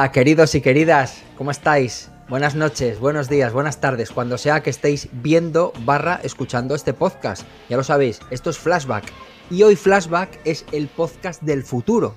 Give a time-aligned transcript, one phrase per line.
[0.00, 2.08] Hola, queridos y queridas, ¿cómo estáis?
[2.26, 7.42] Buenas noches, buenos días, buenas tardes, cuando sea que estéis viendo barra escuchando este podcast.
[7.68, 9.04] Ya lo sabéis, esto es Flashback.
[9.50, 12.14] Y hoy Flashback es el podcast del futuro,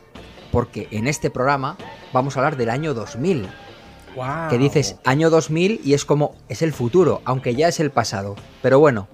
[0.49, 1.75] porque en este programa
[2.13, 3.49] vamos a hablar del año 2000.
[4.15, 4.49] Wow.
[4.49, 8.37] Que dices año 2000 y es como, es el futuro, aunque ya es el pasado.
[8.61, 9.09] Pero bueno,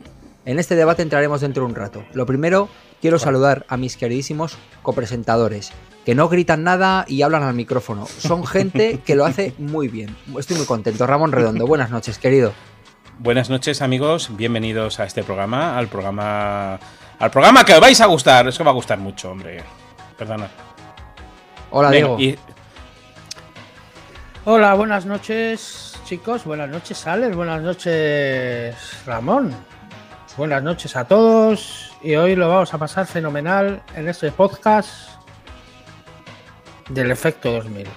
[0.46, 2.06] en este debate entraremos dentro de un rato.
[2.14, 2.70] Lo primero,
[3.02, 5.72] quiero saludar a mis queridísimos copresentadores
[6.10, 8.08] que no gritan nada y hablan al micrófono.
[8.08, 10.18] Son gente que lo hace muy bien.
[10.40, 11.06] Estoy muy contento.
[11.06, 12.52] Ramón Redondo, buenas noches, querido.
[13.20, 14.36] Buenas noches, amigos.
[14.36, 16.80] Bienvenidos a este programa, al programa
[17.20, 18.48] al programa que os vais a gustar.
[18.48, 19.64] Es que va a gustar mucho, hombre.
[20.18, 20.50] Perdona.
[21.70, 22.20] Hola, Venga, Diego.
[22.20, 22.40] y-
[24.46, 26.44] Hola, buenas noches, chicos.
[26.44, 27.36] Buenas noches, Alex.
[27.36, 29.54] Buenas noches, Ramón.
[30.38, 31.92] Buenas noches a todos.
[32.02, 35.19] Y hoy lo vamos a pasar fenomenal en este podcast
[36.90, 37.88] del efecto 2000.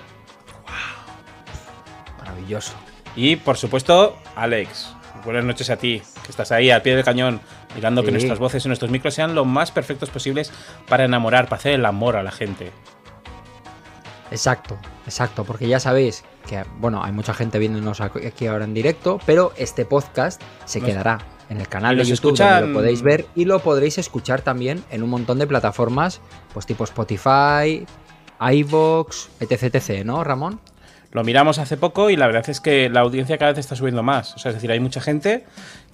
[2.19, 2.73] Maravilloso.
[3.17, 4.95] y, por supuesto, Alex.
[5.25, 7.41] Buenas noches a ti, que estás ahí al pie del cañón,
[7.77, 10.51] mirando que nuestras voces y nuestros micros sean lo más perfectos posibles
[10.89, 12.73] para enamorar, para hacer el amor a la gente.
[14.33, 19.21] Exacto, exacto, porque ya sabéis que, bueno, hay mucha gente viéndonos aquí ahora en directo,
[19.27, 21.19] pero este podcast se Nos- quedará
[21.51, 24.83] en el canal de YouTube donde escuchan- lo podéis ver y lo podréis escuchar también
[24.91, 26.21] en un montón de plataformas,
[26.55, 27.87] pues tipo Spotify,
[28.51, 30.61] iVoox, etc, etc, ¿no, Ramón?
[31.13, 34.03] Lo miramos hace poco y la verdad es que la audiencia cada vez está subiendo
[34.03, 34.35] más.
[34.35, 35.45] O sea, es decir, hay mucha gente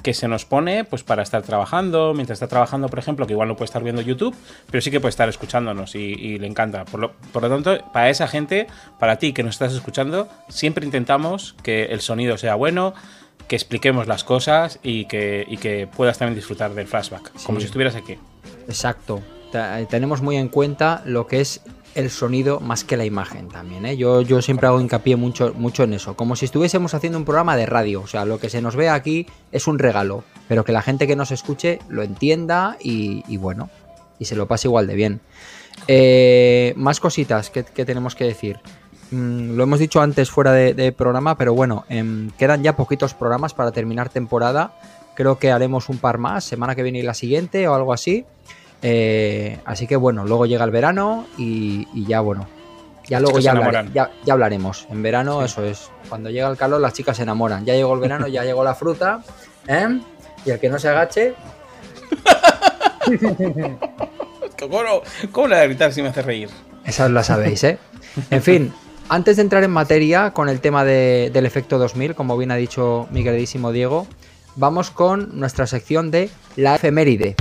[0.05, 3.49] que se nos pone pues para estar trabajando, mientras está trabajando, por ejemplo, que igual
[3.49, 4.37] no puede estar viendo YouTube,
[4.71, 6.85] pero sí que puede estar escuchándonos y, y le encanta.
[6.85, 8.69] Por lo, por lo tanto, para esa gente,
[9.01, 12.95] para ti que nos estás escuchando, siempre intentamos que el sonido sea bueno,
[13.49, 17.67] que expliquemos las cosas y que, y que puedas también disfrutar del flashback, como si
[17.67, 18.19] estuvieras aquí.
[18.69, 19.21] Exacto.
[19.89, 21.63] Tenemos muy en cuenta lo que es
[21.99, 23.85] el sonido más que la imagen también.
[23.85, 23.97] ¿eh?
[23.97, 26.15] Yo, siempre hago hincapié mucho, mucho en eso.
[26.15, 28.03] Como si estuviésemos haciendo un programa de radio.
[28.03, 30.23] O sea, lo que se nos ve aquí es un regalo.
[30.47, 33.69] Pero que la gente que nos escuche lo entienda y, bueno,
[34.21, 35.21] y se lo pase igual de bien.
[35.89, 38.61] Eh, más cositas que, tenemos que decir.
[39.11, 43.15] Mm, lo hemos dicho antes fuera de, de programa, pero bueno, em, quedan ya poquitos
[43.15, 44.73] programas para terminar temporada.
[45.17, 48.25] Creo que haremos un par más, semana que viene y la siguiente o algo así.
[48.83, 52.47] Eh, así que bueno, luego llega el verano y, y ya bueno.
[53.09, 54.87] Ya luego ya, hablare- ya, ya hablaremos.
[54.91, 55.47] En verano, Sí.
[55.47, 55.91] eso es.
[56.11, 57.65] Cuando llega el calor, las chicas se enamoran.
[57.65, 59.23] Ya llegó el verano, ya llegó la fruta.
[59.67, 60.01] ¿eh?
[60.45, 61.35] Y el que no se agache,
[64.59, 64.81] ¿Cómo,
[65.33, 66.49] cómo le voy a gritar si me hace reír?
[66.85, 67.79] Esas la sabéis, ¿eh?
[68.31, 68.73] En fin,
[69.09, 72.57] antes de entrar en materia con el tema de- del efecto 2000, como bien ha
[72.57, 74.07] dicho mi queridísimo Diego,
[74.57, 77.37] vamos con nuestra sección de la efeméride.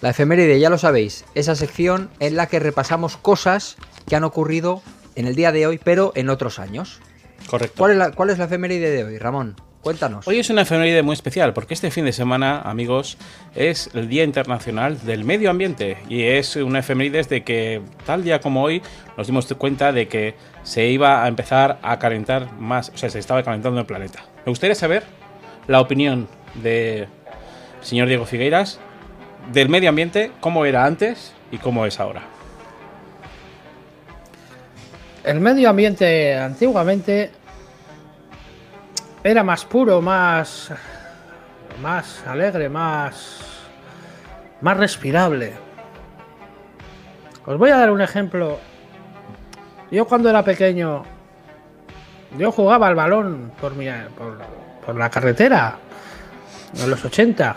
[0.00, 3.76] La efeméride, ya lo sabéis, esa sección en la que repasamos cosas
[4.08, 4.82] que han ocurrido
[5.16, 7.00] en el día de hoy, pero en otros años.
[7.48, 7.74] Correcto.
[7.78, 9.56] ¿Cuál es la, cuál es la efeméride de hoy, Ramón?
[9.80, 10.28] Cuéntanos.
[10.28, 13.18] Hoy es una efeméride muy especial porque este fin de semana, amigos,
[13.56, 18.40] es el Día Internacional del Medio Ambiente y es una efeméride de que tal día
[18.40, 18.80] como hoy
[19.16, 23.18] nos dimos cuenta de que se iba a empezar a calentar más, o sea, se
[23.18, 24.24] estaba calentando el planeta.
[24.46, 25.02] Me gustaría saber
[25.66, 27.08] la opinión del
[27.80, 28.80] señor Diego Figueiras
[29.50, 32.22] del medio ambiente, cómo era antes y cómo es ahora.
[35.24, 37.30] El medio ambiente antiguamente
[39.22, 40.72] era más puro, más,
[41.80, 43.40] más alegre, más,
[44.60, 45.52] más respirable.
[47.46, 48.58] Os voy a dar un ejemplo.
[49.90, 51.04] Yo cuando era pequeño,
[52.38, 54.38] yo jugaba al balón por, mi, por,
[54.84, 55.76] por la carretera
[56.74, 57.56] en los 80.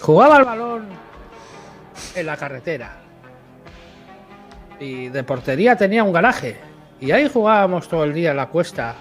[0.00, 0.88] Jugaba al balón
[2.14, 2.92] en la carretera.
[4.80, 6.58] Y de portería tenía un garaje.
[7.00, 8.94] Y ahí jugábamos todo el día en la cuesta.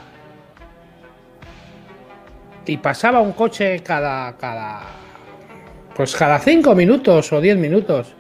[2.66, 4.36] Y pasaba un coche cada.
[4.38, 4.82] cada.
[5.96, 8.14] Pues cada cinco minutos o diez minutos.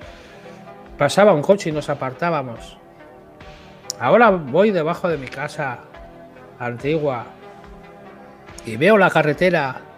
[0.98, 2.78] Pasaba un coche y nos apartábamos.
[4.00, 5.80] Ahora voy debajo de mi casa
[6.60, 7.26] antigua.
[8.66, 9.93] Y veo la carretera.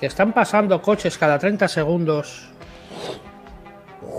[0.00, 2.48] Que están pasando coches cada 30 segundos.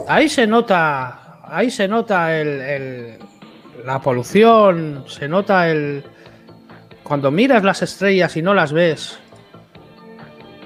[0.07, 1.39] Ahí se nota.
[1.45, 3.19] Ahí se nota el, el-
[3.85, 5.05] la polución.
[5.07, 6.03] Se nota el.
[7.03, 9.19] Cuando miras las estrellas y no las ves.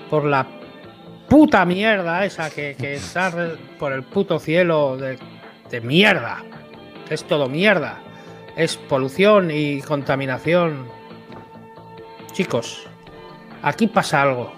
[0.09, 0.45] Por la
[1.29, 3.31] puta mierda esa que, que está
[3.79, 5.17] por el puto cielo de,
[5.69, 6.37] de mierda.
[7.09, 7.99] Es todo mierda.
[8.55, 10.87] Es polución y contaminación.
[12.33, 12.87] Chicos,
[13.61, 14.53] aquí pasa algo.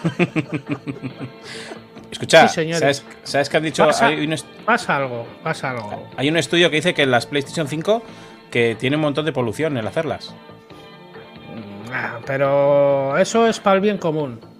[2.10, 2.80] Escucha, Sí, señores.
[2.80, 3.86] ¿sabes, sabes que han dicho?
[3.86, 6.08] Pasa, Hay un, pasa algo, pasa algo.
[6.16, 8.02] hay un estudio que dice que las PlayStation 5
[8.50, 10.34] que tiene un montón de polución el hacerlas.
[11.92, 14.40] Ah, Pero eso es para el bien común.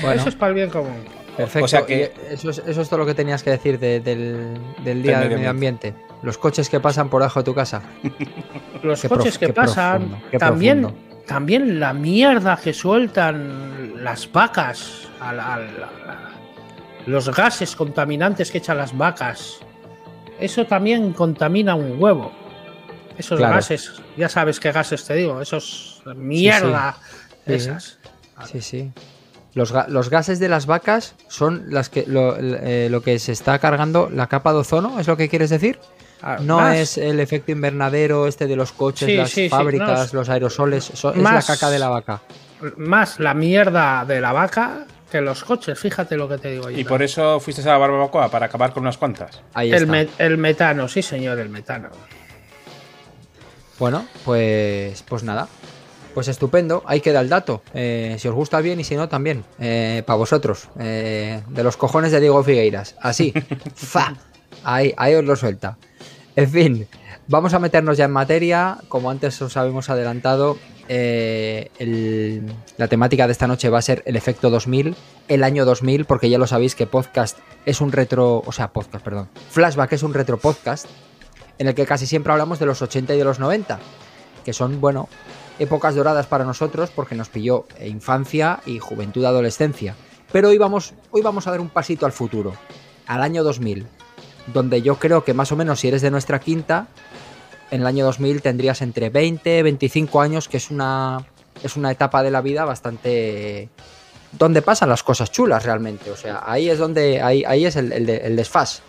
[0.00, 1.04] Bueno, Eso es para el bien común.
[1.36, 1.64] perfecto.
[1.64, 4.56] o sea que- eso, es, eso es todo lo que tenías que decir de- del,
[4.84, 5.92] del día Del medio ambiente.
[6.22, 7.82] Los coches que pasan por debajo de tu casa.
[8.82, 11.11] Los Qué coches prof- que qué pasan, profundo, qué también, profundo.
[11.26, 16.32] También la mierda que sueltan las vacas, al- al- al-
[17.06, 19.58] los gases contaminantes que echan las vacas.
[20.38, 22.32] Eso también contamina un huevo.
[23.18, 23.54] Esos Claro.
[23.56, 26.96] gases, ya sabes qué gases te digo, esos mierda,
[27.46, 27.52] Sí.
[27.54, 27.98] esas.
[28.50, 28.90] Sí, sí.
[29.54, 33.32] Los, ga- los gases de las vacas son las que lo, eh, lo que se
[33.32, 35.78] está cargando la capa de ozono, ¿es lo que quieres decir?
[36.22, 39.48] Ah, No más- es el efecto invernadero este de los coches, Sí, las sí, sí,
[39.48, 42.20] fábricas, no, los aerosoles, so- es más- la caca de la vaca.
[42.76, 46.70] más la mierda de la vaca que los coches, fíjate lo que te digo.
[46.70, 46.88] Y Iván.
[46.88, 49.42] por eso fuiste a la barbacoa para acabar con unas cuantas.
[49.52, 49.86] Ahí el, está.
[49.92, 51.88] me- el metano, sí señor, el metano.
[53.78, 55.48] Bueno, pues, pues nada.
[56.14, 57.62] Pues estupendo, ahí queda el dato.
[57.74, 59.44] Eh, si os gusta bien y si no, también.
[59.58, 60.68] para vosotros.
[60.78, 62.94] Eh, de los cojones de Diego Figueiras.
[63.00, 63.32] Así.
[63.74, 64.14] ¡Fa!
[64.64, 65.78] Ahí, ahí os lo suelta.
[66.34, 66.88] En fin,
[67.28, 68.78] vamos a meternos ya en materia.
[68.88, 70.56] Como antes os habíamos adelantado,
[70.88, 74.96] eh, el- la temática de esta noche va a ser el efecto 2000,
[75.28, 79.04] el año 2000, porque ya lo sabéis que podcast es un retro, o sea, podcast,
[79.04, 79.28] perdón.
[79.50, 80.86] Flashback es un retro podcast
[81.58, 83.78] en el que casi siempre hablamos de los 80 y de los 90,
[84.44, 85.08] que son, bueno,
[85.58, 89.94] épocas doradas para nosotros porque nos pilló infancia y juventud, adolescencia.
[90.32, 92.54] Pero hoy vamos, hoy vamos a dar un pasito al futuro,
[93.06, 93.86] al año 2000,
[94.48, 96.86] donde yo creo que más o menos si eres de nuestra quinta,
[97.70, 101.24] en el año 2000 tendrías entre 20, 25 años, que es una,
[101.62, 103.68] es una etapa de la vida bastante...
[104.32, 106.10] donde pasan las cosas chulas realmente.
[106.10, 108.80] O sea, ahí es donde, ahí, ahí es el, el, de- el desfaz.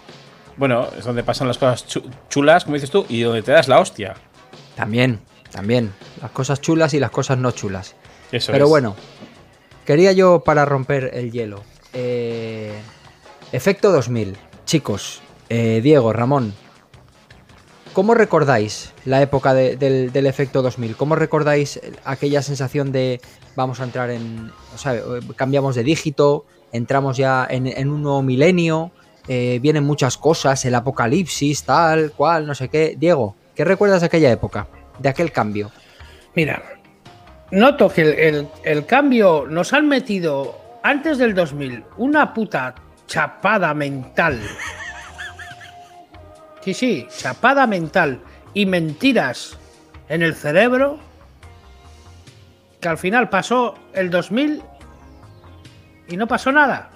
[0.57, 3.67] Bueno, es donde pasan las cosas chu- chulas, como dices tú, y donde te das
[3.67, 4.13] la hostia.
[4.75, 5.19] También,
[5.51, 5.91] también.
[6.21, 7.95] Las cosas chulas y las cosas no chulas.
[8.31, 8.69] Eso Pero es.
[8.69, 8.95] bueno,
[9.85, 11.63] quería yo para romper el hielo.
[11.93, 12.73] eh,
[13.51, 14.35] efecto 2000.
[14.65, 15.21] Chicos,
[15.53, 16.53] eh, Diego, Ramón,
[17.93, 20.95] ¿cómo recordáis la época de- del, del efecto 2000?
[20.95, 23.21] ¿Cómo recordáis aquella sensación de
[23.55, 24.51] vamos a entrar en...
[24.73, 24.99] O sea,
[25.35, 28.91] cambiamos de dígito, entramos ya en, en un nuevo milenio,
[29.27, 32.95] eh, vienen muchas cosas, el apocalipsis, tal, cual, no sé qué.
[32.97, 34.67] Diego, ¿qué recuerdas de aquella época?
[34.97, 35.71] De aquel cambio.
[36.35, 36.63] Mira,
[37.51, 42.73] noto que el, el- el cambio nos han metido antes del 2000 una puta
[43.05, 44.41] chapada mental.
[46.63, 48.19] Sí, sí, chapada mental
[48.53, 49.57] y mentiras
[50.09, 50.97] en el cerebro
[52.79, 54.61] que al final pasó el 2000
[56.09, 56.89] y no pasó nada.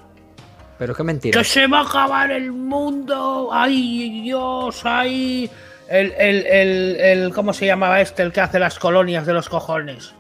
[0.78, 1.38] Pero qué mentira.
[1.40, 3.50] Que se va a acabar el mundo.
[3.52, 5.50] Ay, Dios, ay.
[5.90, 8.22] El, el, el, el- ¿Cómo se llamaba este?
[8.24, 10.14] El que hace las colonias de los cojones.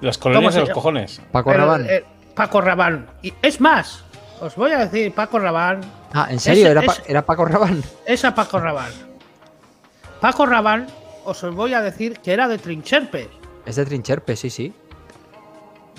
[0.00, 0.74] Las ¿Cómo colonias de los llama?
[0.74, 1.20] cojones.
[1.30, 1.94] Paco El- Rabanne.
[1.96, 2.04] el-
[2.34, 3.06] Paco Rabán.
[3.22, 4.02] Y es más,
[4.40, 5.80] os voy a decir, Paco Rabán.
[6.12, 6.62] Ah, ¿en serio?
[6.64, 7.82] ese- ¿Era, Pa- ese- ¿Era Paco Rabanne?
[8.06, 8.90] Esa Paco Rabán.
[10.20, 10.86] Paco Rabán,
[11.24, 13.28] os voy a decir que era de Trincherpe.
[13.66, 14.72] Es de Trincherpe, sí, sí.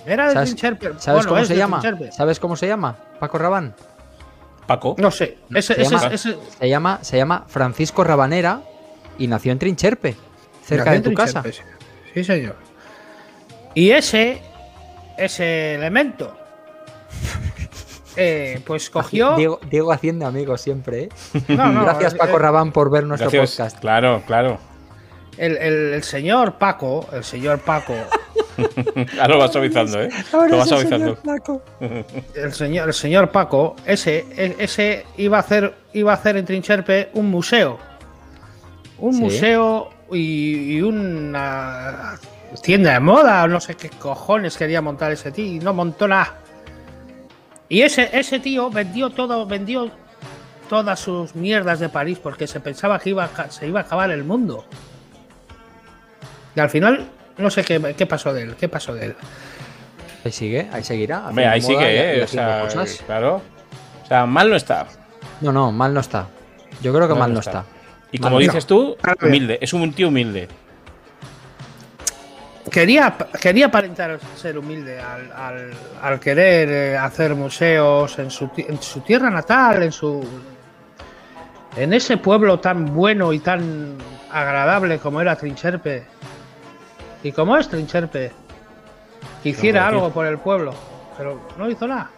[0.06, 0.86] Era de ¿Sabes, Trincherpe.
[0.98, 1.80] ¿sabes Bueno, cómo se llama?
[1.80, 2.12] Trincherpe.
[2.12, 2.96] ¿Sabes cómo se llama?
[3.20, 3.76] Paco Rabán.
[4.68, 4.96] Paco.
[4.98, 5.38] No sé.
[5.54, 8.62] Ese, Se ese- llama- ese- Se llama, se llama Francisco Rabanera
[9.18, 10.16] y nació en Trincherpe,
[10.64, 11.44] cerca Nació de tu casa.
[12.14, 12.56] Sí, señor.
[13.74, 14.42] Y ese,
[15.18, 16.36] ese elemento,
[18.16, 19.36] eh, pues cogió.
[19.36, 21.10] Diego, Diego haciendo amigos siempre, ¿eh?
[21.50, 23.58] No, no, Gracias Paco eh, Rabán por ver nuestro Gracias.
[23.58, 23.80] podcast.
[23.80, 24.58] Claro, claro.
[25.38, 27.94] El, el- el señor Paco, el señor Paco,
[29.20, 30.10] Ahora lo vas suavizando, ¿eh?
[30.50, 31.18] Lo vas suavizando.
[32.36, 36.46] el señor, el señor Paco, ese, e- ese iba a hacer, iba a hacer en
[36.46, 37.78] Trincherpe un museo.
[39.00, 39.22] Un Sí.
[39.22, 42.20] museo y, y una
[42.62, 46.08] tienda de moda, o no sé qué cojones quería montar ese tío, y no montó
[46.08, 46.36] nada.
[47.72, 49.90] Y ese, ese tío vendió todo, vendió
[50.68, 53.84] todas sus mierdas de París porque se pensaba que iba a ca- se iba a
[53.84, 54.66] acabar el mundo.
[56.54, 59.16] Y al final, no sé qué, qué pasó de él, qué pasó de él.
[60.26, 61.30] Ahí sigue, ahí seguirá.
[61.30, 62.24] Hombre, ahí sigue, ¿eh?
[62.24, 63.02] O sea, cosas.
[63.06, 63.42] claro.
[64.04, 64.88] O sea, mal no está.
[65.40, 66.28] No, no, mal no está.
[66.82, 67.60] Yo creo que Mal mal no está.
[67.62, 67.66] está.
[68.12, 68.40] Y Mal como no.
[68.42, 69.60] dices tú, humilde.
[69.62, 70.50] Es un tío humilde.
[72.72, 78.82] Quería, quería aparentar ser humilde al, al- al querer eh, hacer museos en su, en
[78.82, 80.24] su tierra natal, en su
[81.76, 83.96] en ese pueblo tan bueno y tan
[84.32, 86.06] agradable como era Trincherpe.
[87.24, 88.32] Y como es Trincherpe,
[89.44, 90.74] que hiciera algo por el pueblo.
[91.18, 92.10] pero no hizo nada.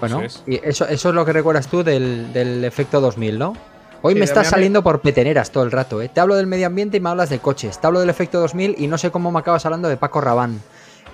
[0.00, 0.44] Bueno, Eso es.
[0.46, 3.54] y eso, eso es lo que recuerdas tú del, del efecto 2000, ¿no?
[4.02, 6.08] Hoy Sí, me estás saliendo por peteneras todo el rato, ¿eh?
[6.08, 7.80] Te hablo del medio ambiente y me hablas de coches.
[7.80, 10.60] Te hablo del efecto 2000 y no sé cómo me acabas hablando de Paco Rabán.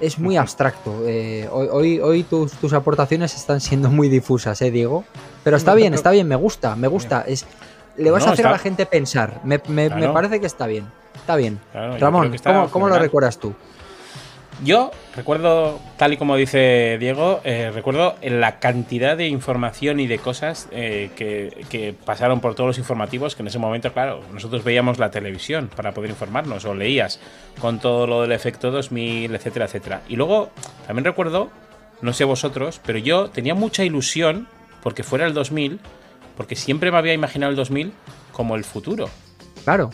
[0.01, 0.93] Es muy abstracto.
[1.07, 5.05] eh, hoy hoy, hoy tus, tus aportaciones están siendo muy difusas, ¿eh, Diego?
[5.45, 7.25] Pero está No, bien, pero- está bien, me gusta, me gusta.
[7.27, 7.47] Es,
[7.97, 9.41] le vas No, a hacer a la gente pensar.
[9.45, 10.87] Me, me- parece que está bien.
[11.15, 11.61] Está bien.
[11.73, 13.55] Claro, Ramón, ¿cómo, cómo lo recuerdas tú?
[14.65, 20.19] Yo recuerdo, tal y como dice Diego, eh, recuerdo la cantidad de información y de
[20.19, 24.63] cosas eh, que, que pasaron por todos los informativos que en ese momento, claro, nosotros
[24.63, 27.19] veíamos la televisión para poder informarnos o leías
[27.61, 30.03] con todo lo del efecto 2000, etcétera, etcétera.
[30.09, 30.51] Y luego
[30.87, 31.51] también recuerdo,
[32.01, 34.47] no sé vosotros, pero yo tenía mucha ilusión
[34.83, 35.81] porque fuera el 2000,
[36.37, 37.93] porque siempre me había imaginado el 2000
[38.33, 39.09] como el futuro.
[39.65, 39.91] Claro.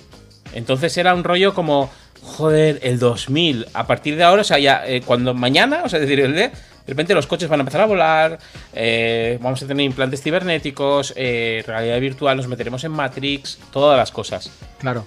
[0.55, 1.91] Entonces era un rollo como,
[2.29, 3.67] joder, el 2000.
[3.75, 6.33] A partir de ahora, o sea, ya eh, cuando mañana, o sea, es decir, el
[6.35, 6.53] de, de
[6.87, 8.39] repente los coches van a empezar a volar,
[8.73, 14.13] eh, vamos a tener implantes cibernéticos, eh, realidad virtual, nos meteremos en Matrix, todas las
[14.13, 14.51] cosas.
[14.79, 15.05] Claro.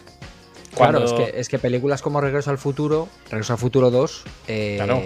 [0.75, 4.23] Cuando- Claro, es que, es que películas como Regreso al Futuro, Regreso al Futuro 2,
[4.47, 5.01] eh, Claro.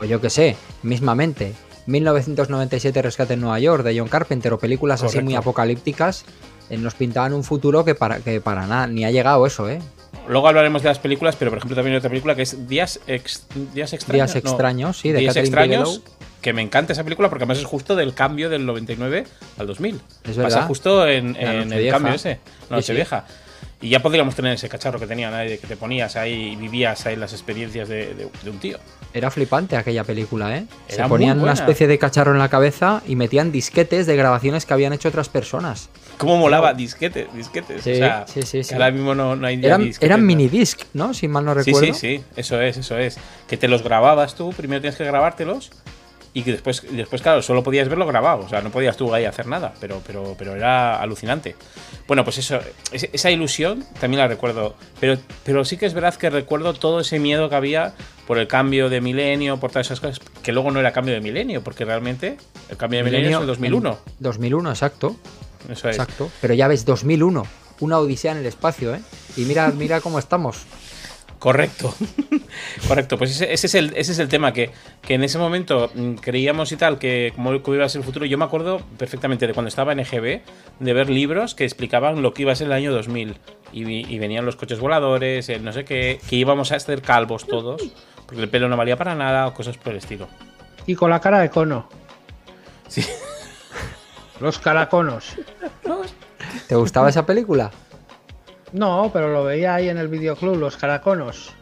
[0.00, 1.52] o yo que sé, mismamente,
[1.86, 6.24] 1997 Rescate en Nueva York de John Carpenter o películas así muy apocalípticas,
[6.70, 9.80] nos pintaban un futuro que para, que para nada, ni ha llegado eso, ¿eh?
[10.28, 13.00] Luego hablaremos de las películas, pero por ejemplo también hay otra película que es Días,
[13.06, 14.32] Ex- Días Extraños.
[14.32, 16.16] Días no, extraños, sí, de Días Catherine Extraños, Bigelow.
[16.40, 19.24] que me encanta esa película porque además es justo del cambio del 99
[19.58, 19.94] al 2000.
[19.96, 20.00] Es
[20.36, 20.66] Pasa verdad.
[20.68, 21.96] justo en, el Nochevieja.
[21.96, 22.66] cambio ese, la Sí, sí.
[22.70, 23.24] Nochevieja.
[23.80, 27.04] Y ya podríamos tener ese cacharro que tenía nadie, que te ponías ahí y vivías
[27.06, 28.78] ahí las experiencias de, de- de un tío.
[29.12, 30.66] Era flipante aquella película, ¿eh?
[30.86, 34.66] Se Era ponían una especie de cacharro en la cabeza y metían disquetes de grabaciones
[34.66, 35.88] que habían hecho otras personas.
[36.18, 36.72] ¿Cómo molaba?
[36.74, 37.82] Disquetes, disquetes.
[37.82, 38.74] Sí, o sea, sí, sí, sí.
[38.74, 40.26] ahora mismo no, no hay Eran, disquetes, eran ¿no?
[40.26, 41.14] minidisc, ¿no?
[41.14, 41.94] Si mal no Sí, recuerdo.
[41.94, 43.18] sí, sí, eso es, eso es.
[43.48, 45.70] Que te los grababas tú, primero tienes que grabártelos
[46.34, 49.26] y que después, después claro, solo podías verlo grabado, o sea, no podías tú ahí
[49.26, 51.56] hacer nada, pero, pero, pero era alucinante.
[52.08, 52.58] Bueno, pues eso,
[52.90, 57.00] es- esa ilusión también la recuerdo, pero, pero sí que es verdad que recuerdo todo
[57.00, 57.92] ese miedo que había
[58.26, 61.20] por el cambio de milenio, por todas esas cosas, que luego no era cambio de
[61.20, 62.38] milenio, porque realmente
[62.70, 63.90] el cambio de milenio, es el 2001.
[63.90, 65.16] en 2001, exacto.
[65.68, 65.96] Eso es.
[65.96, 66.30] Exacto.
[66.40, 67.44] Pero ya ves, 2001.
[67.80, 69.00] Una odisea en el espacio, ¿eh?
[69.36, 70.62] Y mira, mira cómo estamos.
[71.38, 71.92] Correcto.
[72.86, 73.18] Correcto.
[73.18, 76.14] Pues ese, ese es el, ese es el tema que, que en ese momento mm,
[76.14, 78.24] creíamos y tal que como iba a ser el futuro.
[78.26, 80.40] Yo me acuerdo perfectamente de cuando estaba en EGB
[80.78, 83.36] de ver libros que explicaban lo que iba a ser el año 2000.
[83.72, 87.02] Y, vi- y venían los coches voladores, el no sé qué, que íbamos a ser
[87.02, 87.82] calvos todos,
[88.26, 90.28] porque el pelo no valía para nada o cosas por el estilo.
[90.86, 91.88] Y con la cara de cono.
[92.86, 93.04] Sí.
[94.42, 95.36] Los caraconos.
[96.66, 97.70] ¿Te gustaba esa película?
[98.72, 101.52] No, pero lo veía ahí en el videoclub, los caraconos.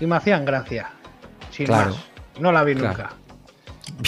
[0.00, 0.90] Y me hacían gracia.
[1.50, 1.90] Sin Claro.
[1.90, 2.04] más.
[2.40, 2.88] No la vi Claro.
[2.96, 3.10] nunca.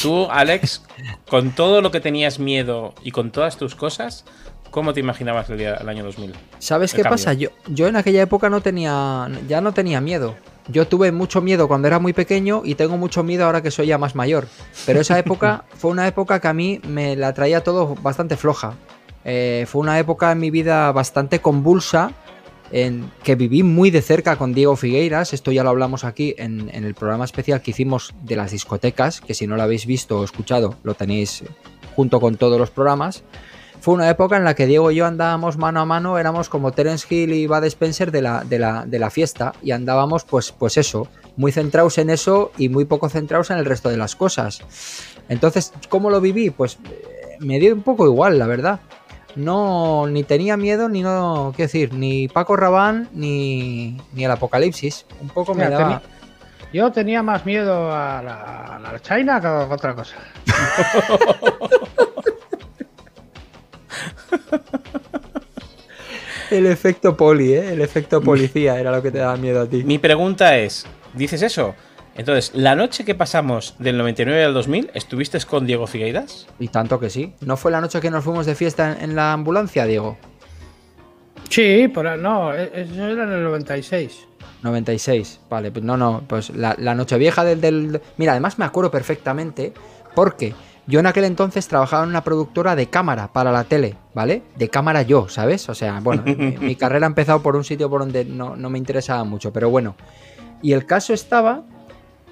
[0.01, 0.85] Tú, Alex,
[1.29, 4.25] con todo lo que tenías miedo y con todas tus cosas,
[4.71, 6.33] ¿cómo te imaginabas el, día, el año 2000?
[6.61, 7.17] ¿Sabes El qué cambio.
[7.17, 7.33] pasa?
[7.33, 9.29] Yo, yo en aquella época no tenía.
[9.49, 10.37] Ya no tenía miedo.
[10.69, 13.87] Yo tuve mucho miedo cuando era muy pequeño y tengo mucho miedo ahora que soy
[13.87, 14.47] ya más mayor.
[14.87, 18.75] Pero esa época fue una época que a mí me la traía todo bastante floja.
[19.25, 22.13] Eh, fue una época en mi vida bastante convulsa.
[22.75, 25.35] En que viví muy de cerca con Diego Figueiras.
[25.35, 29.21] Esto ya lo hablamos aquí en, en el programa especial que hicimos de las discotecas.
[29.21, 31.45] Que si no lo habéis visto o escuchado, lo tenéis
[31.95, 33.25] junto con todos los programas.
[33.83, 36.71] Fue una época en la que Diego y yo andábamos mano a mano, éramos como
[36.71, 40.53] Terence Hill y Bud Spencer de la, de la, de la fiesta y andábamos pues,
[40.53, 44.15] pues eso, muy centrados en eso y muy poco centrados en el resto de las
[44.15, 44.61] cosas.
[45.29, 46.51] Entonces, ¿cómo lo viví?
[46.51, 48.79] Pues eh, me dio un poco igual, la verdad.
[49.35, 55.07] No, ni tenía miedo, ni no, qué decir, ni Paco Rabán, ni, ni el apocalipsis.
[55.21, 55.85] Un poco me Mira, daba...
[56.01, 56.03] tenía-
[56.73, 60.15] Yo tenía más miedo a la, a la China que a otra cosa.
[66.51, 67.73] El efecto poli, ¿eh?
[67.73, 69.85] El efecto policía era lo que te daba miedo a ti.
[69.85, 70.85] Mi pregunta es,
[71.15, 71.75] ¿dices eso?
[72.15, 76.47] Entonces, la noche que pasamos del 99 al 2000, ¿estuviste con Diego Figueiras?
[76.59, 77.33] Y tanto que sí.
[77.41, 80.19] ¿No fue la noche que nos fuimos de fiesta en, en la ambulancia, Diego?
[81.49, 84.27] Sí, pero no, e- eso era en el 96.
[84.63, 88.01] 96, vale, pues no, no, pues la, la noche vieja del, del...
[88.19, 89.73] Mira, además me acuerdo perfectamente
[90.15, 90.55] porque
[90.87, 94.43] yo en aquel entonces trabajaba en una productora de cámara para la tele, ¿vale?
[94.57, 95.69] De cámara yo, ¿sabes?
[95.69, 98.71] O sea, bueno, mi, mi carrera ha empezado por un sitio por donde no, no
[98.71, 99.95] me interesaba mucho, pero bueno.
[100.61, 101.63] Y el caso estaba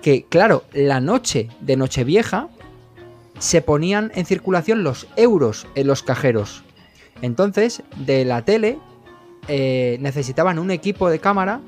[0.03, 2.49] que, claro, la noche de Nochevieja
[3.39, 6.63] se ponían en circulación los euros en los cajeros.
[7.23, 8.79] Entonces, de la tele
[9.49, 11.61] eh, necesitaban un equipo de cámara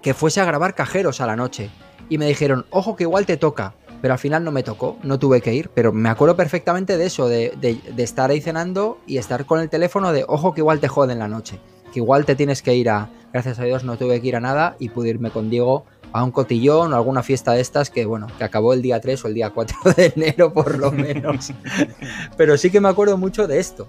[0.00, 1.70] que fuese a grabar cajeros a la noche.
[2.08, 3.74] Y me dijeron, ojo que igual te toca.
[4.02, 7.06] Pero al final no me tocó, no tuve que ir, pero me acuerdo perfectamente de
[7.06, 10.60] eso, de, de- de estar ahí cenando y estar con el teléfono de, ojo que
[10.60, 11.58] igual te joden la noche,
[11.92, 14.40] que igual te tienes que ir a, gracias a Dios no tuve que ir a
[14.40, 18.04] nada y pude irme con Diego a un cotillón o alguna fiesta de estas que,
[18.04, 21.52] bueno, que acabó el día 3 o el día 4 de enero por lo menos.
[22.36, 23.88] pero sí que me acuerdo mucho de esto,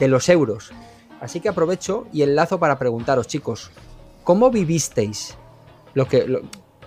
[0.00, 0.72] de los euros.
[1.20, 3.70] Así que aprovecho y enlazo para preguntaros, chicos,
[4.24, 5.36] ¿cómo vivisteis
[5.94, 6.26] lo que...
[6.26, 6.40] lo-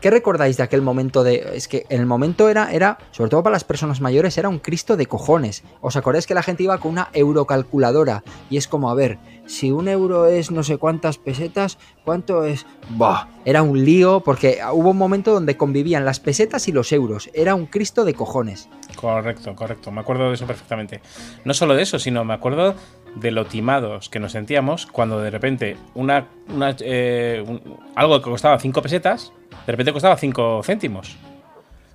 [0.03, 1.51] ¿Qué recordáis de aquel momento de.?
[1.53, 4.60] Es que en el momento era, era, sobre todo para las personas mayores, era un
[4.60, 5.63] Cristo de cojones.
[5.79, 8.22] ¿Os acordáis que la gente iba con una eurocalculadora?
[8.50, 9.17] Y es como, a ver,
[9.53, 12.65] si un euro es no sé cuántas pesetas, ¿cuánto es?
[12.89, 13.27] ¡Bah!
[13.45, 17.29] Era un lío, porque hubo un momento donde convivían las pesetas y los euros.
[17.33, 18.67] Era un Cristo de cojones.
[18.95, 19.91] Correcto, correcto.
[19.91, 21.01] Me acuerdo de eso perfectamente.
[21.45, 22.74] No solo de eso, sino me acuerdo
[23.15, 27.62] de lo timados que nos sentíamos cuando de repente una, una, eh, un-
[27.95, 29.31] algo que costaba 5 pesetas,
[29.67, 31.15] de repente costaba 5 céntimos.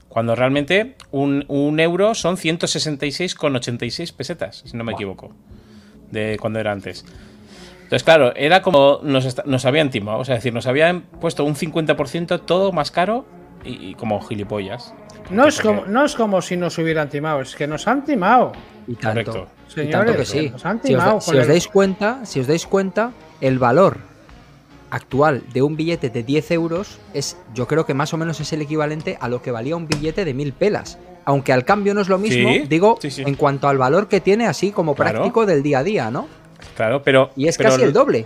[0.09, 5.33] Cuando realmente un, un euro son 166,86 pesetas, si no me equivoco,
[6.11, 7.05] de cuando era antes.
[7.89, 11.45] Entonces, claro, era como nos, nos habían timado, o sea, es decir, nos habían puesto
[11.45, 13.25] un 50% todo más caro
[13.65, 14.93] y, y como gilipollas.
[15.31, 18.53] No es, como, no es como si nos hubieran timado, es que nos han timado.
[18.87, 19.33] Y tanto.
[19.33, 19.49] Correcto.
[19.69, 20.51] Y Señores, tanto que sí.
[20.51, 23.99] nos han Si os, si os dais cuenta, si os dais cuenta, el valor
[24.91, 28.53] actual de un billete de 10 euros es, yo creo que más o menos es
[28.53, 30.99] el equivalente a lo que valía un billete de mil pelas.
[31.27, 33.23] Aunque al cambio no es lo mismo, Sí, digo, sí, sí.
[33.27, 35.11] en cuanto al valor que tiene así como Claro.
[35.19, 36.27] práctico del día a día, ¿no?
[36.79, 37.31] Claro, pero.
[37.35, 38.25] Y es pero casi el doble.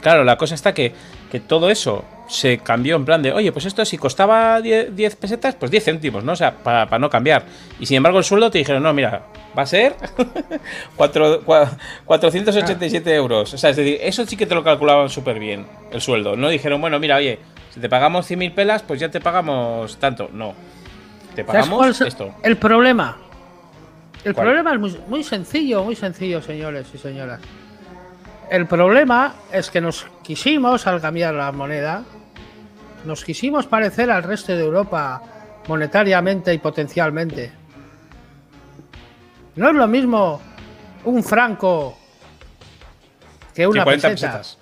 [0.00, 0.94] Claro, la cosa está que,
[1.30, 5.16] que todo eso se cambió en plan de, oye, pues esto si costaba 10, 10
[5.16, 6.32] pesetas, pues 10 céntimos, ¿no?
[6.32, 7.44] O sea, para no cambiar.
[7.78, 9.26] Y sin embargo, el sueldo te dijeron, no, mira,
[9.58, 9.94] va a ser
[10.96, 13.52] cuatro- cua- 487 euros.
[13.52, 16.34] O sea, es decir, eso sí que te lo calculaban súper bien, el sueldo.
[16.36, 17.38] No dijeron, bueno, mira, oye,
[17.74, 20.30] si te pagamos 100.000 pelas, pues ya te pagamos tanto.
[20.32, 20.54] No.
[21.34, 22.34] Te ¿Sabes cuál pagamos es esto.
[22.42, 23.18] el problema?
[24.24, 24.46] El ¿Cuál?
[24.46, 27.40] problema es muy, muy sencillo, muy sencillo, señores y señoras.
[28.50, 32.02] El problema es que nos quisimos, al cambiar la moneda,
[33.04, 35.22] nos quisimos parecer al resto de Europa
[35.68, 37.52] monetariamente y potencialmente.
[39.54, 40.40] No es lo mismo
[41.04, 41.96] un franco
[43.54, 44.38] que una 40 peseta.
[44.38, 44.58] pesetas.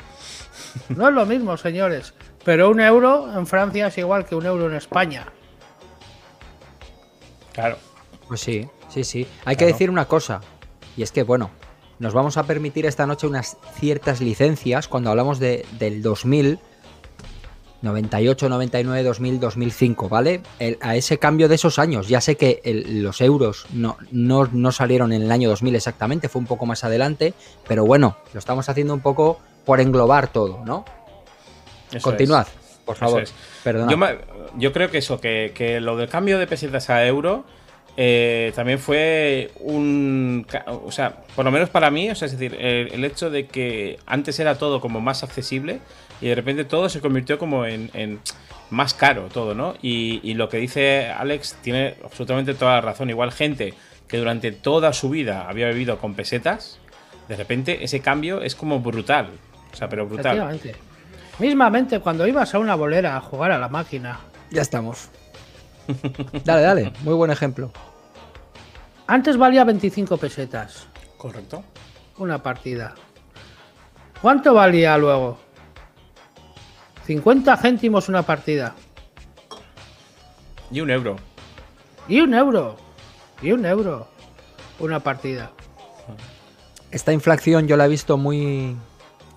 [0.91, 2.13] No es lo mismo, señores.
[2.45, 5.27] Pero un euro en Francia es igual que un euro en España.
[7.55, 7.79] Claro.
[8.29, 9.27] Pues sí, sí, sí.
[9.47, 10.43] Hay que decir una cosa,
[10.95, 11.51] y es que, bueno,
[11.99, 16.59] nos vamos a permitir esta noche unas ciertas licencias cuando hablamos de, del 2000,
[17.81, 20.41] 98, 99, 2000, 2005, ¿vale?
[20.59, 24.49] El- a ese cambio de esos años, ya sé que el- los euros no, no,
[24.53, 27.35] no salieron en el año 2000 exactamente, fue un poco más adelante,
[27.69, 30.85] pero bueno, lo estamos haciendo un poco por englobar todo, ¿no?
[31.93, 32.79] Eso Continuad, es.
[32.85, 33.23] por favor.
[33.23, 33.33] es.
[33.63, 33.93] Perdona.
[33.93, 33.99] Yo,
[34.59, 37.45] yo creo que eso, que, que lo del cambio de pesetas a euro
[38.01, 40.47] eh, también fue un.
[40.85, 43.47] O sea, por lo menos para mí, o sea, es decir, el, el hecho de
[43.49, 45.81] que antes era todo como más accesible
[46.21, 48.21] y de repente todo se convirtió como en, en
[48.71, 49.75] más caro todo, ¿no?
[49.83, 53.11] Y, y lo que dice Alex tiene absolutamente toda la razón.
[53.11, 53.75] Igual gente
[54.07, 56.79] que durante toda su vida había vivido con pesetas,
[57.29, 59.31] de repente ese cambio es como brutal.
[59.73, 60.37] O sea, pero brutal.
[60.39, 60.77] Efectivamente.
[61.41, 64.21] Mismamente cuando ibas a una bolera a jugar a la máquina,
[64.53, 65.09] Ya estamos.
[66.45, 67.73] dale, dale, muy buen ejemplo.
[69.09, 71.65] Antes valía 25 pesetas Correcto.
[72.19, 72.95] una partida.
[74.23, 75.39] ¿Cuánto valía luego?
[77.07, 78.75] 50 céntimos una partida.
[80.71, 81.17] Y un euro.
[82.07, 82.77] Y un euro.
[83.43, 84.09] Y un euro
[84.79, 85.51] una partida.
[86.91, 88.77] Esta inflación yo la he visto muy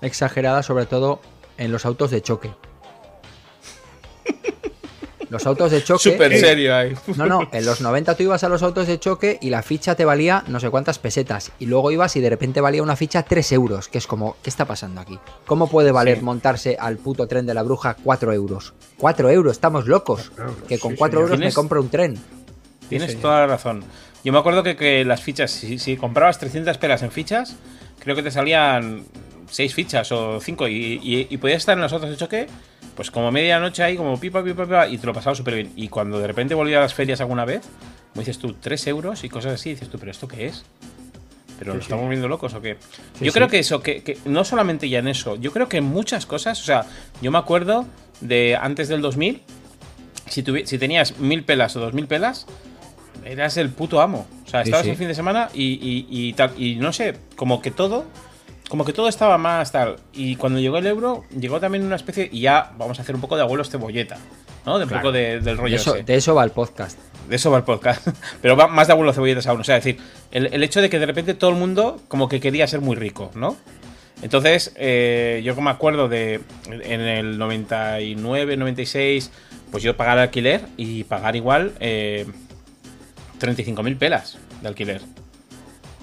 [0.02, 1.22] exagerada, sobre todo
[1.58, 2.52] en los autos de choque.
[5.32, 6.12] Los autos de choque.
[6.12, 6.94] Súper eh, serio ahí.
[7.16, 9.96] No, no, en los 90 tú ibas a los autos de choque y la ficha
[9.96, 11.52] te valía no sé cuántas pesetas.
[11.58, 13.88] Y luego ibas y de repente valía una ficha 3 euros.
[13.88, 15.18] Que es como, ¿qué está pasando aquí?
[15.46, 16.24] ¿Cómo puede valer Sí.
[16.24, 18.74] montarse al puto tren de la bruja 4 euros?
[18.98, 20.32] 4 euros, estamos locos.
[20.68, 21.32] Que con sí, 4 señor.
[21.32, 22.20] euros me compro un tren.
[22.90, 23.84] Tienes toda la razón.
[24.24, 27.56] Yo me acuerdo que, que las fichas, si, si comprabas 300 pelas en fichas,
[28.00, 29.06] creo que te salían
[29.50, 32.48] 6 fichas o 5 y, y- y podías estar en los autos de choque,
[32.96, 35.72] pues como medianoche ahí, como pipa, pipa, pipa, y te lo pasabas súper bien.
[35.76, 37.62] Y cuando de repente volví a las ferias alguna vez,
[38.14, 40.64] me dices tú 3 euros y cosas así, dices tú, ¿pero esto qué es?
[41.60, 42.78] ¿Pero nos estamos volviendo locos o qué?
[43.20, 43.36] Sí, yo sí.
[43.38, 46.26] creo que eso, que, que no solamente ya en eso, yo creo que en muchas
[46.26, 46.86] cosas, o sea,
[47.22, 47.86] yo me acuerdo
[48.20, 49.42] de antes del 2000,
[50.28, 52.48] si, si tenías mil pelas o dos mil pelas,
[53.26, 54.26] eras el puto amo.
[54.46, 54.92] O sea, Sí, estabas sí.
[54.92, 56.52] el fin de semana y, y- y tal.
[56.58, 58.06] Y no sé, como que todo.
[58.72, 59.98] Como que todo estaba más tal.
[60.14, 62.30] Y cuando llegó el euro, llegó también una especie.
[62.32, 64.18] Y ya vamos a hacer un poco de abuelos cebolleta.
[64.66, 64.78] ¿No?
[64.78, 65.02] De un Claro.
[65.02, 66.04] poco de- del De rollo eso, ese.
[66.06, 66.98] de eso va el podcast.
[67.28, 68.08] de eso va el podcast.
[68.42, 69.60] Pero va más de abuelo cebolletas aún.
[69.60, 72.30] O sea, es decir, el, el hecho de que de repente todo el mundo como
[72.30, 73.58] que quería ser muy rico, ¿no?
[74.22, 79.32] Entonces, eh, yo como me acuerdo de en el 99, 96,
[79.70, 82.26] pues yo pagar alquiler y pagar igual eh,
[83.40, 85.02] 35.000 pelas de alquiler.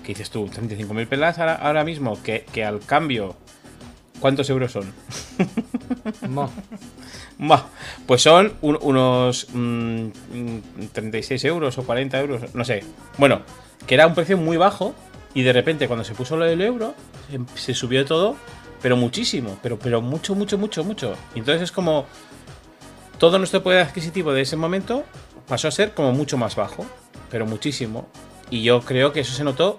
[0.08, 0.46] ¿Qué dices tú?
[0.46, 2.18] ¿35.000 pelas ahora, ahora mismo?
[2.22, 3.36] Que, que al cambio,
[4.20, 4.90] ¿cuántos euros son?
[7.38, 7.62] Buah,
[8.06, 10.60] pues son un- unos mm, mm,
[10.94, 12.84] 36 euros o 40 euros, no sé.
[13.18, 13.42] Bueno,
[13.86, 14.94] que era un precio muy bajo
[15.34, 16.94] y de repente cuando se puso lo del euro
[17.30, 18.34] se, se subió todo,
[18.80, 21.14] pero muchísimo, pero, pero mucho, mucho, mucho, mucho.
[21.34, 22.06] Y entonces es como
[23.18, 25.04] todo nuestro poder adquisitivo de ese momento
[25.46, 26.86] pasó a ser como mucho más bajo,
[27.30, 28.08] pero muchísimo.
[28.48, 29.78] Y yo creo que eso se notó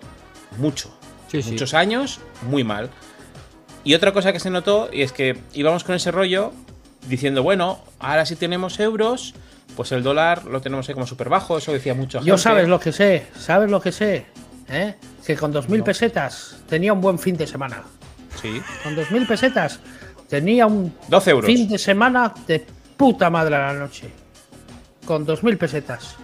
[0.57, 0.91] mucho.
[1.29, 1.51] Sí, sí.
[1.51, 2.89] Muchos años, muy mal.
[3.83, 6.51] Y otra cosa que se notó, y es que íbamos con ese rollo
[7.07, 9.33] diciendo, bueno, ahora si tenemos euros,
[9.75, 12.79] pues el dólar lo tenemos ahí como súper bajo, eso decía mucho Yo sabes lo
[12.79, 14.25] que sé, sabes lo que sé,
[14.69, 14.95] ¿eh?
[15.25, 17.83] Que con 2.000 pesetas tenía un buen fin de semana.
[18.41, 19.79] Sí, Con 2.000 pesetas
[20.27, 21.45] tenía un 12 euros.
[21.45, 22.65] fin de semana de
[22.97, 24.09] puta madre a la noche.
[25.05, 26.17] Con 2.000 pesetas.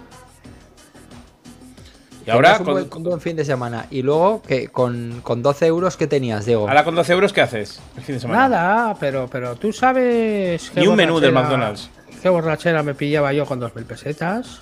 [2.26, 3.86] Y ahora un con, buen, un buen fin de semana.
[3.92, 6.68] Y luego, que con, con 12 euros, ¿qué tenías, Diego?
[6.68, 8.48] ahora con 12 euros, ¿qué haces el fin de semana?
[8.50, 10.72] Nada, pero, pero tú sabes.
[10.74, 11.90] qué Ni un menú del borrachera- McDonald's.
[12.22, 14.62] Qué borrachera me pillaba yo con 2.000 pesetas.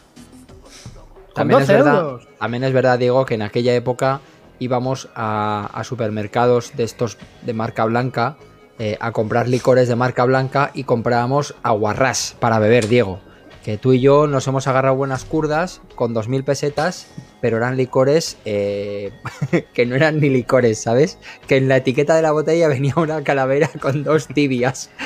[1.28, 2.28] Con También es, 12 verdad, euros.
[2.38, 4.20] también es verdad, Diego, que en aquella época
[4.60, 8.36] íbamos a, a supermercados de estos de marca blanca
[8.80, 13.20] eh, a comprar licores de marca blanca y comprábamos aguarrás para beber, Diego.
[13.64, 17.08] Que tú y yo nos hemos agarrado buenas curdas con 2.000 pesetas,
[17.40, 19.12] pero eran licores eh,
[19.74, 21.18] que no eran ni licores, ¿sabes?
[21.48, 24.90] Que en la etiqueta de la botella venía una calavera con dos tibias.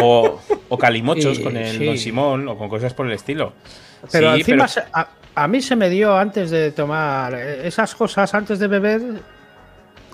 [0.00, 1.84] O, o calimochos Y- con el sí.
[1.84, 3.54] Don Simón o con cosas por el estilo.
[4.12, 7.66] Pero Sí, encima pero- se- a, a mí se me dio antes de tomar eh,
[7.66, 9.02] esas cosas, antes de beber,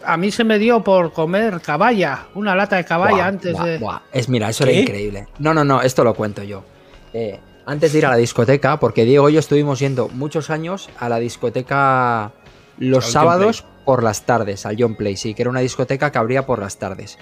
[0.06, 3.64] a mí se me dio por comer caballa, una lata de caballa Buah, antes buah,
[3.64, 3.78] de...
[3.78, 4.02] buah.
[4.12, 5.26] Es mira, eso era increíble.
[5.38, 6.64] No, no, no, esto lo cuento yo.
[7.12, 10.90] Eh, antes de ir a la discoteca, porque Diego y yo estuvimos yendo muchos años
[10.98, 12.32] a la discoteca
[12.78, 16.46] los sábados por las tardes, al John Play, sí, que era una discoteca que abría
[16.46, 17.18] por las tardes.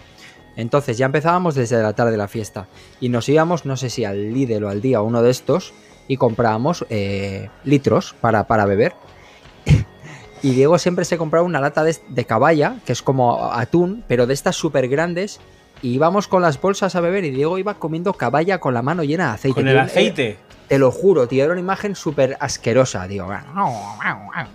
[0.56, 2.68] Entonces ya empezábamos desde la tarde la fiesta
[3.00, 5.72] y nos íbamos, no sé si al Lidl o al día, uno de estos,
[6.08, 8.94] y comprábamos eh, litros para, para beber.
[10.42, 14.26] Y Diego siempre se compraba una lata de, de caballa, que es como atún, pero
[14.26, 15.40] de estas súper grandes.
[15.82, 19.02] Y íbamos con las bolsas a beber y Diego iba comiendo caballa con la mano
[19.04, 19.54] llena de aceite.
[19.60, 20.38] Con el Eh, aceite.
[20.68, 23.26] Te lo juro, tío, era una imagen súper asquerosa, tío.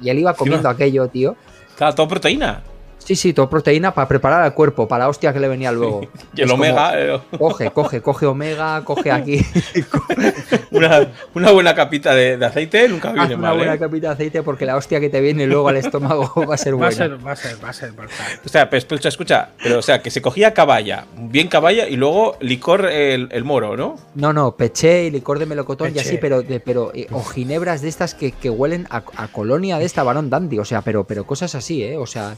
[0.01, 1.35] Y él iba comiendo aquello, tío.
[1.77, 2.63] Claro, todo proteína.
[3.07, 6.01] Sí, sí, todo proteína para preparar al cuerpo, para la hostia que le venía luego.
[6.35, 9.39] Y el Es como, omega, eh, Coge, coge, coge omega, coge aquí.
[10.71, 13.57] una, una buena capita de, de aceite nunca Haz viene una mal.
[13.57, 13.79] buena ¿eh?
[13.79, 16.73] capita de aceite porque la hostia que te viene luego al estómago va a ser
[16.73, 16.89] Va buena.
[16.89, 18.39] a ser, va a ser, va a ser brutal.
[18.45, 21.95] O sea, pero escucha, escucha, pero o sea, que se cogía caballa, bien caballa y
[21.95, 23.95] luego licor el, el moro, ¿no?
[24.15, 27.81] No, no, peché y licor de melocotón y así, pero, de, pero eh, o ginebras
[27.81, 31.05] de estas que, que huelen a, a colonia de esta varón dandy, o sea, pero,
[31.05, 31.97] pero cosas así, ¿eh?
[31.97, 32.35] O sea,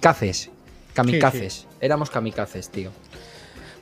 [0.00, 0.50] kamikazes,
[0.94, 2.90] kamikazes, éramos kamikazes, tío.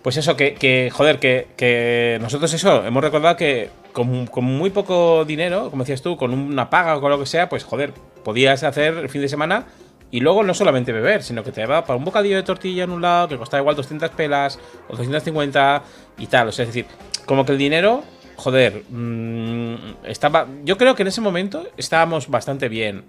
[0.03, 4.71] Pues eso, que, que, joder, que, que nosotros eso, hemos recordado que con, con muy
[4.71, 7.93] poco dinero, como decías tú, con una paga o con lo que sea, pues joder,
[8.25, 9.67] podías hacer el fin de semana
[10.11, 12.91] y luego no solamente beber, sino que te daba para un bocadillo de tortilla en
[12.91, 15.83] un lado que costaba igual 200 pelas o 250
[16.19, 16.49] y tal.
[16.49, 16.87] O sea, es decir,
[17.27, 18.05] como que el dinero,
[18.37, 20.47] joder, mm, estaba.
[20.65, 23.05] Yo creo que en ese momento estábamos bastante bien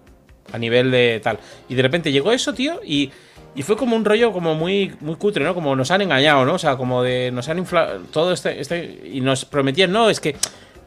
[0.54, 1.40] a nivel de tal.
[1.68, 3.12] Y de repente llegó eso, tío, y,
[3.56, 5.54] y fue como un rollo como muy, muy cutre, ¿no?
[5.54, 6.54] Como nos han engañado, ¿no?
[6.54, 9.02] O sea, como de nos han inflado todo este, este.
[9.12, 10.36] Y nos prometían, no, es que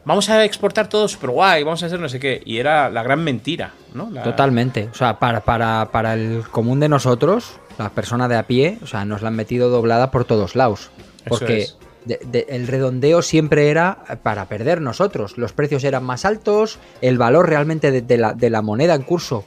[0.05, 2.41] vamos a exportar todo super guay, vamos a hacer no sé qué.
[2.45, 4.09] Y era la gran mentira, ¿no?
[4.11, 4.89] La- Totalmente.
[4.91, 8.87] O sea, para, para, para el común de nosotros, la persona de a pie, o
[8.87, 10.89] sea, nos la han metido doblada por todos lados.
[11.25, 11.77] Eso Porque es.
[12.05, 15.37] De- de- el redondeo siempre era para perder nosotros.
[15.37, 19.43] Los precios eran más altos, el valor realmente de, de la, moneda en curso.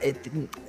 [0.00, 0.14] eh,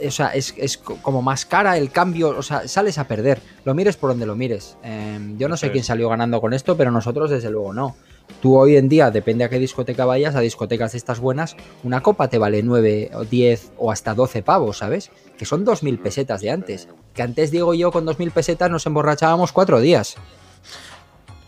[0.08, 3.42] o sea, es, es co- como más cara el cambio, o sea, sales a perder.
[3.66, 4.78] Lo mires por donde lo mires.
[4.84, 7.96] Em, yo no sé quién salió ganando con esto, pero nosotros desde luego no.
[8.42, 12.02] Tú hoy en día, depende a qué discoteca vayas, a discotecas de estas buenas, una
[12.02, 15.12] copa te vale 9 o 10 o hasta 12 pavos, ¿sabes?
[15.38, 16.88] Que son 2.000 pesetas de antes.
[17.14, 20.16] Que antes Diego y yo con 2.000 pesetas nos emborrachábamos cuatro días.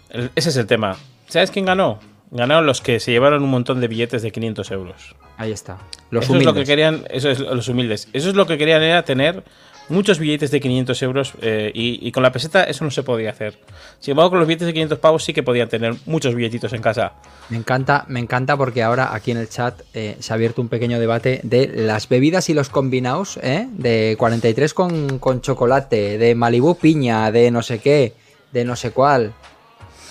[0.09, 0.97] El- ese es el tema.
[1.27, 1.99] ¿Sabes quién ganó?
[2.31, 5.15] Ganaron los que se llevaron un montón de billetes de 500 euros.
[5.37, 5.77] Ahí está.
[6.09, 8.09] Los eso es lo que querían, eso es los humildes.
[8.13, 9.43] Eso es lo que querían era tener
[9.89, 13.29] muchos billetes de 500 euros eh, y, y con la peseta eso no se podía
[13.29, 13.57] hacer.
[13.99, 16.81] Sin embargo, con los billetes de 500 pavos sí que podían tener muchos billetitos en
[16.81, 17.13] casa.
[17.49, 20.67] Me encanta, me encanta porque ahora aquí en el chat eh, se ha abierto un
[20.67, 23.67] pequeño debate de las bebidas y los combinados, ¿eh?
[23.71, 28.13] De 43 con, con chocolate, de Malibu piña, de no sé qué,
[28.51, 29.33] de no sé cuál.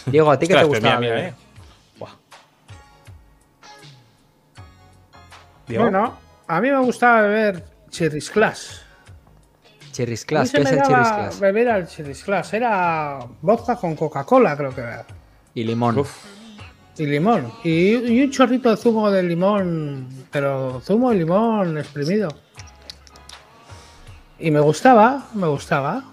[0.07, 0.99] Diego, ¿a ti qué te pero gusta?
[0.99, 1.35] mira, mira, eh.
[1.99, 2.11] Buah.
[5.67, 6.15] Diego, Bueno,
[6.47, 8.83] a mí me gustaba beber Cherries Class.
[10.51, 11.41] Se ¿qué es el daba Cherries Class?
[11.41, 11.89] beber al
[12.25, 12.53] Class.
[12.55, 15.07] Era vodka con Coca-Cola, creo que era.
[15.55, 15.99] Y limón.
[15.99, 16.25] Uf.
[16.99, 17.53] Y limón.
[17.65, 20.27] Y, y un chorrito de zumo de limón.
[20.31, 22.29] Pero zumo de limón exprimido.
[24.39, 26.05] Y me gustaba, me gustaba.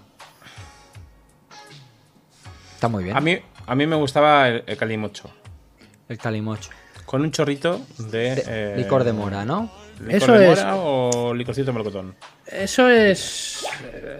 [2.74, 3.16] Está muy bien.
[3.16, 5.30] a, mí, a mí me gustaba el, el calimocho.
[6.08, 6.70] El calimocho.
[7.06, 8.34] Con un chorrito de.
[8.36, 9.70] De- eh, licor de mora, ¿no?
[10.00, 12.14] ¿Licor Eso de es- mora o licorcito de melocotón?
[12.46, 13.64] Eso es.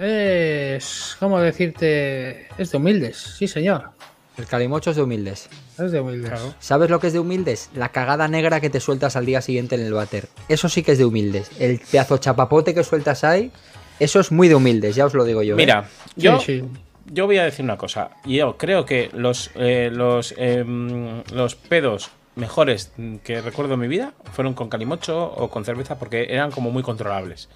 [0.00, 1.16] Es.
[1.18, 2.46] ¿Cómo decirte?
[2.58, 3.90] Es de humildes, sí, señor.
[4.36, 5.48] El calimocho es de humildes.
[5.78, 6.30] Es de humildes.
[6.30, 6.54] Claro.
[6.58, 7.70] ¿Sabes lo que es de humildes?
[7.74, 10.28] La cagada negra que te sueltas al día siguiente en el váter.
[10.48, 11.50] Eso sí que es de humildes.
[11.60, 13.52] El pedazo chapapote que sueltas ahí,
[14.00, 15.54] eso es muy de humildes, ya os lo digo yo.
[15.54, 15.56] ¿eh?
[15.56, 16.64] Mira, Sí, yo, sí.
[17.06, 18.10] Yo voy a decir una cosa.
[18.24, 24.12] Yo creo que los, eh, los, em, los pedos mejores que recuerdo en mi vida
[24.32, 27.48] fueron con calimocho o con cerveza porque eran como muy controlables.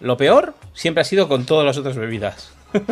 [0.00, 2.52] Lo peor siempre ha sido con todas las otras bebidas.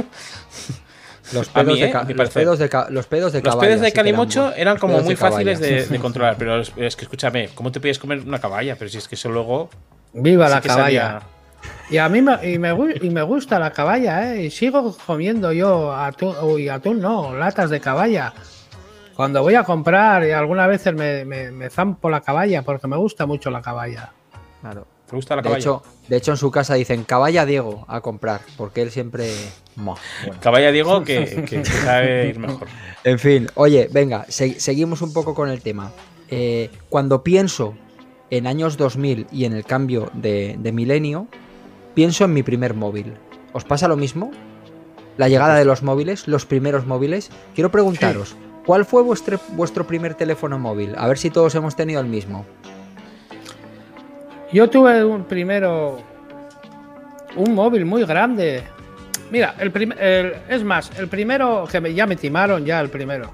[1.32, 2.14] Los pedos, mí, de, ¿eh?
[2.14, 5.16] los pedos de los pedos de Los pedos de eran calimocho eran como muy de
[5.16, 8.74] fáciles de, de controlar, pero es, es que escúchame, ¿cómo te puedes comer una caballa?
[8.76, 9.70] Pero si es que eso luego...
[10.12, 11.02] Viva sí la caballa.
[11.20, 11.22] salía-
[11.90, 12.70] Y a mí me, y me,
[13.02, 14.44] y me gusta la caballa, ¿eh?
[14.44, 18.32] Y sigo comiendo yo atún, uy, atún no, latas de caballa.
[19.16, 22.96] Cuando voy a comprar y algunas veces me, me, me zampo la caballa porque me
[22.96, 24.12] gusta mucho la caballa.
[24.60, 24.86] Claro.
[25.08, 25.58] ¿Te gusta la De caballa?
[25.60, 29.28] hecho, de hecho, en su casa dicen caballa Diego a comprar, porque él siempre.
[29.74, 30.00] Bueno.
[30.40, 32.66] Caballa Diego que, que sabe ir mejor.
[33.02, 35.90] En fin, oye, venga, se- seguimos un poco con el tema.
[36.28, 37.74] Eh, cuando pienso
[38.30, 41.26] en años 2000 y en el cambio de, de milenio,
[41.94, 43.14] pienso en mi primer móvil.
[43.52, 44.30] ¿Os pasa lo mismo?
[45.16, 47.30] La llegada de los móviles, los primeros móviles.
[47.54, 50.94] Quiero preguntaros, ¿cuál fue vuestro, vuestro primer teléfono móvil?
[50.96, 52.46] A ver si todos hemos tenido el mismo.
[54.52, 55.98] Yo tuve un primero.
[57.36, 58.62] Un móvil muy grande.
[59.30, 62.88] Mira, el, prim- el- es más, el primero que me- ya me timaron, ya el
[62.90, 63.30] primero.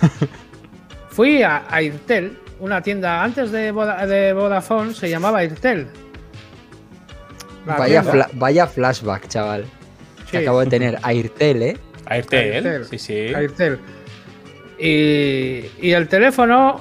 [1.10, 5.86] Fui a, a Irtel, una tienda antes de, Voda- de Vodafone, se llamaba Irtel.
[7.66, 8.12] Vaya, tienda.
[8.12, 9.64] fla- vaya flashback, chaval.
[10.30, 11.76] Que acabo de tener a Irtel, ¿eh?
[12.06, 12.84] Airtel, Airtel.
[12.86, 13.14] sí, sí.
[13.34, 13.78] Airtel.
[14.78, 16.80] Y, y el teléfono,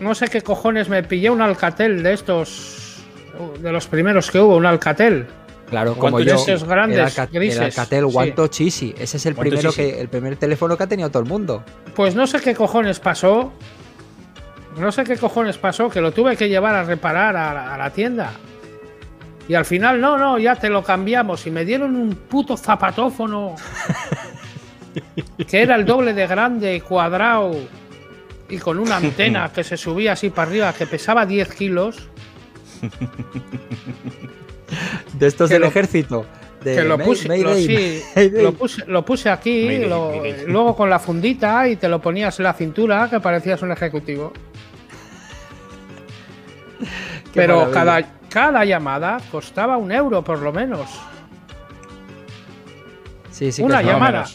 [0.00, 3.02] no sé qué cojones, me pillé un Alcatel de estos,
[3.60, 5.26] de los primeros que hubo, un Alcatel.
[5.68, 6.34] Claro, como yo.
[6.36, 8.30] esos grandes, el, Alca- el Alcatel One.
[8.32, 8.94] Touch Easy.
[8.96, 11.64] Ese es el One primero que, el primer teléfono que ha tenido todo el mundo.
[11.96, 13.52] Pues no sé qué cojones pasó.
[14.78, 18.30] No sé qué cojones pasó, que lo tuve que llevar a reparar a la tienda.
[19.48, 21.46] Y al final, no, no, ya te lo cambiamos.
[21.46, 23.54] Y me dieron un puto zapatófono.
[25.48, 27.54] que era el doble de grande, cuadrado.
[28.48, 32.08] Y con una antena que se subía así para arriba, que pesaba 10 kilos.
[35.14, 36.26] De estos del lo- ejército.
[36.62, 38.02] De que lo May- puse, lo, sí,
[38.58, 39.78] puse, lo puse aquí,
[40.48, 44.32] luego con la fundita y te lo ponías en la cintura, que parecías un ejecutivo.
[46.80, 46.86] Qué
[47.34, 47.74] Pero maravilla.
[47.74, 50.90] cada, cada llamada costaba un euro por lo menos.
[53.30, 54.26] Sí, sí que una llamada.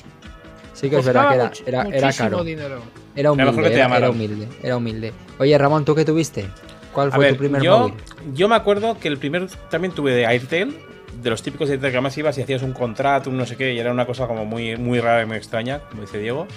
[0.74, 2.44] Sí que es verdad que era, era, era caro.
[2.44, 2.82] dinero.
[3.16, 5.14] Era humilde, era, humilde, era humilde.
[5.38, 6.48] Oye, Ramón, ¿tú qué tuviste?
[6.92, 7.94] ¿Cuál A fue ver, tu primer yo, móvil?
[8.34, 10.76] yo me acuerdo que el primer también tuve de Airtel,
[11.22, 13.56] de los típicos de Airtel que además ibas y hacías un contrato, un no sé
[13.56, 16.48] qué, y era una cosa como muy, muy rara y muy extraña, como dice Diego.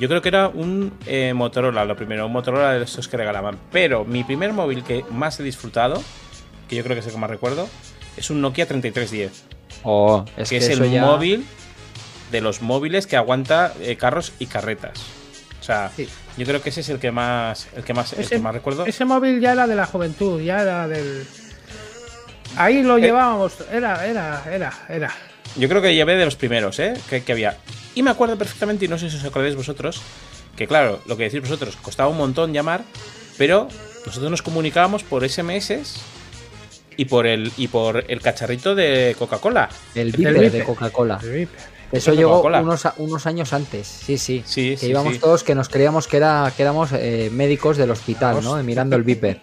[0.00, 3.56] Yo creo que era un eh, Motorola, lo primero, un Motorola de esos que regalaban.
[3.70, 6.02] Pero mi primer móvil que más he disfrutado,
[6.68, 7.68] que yo creo que es el que más recuerdo,
[8.16, 9.44] es un Nokia 3310,
[9.84, 11.44] Oh, es que que es el ya- móvil
[12.32, 14.98] de los móviles que aguanta eh, carros y carretas.
[15.60, 16.08] O sea, Sí.
[16.36, 18.54] yo creo que ese es el que más, el que más, el Ese- que más
[18.54, 18.86] recuerdo.
[18.86, 21.26] Ese móvil ya era de la juventud, ya era del.
[22.56, 23.02] Ahí lo Eh.
[23.02, 25.14] llevábamos, era, era, era, era.
[25.56, 26.94] Yo creo que llevé de los primeros, ¿eh?
[27.08, 27.56] Que, que había.
[27.94, 30.00] Y me acuerdo perfectamente, y no sé si os acordáis vosotros,
[30.56, 32.82] que claro, lo que decís vosotros, costaba un montón llamar,
[33.36, 33.68] pero
[34.06, 35.82] nosotros nos comunicábamos por SMS
[36.98, 39.70] y por el, y por el cacharrito de Coca-Cola.
[39.94, 40.64] El El Viper de.
[40.64, 41.18] Coca-Cola.
[41.90, 44.42] Eso llegó unos, unos años antes, sí, sí.
[44.44, 45.20] Sí, que sí, íbamos sí.
[45.20, 48.62] todos que nos creíamos que, era, que éramos eh, médicos del hospital, ¿no?
[48.62, 49.40] Mirando el Viper.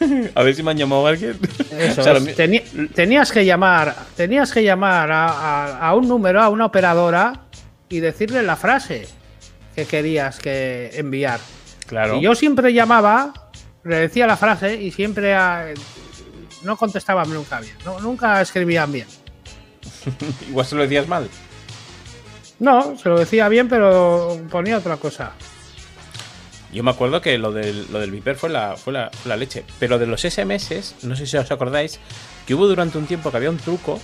[0.34, 1.38] A ver si me han llamado alguien.
[1.78, 2.18] Eso O sea, es.
[2.18, 6.48] lo mi- Teni- tenías que llamar, tenías que llamar a, a- a un número, a
[6.48, 7.42] una operadora
[7.88, 9.06] y decirle la frase
[9.76, 11.38] que querías que enviar.
[11.86, 12.16] Claro.
[12.16, 13.50] Y yo siempre llamaba,
[13.84, 15.66] le decía la frase y siempre ah,
[16.62, 19.06] no contestaban nunca bien, no- nunca escribían bien.
[20.48, 21.28] Igual se lo decías mal.
[22.58, 25.32] No, se lo decía bien, pero ponía otra cosa.
[26.72, 29.36] Yo me acuerdo que lo del, lo del Viper fue la, fue, la, fue la
[29.36, 29.64] leche.
[29.78, 31.98] Pero de los SMS, no sé si os acordáis,
[32.46, 33.98] que hubo durante un tiempo que había un truco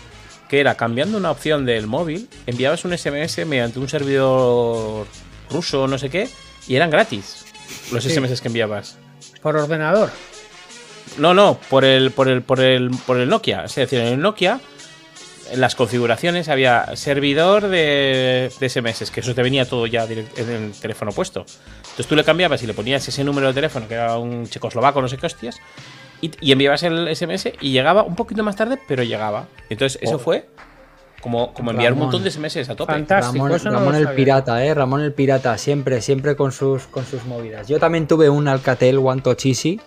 [0.48, 5.06] que era cambiando una opción del móvil, enviabas un SMS mediante un servidor
[5.50, 6.28] ruso o no sé qué,
[6.66, 7.44] y eran gratis
[7.92, 8.10] los Sí.
[8.10, 8.96] SMS que enviabas.
[9.42, 10.10] Por ordenador.
[11.18, 13.64] No, no, por el, por el, por el, por el Nokia.
[13.64, 14.60] Es decir, en el Nokia,
[15.50, 20.36] en las configuraciones había servidor de, de SMS, que eso te venía todo ya direct-
[20.38, 21.46] en el teléfono puesto.
[21.82, 25.00] Entonces tú le cambiabas y le ponías ese número de teléfono, que era un checoslovaco,
[25.00, 25.56] no sé qué hostias,
[26.20, 29.46] y, y enviabas el SMS y llegaba un poquito más tarde, pero llegaba.
[29.70, 30.18] Entonces eso Oh.
[30.18, 30.46] fue
[31.20, 32.12] como, como enviar un Ramón.
[32.12, 32.92] montón de SMS a tope.
[32.92, 33.44] Fantástico.
[33.44, 34.74] Ramón, eso no Ramón lo el pirata, ¿eh?
[34.74, 37.66] Ramón el pirata, siempre, siempre con sus, con sus movidas.
[37.68, 39.80] Yo también tuve un Alcatel One Touch Easy.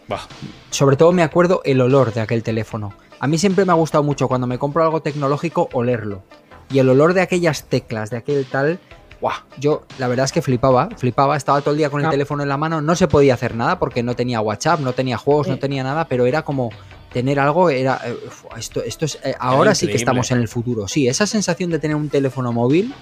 [0.70, 2.94] Sobre todo me acuerdo el olor de aquel teléfono.
[3.20, 6.24] A mí siempre me ha gustado mucho cuando me compro algo tecnológico olerlo.
[6.72, 8.80] Y el olor de aquellas teclas, de aquel tal...
[9.22, 9.36] ¡Guau!
[9.58, 12.10] Yo la verdad es que flipaba, flipaba, estaba todo el día con el Ah.
[12.10, 15.18] teléfono en la mano, no se podía hacer nada porque no tenía WhatsApp, no tenía
[15.18, 15.60] juegos, no Sí.
[15.60, 16.70] tenía nada, pero era como
[17.12, 18.00] tener algo, era...
[18.06, 18.16] eh,
[18.58, 19.20] esto, esto es...
[19.24, 20.88] eh, ahora sí que estamos en el futuro.
[20.88, 22.94] Sí, esa sensación de tener un teléfono móvil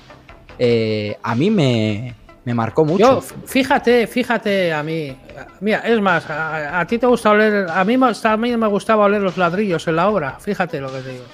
[0.60, 2.16] eh, a mí me,
[2.46, 3.04] me marcó mucho.
[3.04, 5.16] Yo, fíjate, fíjate a mí.
[5.60, 7.68] Mira, es más, a, a ti te gusta oler.
[7.70, 10.38] A mí, me- a mí me gustaba oler los ladrillos en la obra.
[10.40, 11.26] Fíjate lo que te digo.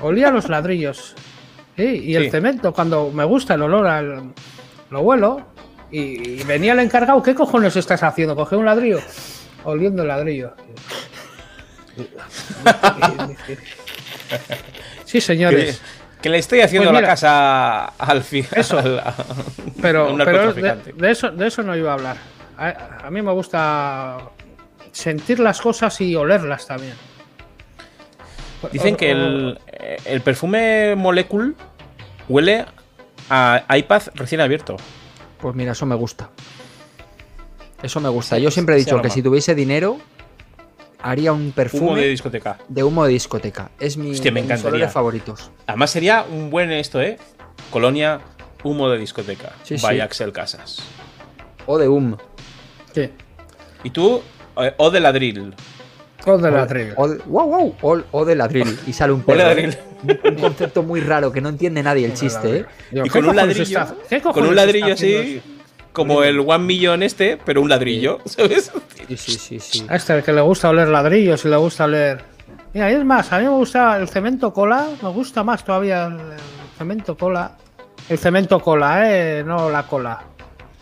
[0.00, 1.14] Olía los ladrillos.
[1.76, 2.30] Sí, y el Sí.
[2.30, 4.32] cemento, cuando me gusta el olor al.
[4.90, 5.42] Lo huelo.
[5.90, 7.22] Y, y venía el encargado.
[7.22, 8.34] ¿Qué cojones estás haciendo?
[8.36, 9.00] Coge un ladrillo.
[9.64, 10.52] Oliendo el ladrillo.
[15.04, 15.80] Sí, señores.
[16.20, 18.46] que le estoy haciendo Pues la casa al fin.
[18.52, 18.78] Eso.
[18.78, 19.14] al- a-
[19.80, 22.16] Pero, de, eso, de eso no iba a hablar.
[22.58, 24.18] A, a mí me gusta
[24.92, 26.94] sentir las cosas y olerlas también.
[28.72, 31.52] Dicen O- que el, eh, el perfume Molecule
[32.28, 32.64] huele
[33.30, 34.76] a iPad recién abierto.
[35.38, 36.30] Pues mira, eso me gusta.
[37.82, 38.38] Eso me gusta.
[38.38, 39.98] Yo siempre he dicho que si tuviese dinero,
[41.02, 42.58] haría un perfume Humo de de, discoteca.
[42.76, 43.70] humo de discoteca.
[43.78, 44.88] Es mi, Hostia, me de mis encantaría.
[44.88, 45.50] favoritos.
[45.66, 47.18] Además sería un buen esto, ¿eh?
[47.70, 48.20] Colonia
[48.62, 49.52] humo de discoteca.
[49.62, 50.00] Sí, by sí.
[50.00, 50.78] Axel Casas.
[51.66, 52.16] O de hum.
[52.94, 53.10] Sí.
[53.84, 54.22] Y tú,
[54.56, 55.54] eh, o de ladril.
[56.24, 56.94] O de la trivia.
[56.96, 58.78] O de, wow, wow, o, o de ladril.
[58.86, 59.48] Y sale un O de perro.
[59.48, 59.70] ladril.
[60.08, 60.20] ¿eh?
[60.28, 62.66] Un concepto muy raro que no entiende nadie el chiste, ¿eh?
[62.92, 63.62] Y ¿qué con un ladrillo.
[63.62, 63.94] está-
[64.32, 65.42] con un ladrillo haciendo así.
[65.96, 68.70] Como el One Million este, pero un ladrillo, ¿sabes?
[69.08, 69.86] Sí, sí, sí, sí.
[69.88, 72.22] A este el que le gusta oler ladrillos y le gusta oler.
[72.74, 76.06] Mira, y es más, a mí me gusta el cemento cola, me gusta más todavía
[76.06, 76.18] el,
[76.76, 77.52] cemento cola.
[78.08, 80.22] El cemento cola, eh, no la cola.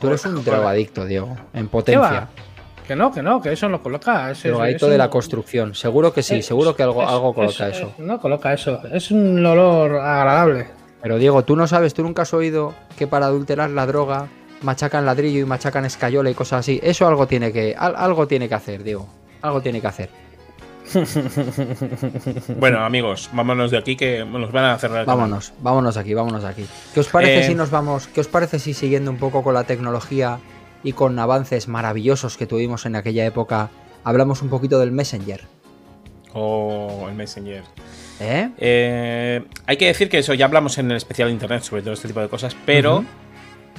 [0.00, 1.37] Tú eres un drogadicto, Diego.
[1.55, 2.29] En ¿Qué potencia.
[2.87, 4.31] Que no, que no, que eso no coloca.
[4.33, 5.74] ese- Drogadicto de la construcción.
[5.74, 7.94] Seguro que sí, seguro que algo, es- algo es- coloca es- eso.
[7.98, 8.81] No coloca eso.
[8.92, 10.66] Es un olor agradable.
[11.00, 14.27] Pero Diego, tú no sabes, tú nunca has oído que para adulterar la droga
[14.62, 16.80] machacan ladrillo y machacan escayola y cosas así.
[16.82, 19.08] Eso algo tiene que, al- algo tiene que hacer, Diego.
[19.42, 20.10] Algo tiene que hacer.
[22.58, 25.00] Bueno, amigos, vámonos de aquí que nos van a cerrar.
[25.00, 25.18] el canal.
[25.20, 26.66] Vámonos, vámonos aquí, vámonos aquí.
[26.92, 28.06] ¿Qué os parece Eh, si nos vamos?
[28.08, 30.38] ¿Qué os parece si siguiendo un poco con la tecnología
[30.82, 33.70] y con avances maravillosos que tuvimos en aquella época,
[34.04, 35.42] hablamos un poquito del Messenger?
[36.34, 37.62] O el Messenger.
[38.20, 38.50] ¿Eh?
[38.59, 41.94] Eh, hay que decir que eso ya hablamos en el especial de internet sobre todo
[41.94, 43.05] este tipo de cosas, pero.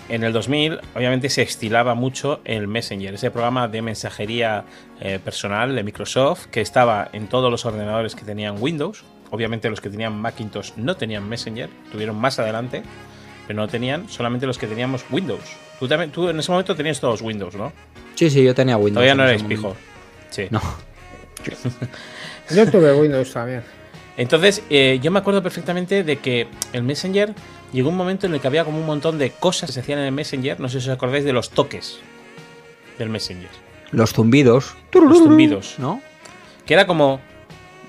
[0.10, 4.66] En el 2000 obviamente se estilaba mucho el Messenger, ese programa de mensajería
[5.00, 9.04] eh, personal de Microsoft que estaba en todos los ordenadores que tenían Windows.
[9.32, 12.84] Obviamente los que tenían Macintosh no tenían Messenger, tuvieron más adelante,
[13.48, 15.44] pero no tenían, solamente los que teníamos Windows.
[15.80, 17.74] Tú, también, tú en ese momento tenías todos Windows, ¿no?
[18.14, 18.94] Sí, sí, yo tenía Windows.
[18.94, 19.76] Todavía no eres pijo.
[20.30, 20.48] Sí.
[20.50, 20.62] No.
[22.52, 23.64] Yo tuve Windows también.
[24.18, 27.34] Entonces, eh, yo me acuerdo perfectamente de que el Messenger
[27.74, 30.00] llegó un momento en el que había como un montón de cosas que se hacían
[30.00, 30.60] en el Messenger.
[30.60, 32.00] No sé si os acordáis de los toques
[32.98, 33.50] del Messenger.
[33.92, 34.76] Los zumbidos.
[34.94, 35.76] Los zumbidos.
[35.78, 36.02] ¿No?
[36.66, 37.20] Que era como,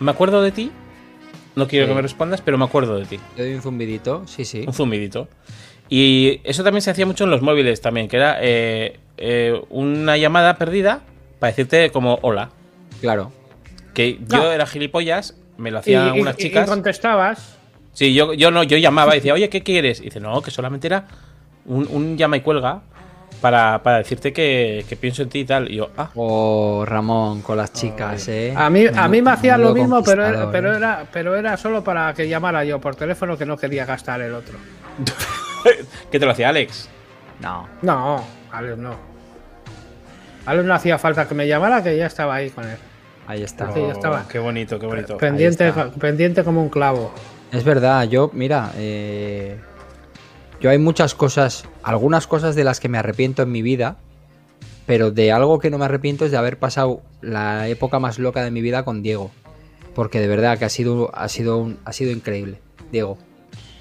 [0.01, 0.71] me acuerdo de ti.
[1.55, 1.91] No quiero Sí.
[1.91, 3.19] que me respondas, pero me acuerdo de ti.
[3.35, 4.65] Te doy un zumbidito, sí, sí.
[4.67, 5.29] Un zumbidito.
[5.89, 10.17] Y eso también se hacía mucho en los móviles también, que era eh, eh, una
[10.19, 11.01] llamada perdida
[11.39, 12.51] para decirte como hola.
[13.01, 13.33] Claro.
[13.95, 14.37] Que No.
[14.43, 16.69] yo era gilipollas, me lo Y, hacían y- unas y- y chicas.
[16.69, 17.56] contestabas.
[17.97, 20.01] Sí, yo, yo no, yo llamaba y decía, oye, ¿qué quieres?
[20.01, 21.07] Y dice, no, que solamente era
[21.65, 22.83] un, un llama y cuelga
[23.41, 25.71] para, para decirte que, que pienso en ti y tal.
[25.71, 28.53] Y yo, ah, O Ramón con las chicas, ¿eh?
[28.55, 30.77] A mí, a mí me hacía lo mismo, pero era, pero, ¿eh?
[30.77, 34.35] era, pero era solo para que llamara yo por teléfono que no quería gastar el
[34.35, 34.59] otro.
[36.13, 36.91] ¿qué te lo hacía Alex?
[37.41, 37.67] No.
[37.81, 38.23] No,
[38.53, 38.95] Alex no.
[40.45, 42.77] Alex no hacía falta que me llamara, que ya estaba ahí con él.
[43.27, 43.73] Ahí está.
[43.73, 44.25] Sí, ya estaba.
[44.27, 45.17] Oh, Qué bonito, qué bonito.
[45.17, 47.11] Pendiente, pendiente como un clavo.
[47.53, 49.57] Es verdad, yo, mira, eh,
[50.61, 53.97] yo hay muchas cosas, algunas cosas de las que me arrepiento en mi vida,
[54.87, 58.45] pero de algo que no me arrepiento es de haber pasado la época más loca
[58.45, 59.31] de mi vida con Diego.
[59.95, 62.59] Porque de verdad que ha sido, ha sido, un- ha sido increíble,
[62.93, 63.17] Diego.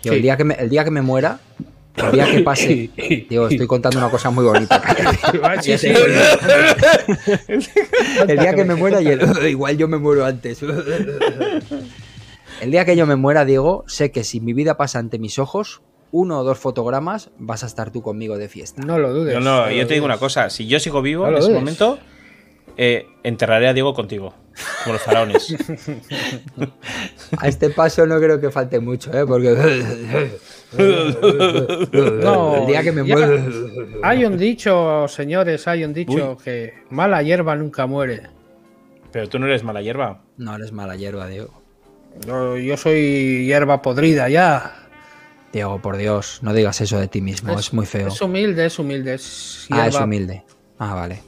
[0.04, 0.18] Yo, Sí.
[0.18, 1.40] el, día que me, el día que me muera,
[1.98, 2.90] el día que pase,
[3.30, 4.82] Diego, estoy contando una cosa muy bonita.
[8.28, 10.60] El día que me muera y el, igual yo me muero antes.
[12.62, 15.40] El día que yo me muera, Diego, sé que si mi vida pasa ante mis
[15.40, 15.82] ojos,
[16.12, 18.82] uno o dos fotogramas, vas a estar tú conmigo de fiesta.
[18.86, 19.34] No lo dudes.
[19.34, 21.48] Yo, no, lo yo te digo una cosa, si yo sigo vivo No en ese
[21.48, 21.60] dudes.
[21.60, 22.00] momento,
[22.78, 24.34] eh, enterraré a Diego contigo,
[24.84, 25.56] como los faraones.
[27.38, 29.26] A este paso no creo que falte mucho, ¿eh?
[29.26, 29.56] Porque...
[32.24, 33.44] No, el día que me muera...
[34.04, 38.30] Hay un dicho, señores, hay un dicho que mala hierba nunca muere.
[39.12, 40.22] Pero tú no eres mala hierba.
[40.38, 41.65] No eres mala hierba, Diego.
[42.26, 44.74] Yo, yo soy hierba podrida ya.
[45.52, 48.10] Diego, por Dios, no digas eso de ti mismo, es, muy feo.
[48.10, 49.14] Es humilde, es humilde.
[49.14, 50.44] Es ah, es humilde.
[50.78, 51.22] Ah, vale.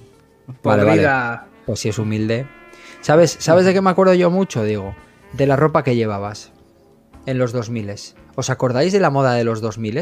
[0.63, 1.39] Vale, vale.
[1.65, 2.45] Pues si es humilde.
[3.01, 4.95] ¿Sabes, ¿Sabes de qué me acuerdo yo mucho, Diego?
[5.33, 6.51] De la ropa que llevabas
[7.25, 7.93] en los 2000
[8.35, 9.95] ¿Os acordáis de la moda de los 2000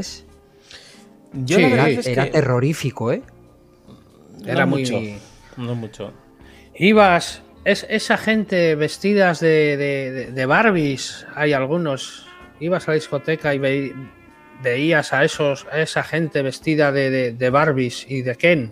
[1.33, 3.21] Yo Sí, Era, terrorífico, ¿eh?
[4.41, 4.81] no Era muy.
[4.81, 5.01] mucho.
[5.57, 6.13] No mucho.
[6.75, 7.41] Ibas.
[7.65, 12.27] Es, esa gente vestidas de, de, de- Barbies, hay algunos.
[12.59, 13.93] Ibas a la discoteca y ve-
[14.61, 18.71] veías a esos a esa gente vestida de, de, Barbies y de Ken.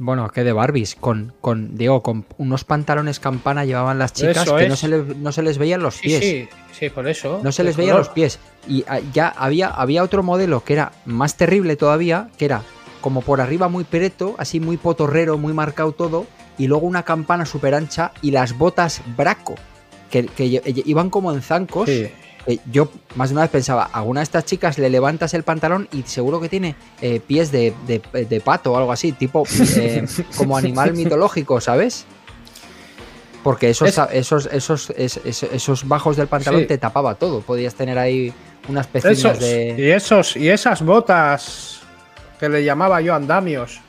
[0.00, 4.56] Bueno, que de Barbies, con, con, Diego, con unos pantalones campana llevaban las chicas Eso
[4.56, 4.68] que es.
[4.68, 6.20] no se, les, no se les veían los pies.
[6.22, 7.40] sí, sí, por eso.
[7.42, 8.38] No se les veían los pies.
[8.68, 12.62] Y ah, ya había, había otro modelo que era más terrible todavía, que era
[13.00, 16.26] como por arriba muy preto, así muy potorrero, muy marcado todo,
[16.58, 19.54] y luego una campana súper ancha y las botas braco,
[20.10, 20.28] que,
[20.86, 21.88] iban como en zancos.
[21.88, 22.08] Sí.
[22.46, 25.42] Eh, yo más de una vez pensaba, a alguna de estas chicas le levantas el
[25.42, 29.44] pantalón y seguro que tiene eh, pies de, de- de pato o algo así, tipo
[29.76, 30.06] eh,
[30.36, 32.06] como animal mitológico, ¿sabes?
[33.42, 36.66] Porque esos, Es- esos, esos, es- es- esos bajos del pantalón Sí.
[36.66, 37.40] te tapaba todo.
[37.40, 38.32] Podías tener ahí
[38.68, 39.74] unas pecinas de.
[39.78, 41.80] y esos y esas botas
[42.40, 43.80] que le llamaba yo andamios.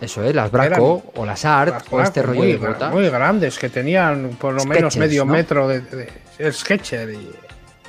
[0.00, 2.90] Eso es, las Braco o las Art las o este rollo muy, de bota.
[2.90, 5.32] muy grandes que tenían por lo menos medio ¿no?
[5.32, 7.30] metro de, de- el Sketcher y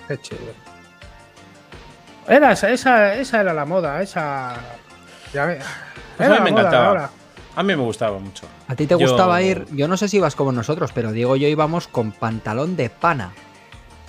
[0.05, 0.37] Sketcher.
[2.27, 4.55] Era esa, esa, era la moda, esa
[5.33, 5.45] ya
[6.17, 6.87] Pues era a mí me encantaba.
[6.87, 7.09] ahora.
[7.55, 8.47] A mí me gustaba mucho.
[8.67, 9.65] ¿A ti te Yo- gustaba ir?
[9.71, 12.89] Yo no sé si ibas como nosotros, pero Diego y yo íbamos con pantalón de
[12.89, 13.31] pana.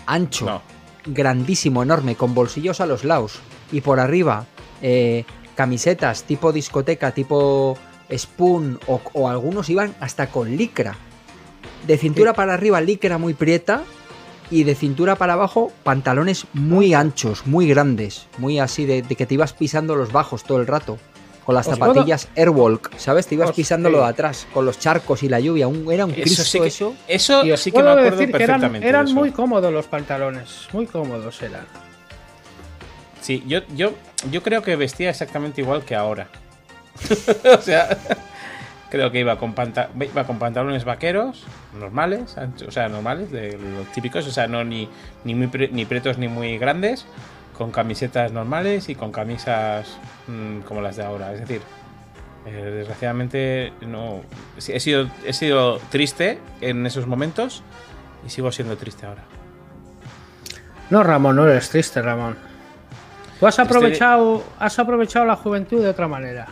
[0.06, 0.62] Ancho, No.
[1.06, 3.38] grandísimo, enorme, con bolsillos a los lados.
[3.72, 4.44] Y por arriba,
[4.82, 5.24] eh,
[5.56, 7.76] camisetas tipo discoteca, tipo
[8.14, 10.94] spoon, o, o algunos iban hasta con licra.
[11.86, 13.82] De cintura para arriba, licra muy prieta.
[14.48, 18.28] Y de cintura para abajo, pantalones muy anchos, muy grandes.
[18.38, 20.98] Muy así, de, de que te ibas pisando los bajos todo el rato.
[21.44, 23.26] Con las Os puedo- zapatillas Airwalk, ¿sabes?
[23.26, 25.66] Te ibas Os- pisando lo de atrás, con los charcos y la lluvia.
[25.66, 26.94] Un- era un Eso Cristo sí que, eso.
[27.08, 28.84] eso sí que me puedo acuerdo decir que eran, perfectamente.
[28.84, 29.14] de eran eso.
[29.16, 31.66] muy cómodos los pantalones, muy cómodos eran.
[33.26, 33.92] Sí, yo, yo,
[34.30, 36.28] yo creo que vestía exactamente igual que ahora.
[37.58, 37.98] o sea,
[38.88, 41.42] creo que iba con, pantalones vaqueros
[41.76, 44.88] normales, o sea, normales, de los típicos, o sea, no ni,
[45.24, 47.04] ni muy ni pretos ni muy grandes,
[47.58, 49.98] con camisetas normales y con camisas
[50.28, 51.32] mm, como las de ahora.
[51.34, 51.62] Es decir,
[52.46, 54.20] eh, desgraciadamente no
[54.56, 57.64] he sido, he sido triste en esos momentos
[58.24, 59.24] y sigo siendo triste ahora.
[60.90, 62.45] No, Ramón, no eres triste, Ramón.
[63.40, 66.46] Tú has aprovechado, has aprovechado la juventud de otra manera.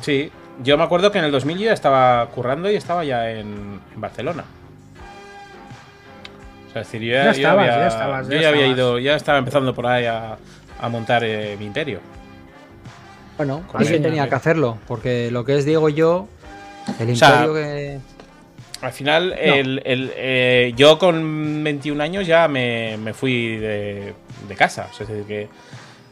[0.00, 0.30] Sí,
[0.62, 3.80] yo me acuerdo que en el 2000 yo ya estaba currando y estaba ya en,
[3.94, 4.44] en Barcelona.
[6.68, 8.66] O sea, es decir, yo ya, Ya yo estabas, había, ya estabas, yo ya había
[8.66, 10.36] ido, ya estaba empezando por ahí a,
[10.80, 12.00] a montar eh, mi imperio.
[13.36, 16.28] Bueno, Con alguien tenía que hacerlo, porque lo que es Diego y yo,
[17.00, 17.98] el O sea, imperio que...
[18.80, 24.12] Al final, el- el, eh, yo con 21 años ya me, me fui de,
[24.46, 24.88] de casa.
[24.90, 25.48] O sea, es decir, que,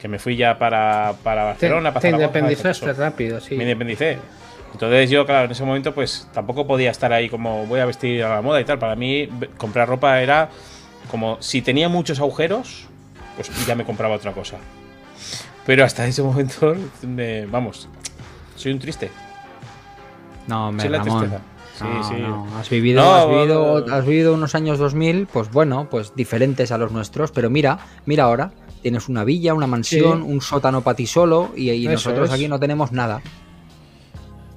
[0.03, 3.55] que me fui ya para, para Te, Barcelona, para te Zaragoza, independizaste rápido, sí.
[3.55, 4.19] me independicé.
[4.73, 8.25] Entonces yo, claro, en ese momento pues tampoco podía estar ahí como voy a vestir
[8.25, 8.81] a la moda y tal.
[8.81, 9.29] Para mí
[9.59, 10.49] comprar ropa era
[11.09, 12.87] como si tenía muchos agujeros,
[13.37, 14.57] pues ya me compraba otra cosa.
[15.67, 17.89] Pero hasta ese momento, me, vamos,
[18.57, 19.09] soy un triste.
[20.49, 21.21] No, me Soy la Ramón.
[21.21, 21.43] tristeza.
[21.79, 22.15] Sí, No, sí.
[22.19, 26.73] no, Has, vivido, No, has, vivido, has vivido unos años 2000, pues bueno, pues diferentes
[26.73, 28.51] a los nuestros, pero mira, mira ahora,
[28.83, 30.31] tienes una villa, una mansión, Sí.
[30.31, 32.35] un sótano para ti solo y, nosotros es.
[32.35, 33.23] aquí no tenemos nada.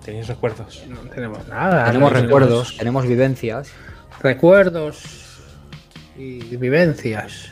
[0.03, 0.83] Tenéis recuerdos.
[0.87, 1.85] No tenemos nada.
[1.85, 3.71] tenemos no recuerdos, tenemos vivencias.
[4.21, 5.41] Recuerdos
[6.17, 7.51] y vivencias.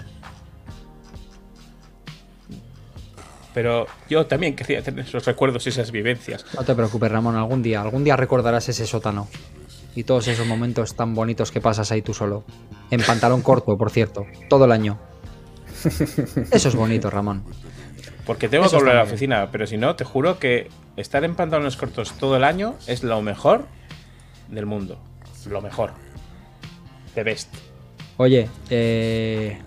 [3.53, 6.43] Pero yo también quería tener esos recuerdos y esas vivencias.
[6.55, 9.27] No te preocupes, Ramón, algún día, algún día recordarás ese sótano
[9.95, 12.43] y todos esos momentos tan bonitos que pasas ahí tú solo.
[12.89, 14.99] En pantalón corto, por cierto, todo el año.
[16.51, 17.43] Eso es bonito, Ramón.
[18.25, 21.23] Porque tengo Eso que volver a la oficina, pero si no, te juro que estar
[21.23, 23.65] en pantalones cortos todo el año es lo mejor
[24.49, 24.97] del mundo.
[25.49, 25.91] Lo mejor.
[27.15, 27.53] The best.
[28.17, 29.59] Oye, eh,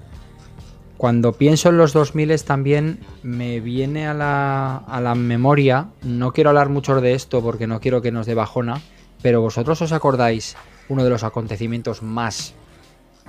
[0.97, 6.51] cuando pienso en los 2000 también me viene a la, a la memoria, no quiero
[6.51, 8.81] hablar mucho de esto porque no quiero que nos dé bajona,
[9.21, 10.57] pero vosotros os acordáis
[10.89, 12.55] uno de los acontecimientos más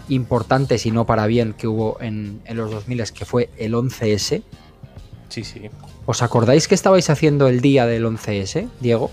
[0.09, 4.43] importantes y no para bien que hubo en, en los 2000 que fue el 11S.
[5.29, 5.69] Sí, sí.
[6.05, 9.11] ¿Os acordáis que estabais haciendo el día del 11S, Diego?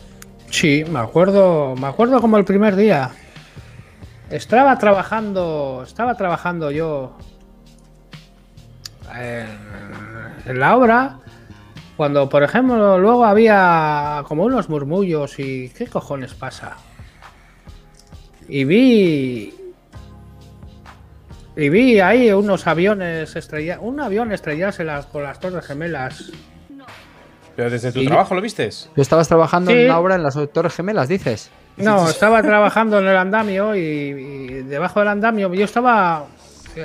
[0.50, 3.10] Sí, me acuerdo, me acuerdo como el primer día.
[4.30, 7.16] Estaba trabajando, estaba trabajando yo
[9.14, 9.48] en,
[10.46, 11.18] en la obra
[11.96, 16.76] cuando, por ejemplo, luego había como unos murmullos y ¿qué cojones pasa?
[18.48, 19.54] Y vi
[21.56, 26.32] y vi ahí unos aviones estrellar, un avión estrellarse las, con las torres gemelas.
[27.56, 28.90] Pero desde tu Y- trabajo lo vistes.
[28.94, 29.76] ¿Tú estabas trabajando Sí.
[29.78, 31.50] en una obra en las Torres Gemelas, dices?
[31.76, 36.26] No, estaba trabajando en el andamio y, y debajo del andamio yo estaba,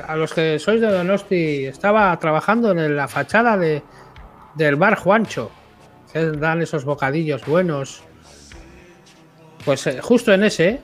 [0.07, 3.81] a los que sois de Donosti, estaba trabajando en la fachada de,
[4.55, 5.49] del bar Juancho,
[6.13, 8.03] que dan esos bocadillos buenos.
[9.65, 10.81] Pues eh, justo en ese,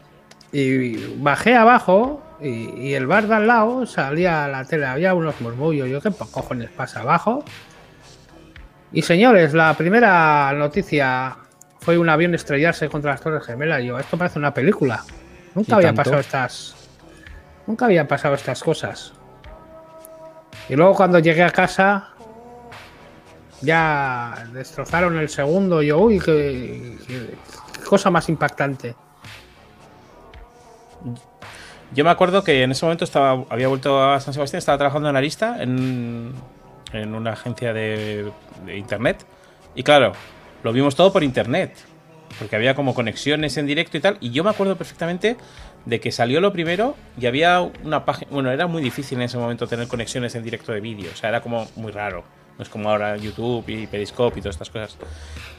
[0.52, 5.14] y bajé abajo y, y el bar de al lado salía a la tele, había
[5.14, 7.43] unos murmullos, yo qué po- cojones pasa abajo.
[8.91, 11.38] Y señores, la primera noticia
[11.80, 13.84] fue un avión estrellarse contra las Torres Gemelas.
[13.84, 15.04] Yo, esto parece una película.
[15.08, 16.04] ¿Y Nunca había tanto?
[16.04, 16.76] pasado estas.
[17.68, 19.14] Nunca había pasado estas cosas.
[20.70, 22.10] Y luego cuando llegué a casa,
[23.62, 25.82] ya destrozaron el segundo.
[25.84, 27.36] Y yo, uy, qué, qué-
[27.74, 28.96] qué cosa más impactante.
[31.96, 35.10] Yo me acuerdo que en ese momento estaba, había vuelto a San Sebastián, estaba trabajando
[35.10, 36.34] en Arista, en,
[36.91, 38.30] en una agencia de,
[38.66, 39.26] de internet.
[39.76, 40.12] Y claro,
[40.62, 41.74] lo vimos todo por internet.
[42.38, 44.18] Porque había como conexiones en directo y tal.
[44.20, 45.38] Y yo me acuerdo perfectamente
[45.86, 48.30] de que salió lo primero y había una página.
[48.30, 51.10] Bueno, era muy difícil en ese momento tener conexiones en directo de vídeo.
[51.14, 52.26] O sea, era como muy raro.
[52.58, 54.98] No es como ahora YouTube y Periscope y todas estas cosas.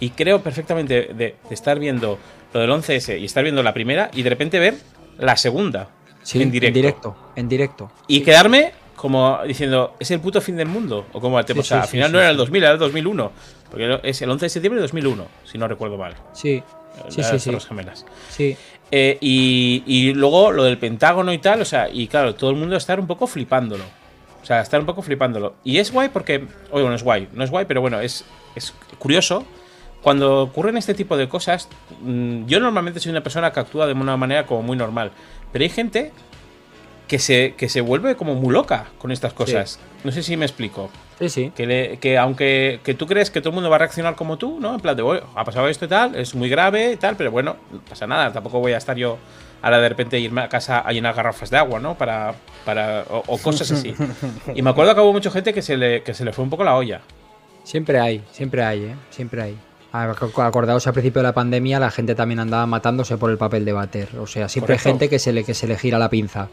[0.00, 2.18] Y creo perfectamente de, de estar viendo
[2.52, 4.74] lo del 11S y estar viendo la primera y de repente ver
[5.16, 5.88] la segunda
[6.26, 6.66] Sí, en directo.
[6.68, 7.90] En directo, en directo.
[8.08, 11.06] Y quedarme como diciendo, es el puto fin del mundo.
[11.12, 13.30] O como, Sí, o sea, al final no era el 2000, era el 2001.
[13.70, 16.14] Porque es el 11 de septiembre de 2001, si no recuerdo mal.
[16.32, 16.62] Sí,
[17.08, 17.50] sí, sí, sí.
[17.50, 18.06] Torres Gemelas.
[18.28, 18.56] sí.
[18.92, 22.56] Eh, y, y luego lo del Pentágono y tal, o sea, y claro, todo el
[22.56, 23.82] mundo estar un poco flipándolo.
[24.40, 25.56] O sea, estar un poco flipándolo.
[25.64, 28.24] Y es guay porque, oye, bueno, es guay, no es guay, pero bueno, es,
[28.54, 29.44] es curioso.
[30.02, 31.68] Cuando ocurren este tipo de cosas,
[32.00, 35.10] mm, yo normalmente soy una persona que actúa de una manera como muy normal.
[35.56, 36.12] Pero hay gente
[37.08, 39.78] que se, que se vuelve como muy loca con estas cosas.
[40.04, 40.90] No sé si me explico.
[41.18, 41.50] Sí, sí.
[41.56, 44.36] Que, le- que aunque que tú crees que todo el mundo va a reaccionar como
[44.36, 44.74] tú, ¿no?
[44.74, 47.30] En plan de, "Oye, ha pasado esto y tal, es muy grave y tal, pero
[47.30, 49.16] bueno, no pasa nada, tampoco voy a estar yo
[49.62, 51.96] ahora de repente irme a casa a llenar garrafas de agua, ¿no?
[51.96, 52.34] Para,
[52.66, 53.94] para o, o cosas así.
[54.54, 56.50] Y me acuerdo que hubo mucha gente que se le, que se le fue un
[56.50, 57.00] poco la olla.
[57.64, 58.94] Siempre hay, siempre hay, ¿eh?
[59.08, 59.56] Siempre hay.
[59.92, 63.64] Ac- Acordaos al principio de la pandemia, la gente también andaba matándose por el papel
[63.64, 64.08] de váter.
[64.18, 66.48] O sea, siempre hay gente que se, le, que se le gira la pinza.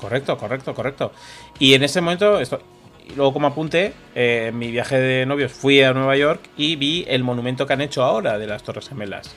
[0.00, 1.12] Correcto, correcto, correcto.
[1.58, 2.60] Y en ese momento, esto,
[3.16, 7.04] luego como apunte, eh, en mi viaje de novios fui a Nueva York y vi
[7.08, 9.34] el monumento que han hecho ahora de las Torres Gemelas.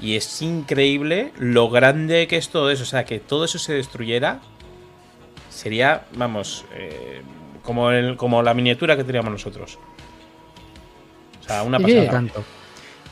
[0.00, 2.82] Y es increíble lo grande que es todo eso.
[2.82, 4.40] O sea, que todo eso se destruyera
[5.48, 7.22] sería, vamos, eh,
[7.62, 9.78] como, el, como la miniatura que teníamos nosotros.
[11.40, 12.10] O sea, una pasada.
[12.10, 12.44] Tanto.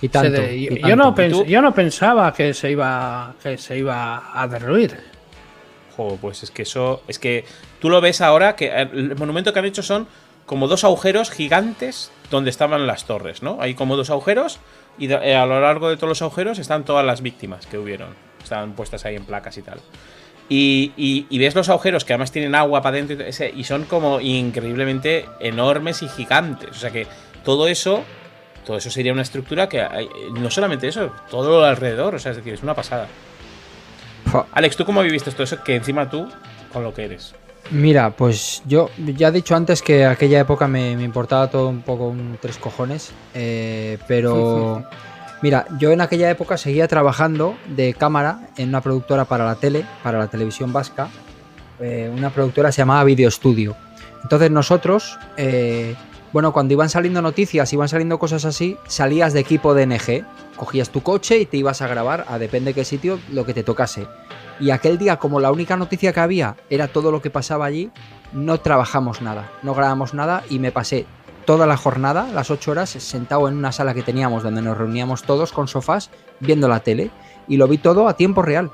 [0.02, 0.30] Y tanto.
[0.42, 0.88] de- y yo, tanto.
[0.88, 4.98] yo no yo no pensaba que se iba que se iba a derruir.
[5.96, 7.02] Jo, pues es que eso.
[7.08, 7.44] Es que
[7.80, 10.06] tú lo ves ahora que el monumento que han hecho son
[10.46, 13.58] como dos agujeros gigantes donde estaban las torres, ¿no?
[13.60, 14.58] Hay como dos agujeros
[14.98, 18.08] y eh, a lo largo de todos los agujeros están todas las víctimas que hubieron.
[18.42, 19.78] Están puestas ahí en placas y tal.
[20.48, 23.24] Y, y- y ves los agujeros que además tienen agua para adentro
[23.54, 26.70] y son como increíblemente enormes y gigantes.
[26.70, 27.06] O sea que
[27.44, 28.02] todo eso,
[28.64, 30.08] todo eso sería una estructura que hay-
[30.38, 32.14] no solamente eso, todo lo alrededor.
[32.14, 33.06] O sea, es decir, es una pasada.
[34.52, 35.62] Alex, ¿tú cómo viviste todo eso?
[35.62, 36.28] Que encima tú,
[36.72, 37.34] con lo que eres.
[37.70, 41.82] Mira, pues yo ya he dicho antes que aquella época me, me importaba todo un
[41.82, 44.84] poco un tres cojones, eh, pero
[45.42, 49.84] mira, yo en aquella época seguía trabajando de cámara en una productora para la tele,
[50.02, 51.08] para la televisión vasca,
[51.80, 53.76] eh, una productora se llamaba Video Studio.
[54.22, 55.94] Entonces nosotros, eh,
[56.32, 60.24] bueno, cuando iban saliendo noticias, iban saliendo cosas así, salías de equipo DNG,
[60.56, 63.62] cogías tu coche y te ibas a grabar a depende qué sitio lo que te
[63.62, 64.06] tocase.
[64.58, 67.90] Y aquel día, como la única noticia que había era todo lo que pasaba allí,
[68.32, 71.04] no trabajamos nada, no grabamos nada y me pasé
[71.44, 75.24] toda la jornada, las ocho horas, sentado en una sala que teníamos donde nos reuníamos
[75.24, 76.10] todos con sofás
[76.40, 77.10] viendo la tele
[77.48, 78.70] y lo vi todo a tiempo real.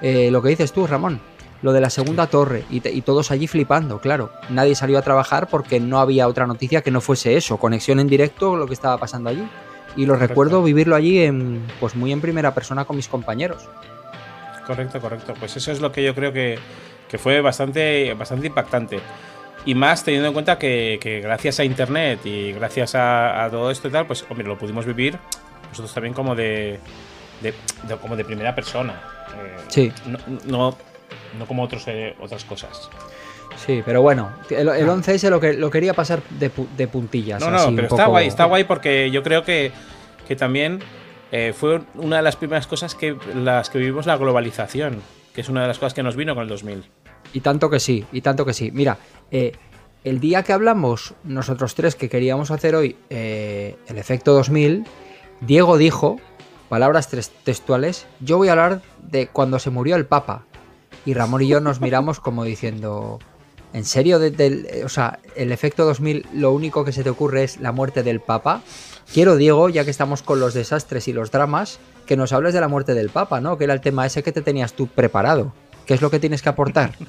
[0.00, 1.20] Eh, lo que dices tú, Ramón,
[1.64, 4.30] lo de la segunda torre y, te- y todos allí flipando, claro.
[4.50, 8.06] Nadie salió a trabajar porque no había otra noticia que no fuese eso, conexión en
[8.06, 9.48] directo, lo que estaba pasando allí.
[9.96, 10.28] Y lo Correcto.
[10.28, 13.66] recuerdo vivirlo allí en, pues muy en primera persona con mis compañeros.
[14.66, 15.32] Correcto, correcto.
[15.40, 16.58] Pues eso es lo que yo creo que,
[17.08, 19.00] que fue bastante, bastante impactante.
[19.66, 23.70] Y más teniendo en cuenta que, que gracias a internet y gracias a, a todo
[23.70, 25.18] esto y tal, pues hombre, lo pudimos vivir
[25.70, 26.78] nosotros también como de,
[27.40, 27.54] de-
[27.88, 29.00] de- como de primera persona.
[29.38, 29.92] Eh, Sí.
[30.06, 30.76] No, no,
[31.38, 32.88] no como otros, eh, otras cosas.
[33.64, 37.40] Sí, pero bueno, el, el 11S lo, que, lo quería pasar de, de puntillas.
[37.40, 39.70] No, no, así, un pero está poco- guay, está guay porque yo creo que,
[40.26, 40.80] que también
[41.30, 45.00] eh, fue una de las primeras cosas que las que vivimos la globalización,
[45.34, 46.84] que es una de las cosas que nos vino con el 2000.
[47.32, 48.70] Y tanto que sí, y tanto que sí.
[48.72, 48.98] Mira,
[49.30, 49.52] eh,
[50.02, 54.84] el día que hablamos nosotros tres que queríamos hacer hoy eh, el efecto 2000,
[55.40, 56.20] Diego dijo,
[56.68, 57.08] palabras
[57.44, 60.44] textuales, yo voy a hablar de cuando se murió el Papa.
[61.04, 63.18] Y Ramón y yo nos miramos como diciendo,
[63.72, 64.18] ¿en serio?
[64.84, 68.20] o sea, el efecto 2000 lo único que se te ocurre es la muerte del
[68.20, 68.62] Papa.
[69.12, 72.60] Quiero, Diego, ya que estamos con los desastres y los dramas, que nos hables de
[72.60, 73.58] la muerte del Papa, ¿no?
[73.58, 75.52] Que era el tema ese que te tenías tú preparado.
[75.86, 76.92] ¿Qué es lo que tienes que aportar?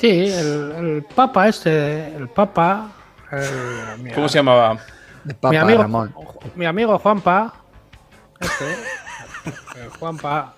[0.00, 2.92] Sí, el, el papa este, el papa.
[3.32, 4.78] el- ¿Cómo se llamaba?
[5.24, 6.14] De Papa, mi amigo, Ramón.
[6.54, 7.52] mi amigo Juanpa.
[8.38, 8.64] Este,
[9.82, 10.54] el Juanpa.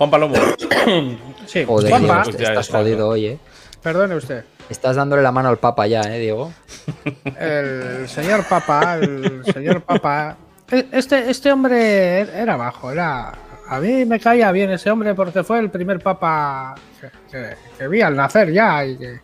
[0.00, 0.34] Juan Palomo.
[1.46, 1.90] Sí, Joder,
[2.34, 3.38] te estás está, jodido hoy, ¿eh?
[3.82, 4.44] Perdone usted.
[4.70, 6.52] Estás dándole la mano al Papa ya, ¿eh, Diego?
[7.38, 10.36] El señor Papa, el señor Papa.
[10.70, 13.32] e- Este, este hombre era bajo, era.
[13.68, 17.88] A mí me caía bien ese hombre porque fue el primer papa que, que- que
[17.88, 19.20] vi al nacer ya y que,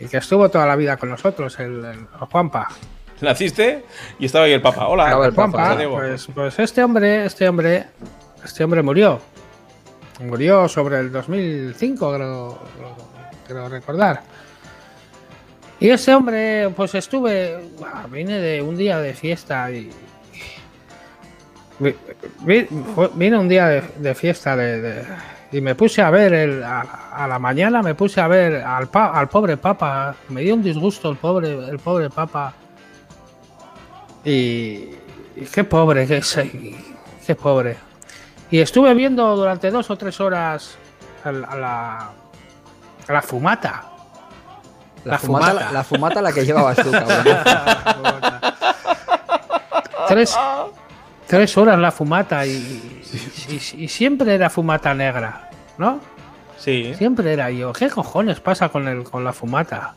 [0.00, 2.68] y que estuvo toda la vida con nosotros, el, el Juanpa.
[3.20, 3.84] Naciste
[4.18, 4.88] y estaba ahí el Papa.
[4.88, 7.84] Hola, Estaba el Papa, Juanpa, pues, pues este hombre, este hombre,
[8.44, 9.20] este hombre murió.
[10.20, 12.58] Murió sobre el 2005, creo,
[13.46, 14.22] creo recordar.
[15.78, 17.60] Y ese hombre, pues estuve,
[18.10, 19.90] vine de un día de fiesta y
[23.14, 25.04] vine un día de, fiesta de,
[25.52, 29.10] y me puse a ver el, a, la mañana me puse a ver al, pa-
[29.18, 32.54] al pobre papa, me dio un disgusto el pobre, el pobre papa.
[34.24, 34.88] Y,
[35.36, 36.76] y qué pobre y
[37.26, 37.76] qué pobre.
[38.50, 40.76] Y estuve viendo durante dos o tres horas
[41.24, 41.96] a la, a la,
[43.08, 43.84] a la fumata.
[45.04, 45.64] La, La fumata, fumata.
[45.66, 47.24] la, la fumata la que llevabas tú, cabrón.
[50.08, 50.36] tres,
[51.26, 53.02] tres horas la fumata y,
[53.48, 56.00] y- y siempre era fumata negra, ¿no?
[56.58, 56.94] Sí.
[56.96, 57.72] Siempre era yo.
[57.72, 59.94] ¿Qué cojones pasa con el con la fumata?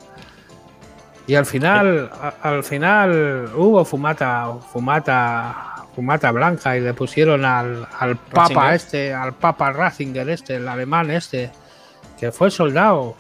[1.26, 7.88] Y al final, a- al final hubo fumata, fumata, fumata blanca y le pusieron al,
[8.00, 11.52] al papa este, al papa Ratzinger este, el alemán este,
[12.20, 13.16] que fue soldado.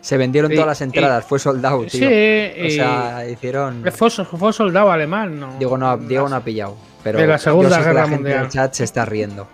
[0.00, 1.90] Se vendieron Y- todas las entradas, fue soldado, tío.
[1.90, 3.84] Sí, o y- sea, hicieron.
[3.92, 5.38] fue, fue soldado alemán.
[5.38, 5.54] ¿no?
[5.58, 6.76] Diego no, ha- Diego no ha pillado.
[7.02, 8.40] Pero de la Segunda Guerra la Mundial.
[8.42, 9.46] del chat se está riendo.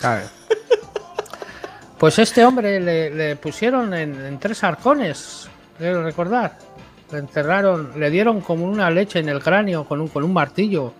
[0.00, 0.26] Claro.
[1.98, 6.58] Pues este hombre le, le pusieron en, en tres arcones, quiero recordar.
[7.14, 10.92] Le enterraron, le dieron como una leche en el cráneo con un, con un martillo.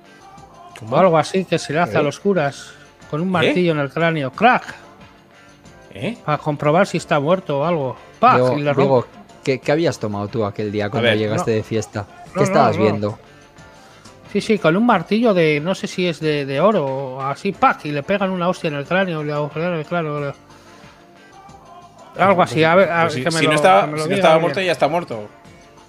[0.89, 2.05] O algo así que se le hace a ¿Eh?
[2.05, 2.71] los curas.
[3.11, 4.31] Con un martillo en el cráneo.
[4.31, 4.63] ¡Crack!
[5.93, 6.17] ¿Eh?
[6.25, 7.97] Para comprobar si está muerto o algo.
[8.21, 8.37] ¡Pac!
[8.37, 9.07] Diego, y le romp- Diego,
[9.43, 11.57] ¿qué, qué habías tomado tú aquel día cuando ver, llegaste no.
[11.57, 12.07] de fiesta?
[12.27, 12.91] ¿Qué No, estabas no, no.
[12.91, 13.19] viendo?
[14.33, 17.51] Sí, sí, con un martillo de, no sé si es de, de oro o así,
[17.51, 17.85] ¡pac!
[17.87, 20.33] Y le pegan una hostia en el cráneo y le agujeran el cráneo.
[22.19, 23.87] Algo así, a ver, a Pues ver si que me si lo- no estaba, que
[23.89, 25.29] me lo si no estaba muerto, ya está muerto.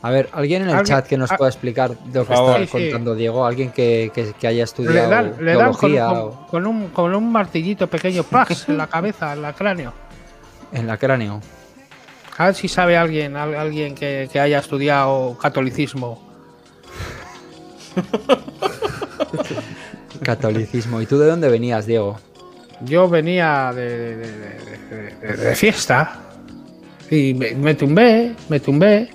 [0.02, 2.34] A ver, alguien en el Alguien- chat que nos ah, pueda explicar de lo que
[2.34, 2.72] está Sí, sí.
[2.72, 7.16] contando Diego, alguien que, que- que haya Le estudiado dan, le dan con, un, con
[7.16, 8.66] un martillito pequeño ¡plax!
[8.70, 9.94] en la cabeza, en la cráneo.
[10.72, 11.42] en la cráneo.
[12.38, 16.22] A ver si sabe alguien, al- alguien que, que haya estudiado catolicismo.
[20.22, 21.02] Catolicismo.
[21.02, 22.20] ¿Y tú de dónde venías, Diego?
[22.82, 24.18] Yo venía de-
[25.22, 26.20] de fiesta
[27.10, 29.10] y me, me tumbé, me tumbé.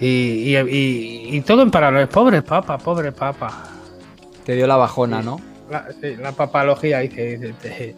[0.00, 2.08] Y, y- y- y todo en paralelo.
[2.08, 3.64] Pobre papa, pobre papa.
[4.44, 5.40] Te dio la bajona, ¿no?
[5.70, 7.94] La, sí, la papalogía dice.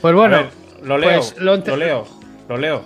[0.00, 0.50] Pues bueno, ver,
[0.82, 2.06] lo leo, pues lo leo,
[2.48, 2.82] lo leo.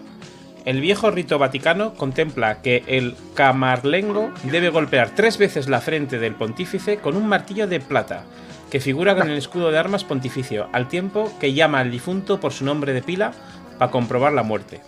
[0.64, 6.34] El viejo rito vaticano contempla que el camarlengo debe golpear tres veces la frente del
[6.34, 8.24] pontífice con un martillo de plata,
[8.70, 12.52] que figura con el escudo de armas pontificio, al tiempo que llama al difunto por
[12.52, 13.32] su nombre de pila
[13.78, 14.80] para comprobar la muerte.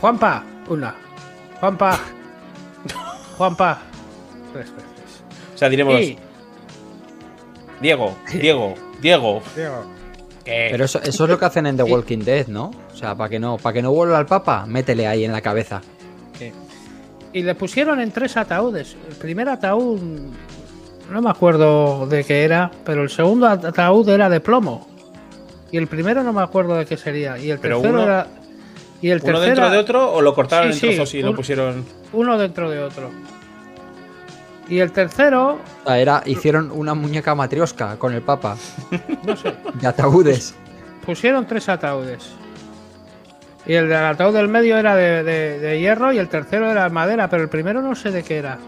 [0.00, 0.94] Juanpa, una.
[1.60, 1.98] Juanpa.
[3.40, 3.78] Juanpa.
[4.52, 4.84] Tres veces.
[5.54, 6.18] O sea, diremos, Y-
[7.80, 9.40] Diego, Diego, Diego.
[9.56, 9.84] Diego,
[10.44, 10.68] ¿qué?
[10.70, 12.70] Pero eso, eso es lo que hacen en The Walking Dead, ¿no?
[12.92, 15.40] O sea, para que no, para que no vuelva al Papa, métele ahí en la
[15.40, 15.80] cabeza.
[16.38, 16.52] Sí.
[17.32, 18.94] Y le pusieron en tres ataúdes.
[19.08, 19.98] El primer ataúd,
[21.10, 24.86] no me acuerdo de qué era, pero el segundo ataúd era de plomo.
[25.72, 27.38] Y el primero no me acuerdo de qué sería.
[27.38, 28.26] Y el Pero tercero uno- era.
[29.02, 31.34] Y el ¿Uno tercero dentro de otro o lo cortaron Sí, en sí, y lo
[31.34, 31.84] pusieron?
[32.12, 33.10] uno dentro de otro.
[34.68, 38.56] Y el tercero, O sea, era, hicieron una muñeca matriosca con el Papa,
[39.24, 40.54] no sé, de ataúdes.
[41.04, 42.30] pusieron tres ataúdes.
[43.66, 46.84] Y el del ataúd del medio era de, de- de hierro y el tercero era
[46.84, 48.58] de madera, pero el primero no sé de qué era.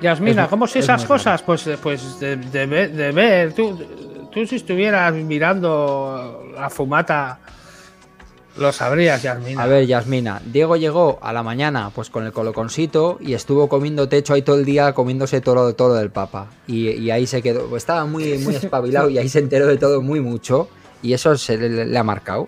[0.00, 1.42] Yasmina, Es- ¿cómo sé es esas cosas?
[1.42, 3.52] Pues, pues de, de ver.
[3.54, 3.78] Tú,
[4.34, 7.38] tú si estuvieras mirando la fumata,
[8.56, 9.62] lo sabrías, Yasmina.
[9.62, 14.08] A ver, Yasmina, Diego llegó a la mañana pues con el coloconcito y estuvo comiendo
[14.08, 16.50] techo ahí todo el día comiéndose todo, todo lo del Papa.
[16.66, 20.02] Y, y ahí se quedó, estaba muy, muy espabilado y ahí se enteró de todo
[20.02, 20.68] muy mucho
[21.02, 22.46] y eso se le, le ha marcado.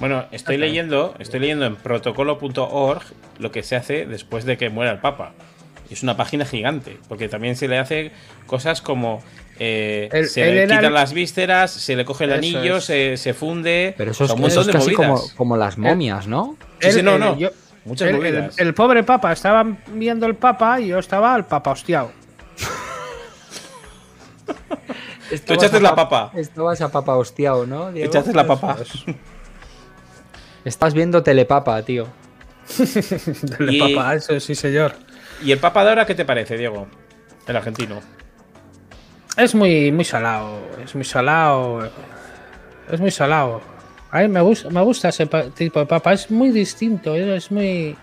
[0.00, 3.02] Bueno, estoy leyendo, estoy leyendo en protocolo.org
[3.38, 5.32] lo que se hace después de que muera el Papa.
[5.88, 8.10] Y es una página gigante, porque también se le hace
[8.46, 9.22] cosas como
[9.58, 12.84] eh, se le quitan el- las vísceras, se le coge el Eso anillo, es.
[12.84, 13.94] se, se funde.
[13.96, 16.26] Pero eso o es, sea, un eso montón es de casi como, como las momias,
[16.26, 16.56] ¿no?
[16.80, 17.36] Sí, no, no.
[17.38, 17.50] yo-
[17.84, 18.58] Muchas el, movidas.
[18.58, 22.10] el- el pobre papa estaba viendo el papa y yo estaba al papa hostiado.
[25.46, 26.30] Tú echaste la papa.
[26.34, 27.92] Estabas a papa hostiao, ¿no?
[27.92, 28.08] Diego?
[28.08, 28.76] Echaste la papa.
[30.64, 32.06] Estás viendo telepapa, tío.
[33.58, 34.94] El Y- papa, eso sí, señor.
[35.42, 36.86] ¿Y el Papa de ahora qué te parece, Diego?
[37.46, 38.00] El argentino.
[39.36, 40.60] Es muy, muy salado.
[40.84, 41.90] Es muy salado.
[42.90, 43.60] Es muy salado.
[44.10, 46.12] A mí me gusta, me gusta ese tipo de papa.
[46.12, 47.14] Es muy distinto.
[47.16, 47.96] Es muy.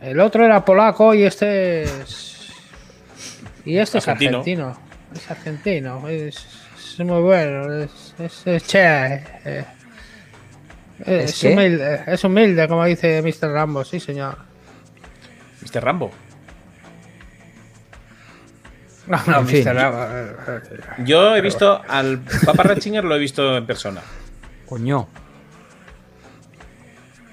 [0.00, 2.52] El otro era polaco y este es.
[3.64, 4.30] Y este Argentino.
[4.30, 4.78] es argentino.
[5.14, 6.08] Es argentino.
[6.08, 7.72] Es, es muy bueno.
[7.82, 9.14] Es, es, es che.
[9.44, 9.64] eh.
[11.04, 13.50] ¿Es Es, humilde, es humilde, como dice Mr.
[13.50, 14.36] Rambo, sí señor.
[15.62, 15.82] Mr.
[15.82, 16.12] Rambo.
[19.06, 19.64] No, no, En fin.
[19.64, 19.74] Mr.
[19.74, 19.98] Rambo.
[20.10, 20.70] eh,
[21.04, 24.00] Yo he visto al Papa Ratzinger, lo he visto en persona.
[24.66, 25.08] Coño.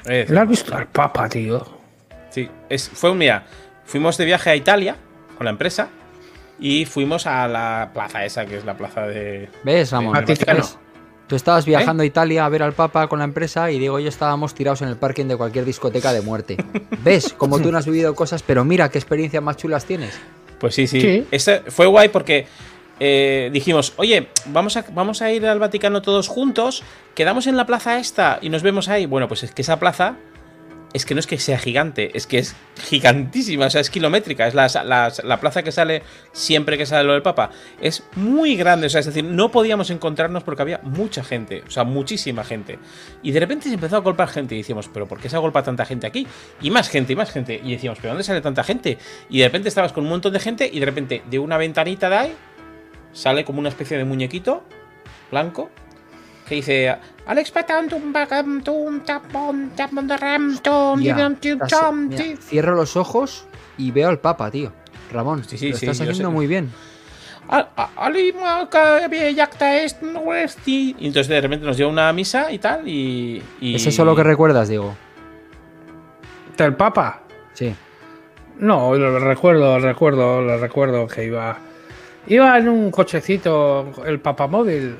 [0.05, 1.65] Eh, ¿Lo has visto al Papa, tío?
[2.29, 3.43] Sí, es, fue un día.
[3.85, 4.95] Fuimos de viaje a Italia
[5.37, 5.89] con la empresa
[6.59, 9.49] y fuimos a la plaza esa, que es la plaza de.
[9.63, 10.13] ¿Ves, Ramón?
[10.13, 10.59] Vaticano.
[10.59, 10.77] ¿Ves?
[11.27, 11.69] Tú estabas ¿Eh?
[11.69, 14.55] viajando a Italia a ver al Papa con la empresa y Diego y yo estábamos
[14.55, 16.57] tirados en el parking de cualquier discoteca de muerte.
[17.03, 17.33] ¿Ves?
[17.37, 20.19] Como tú no has vivido cosas, pero mira qué experiencias más chulas tienes.
[20.59, 21.01] Pues sí, sí.
[21.01, 21.25] Sí.
[21.31, 22.47] Ese fue guay porque
[22.99, 26.83] eh, dijimos, oye, vamos a, vamos a ir al Vaticano todos juntos,
[27.15, 29.05] quedamos en la plaza esta y nos vemos ahí.
[29.05, 30.17] Bueno, pues es que esa plaza
[30.91, 34.47] es que no es que sea gigante, es que es gigantísima, o sea, es kilométrica.
[34.47, 37.51] Es la, la- la plaza que sale siempre que sale lo del Papa.
[37.79, 41.69] Es muy grande, o sea, es decir, no podíamos encontrarnos porque había mucha gente, o
[41.69, 42.79] sea, muchísima gente.
[43.21, 45.61] Y de repente se empezó a golpear gente y decíamos, ¿pero por qué se agolpa
[45.63, 46.25] tanta gente aquí?
[46.61, 47.61] Y más gente, y más gente.
[47.63, 48.97] Y decíamos, ¿pero dónde sale tanta gente?
[49.29, 52.09] Y de repente estabas con un montón de gente y de repente de una ventanita
[52.09, 52.33] de ahí
[53.13, 54.63] sale como una especie de muñequito
[55.31, 55.69] blanco
[56.49, 56.95] que dice
[57.25, 57.51] Alex
[62.41, 63.45] cierro los ojos
[63.77, 64.73] y veo al Papa, tío.
[65.13, 66.35] Ramón, Sí, sí, lo sí, estás haciendo sé.
[66.35, 66.71] muy bien.
[70.99, 74.15] Y entonces de repente nos dio una misa y tal y, y- ¿Es eso lo
[74.15, 74.95] que recuerdas, Diego?
[76.57, 77.21] ¿Del Papa?
[77.53, 77.73] Sí.
[78.59, 81.57] No, lo recuerdo, lo recuerdo, lo recuerdo que iba.
[82.27, 84.97] Iba en un cochecito, el papamóvil.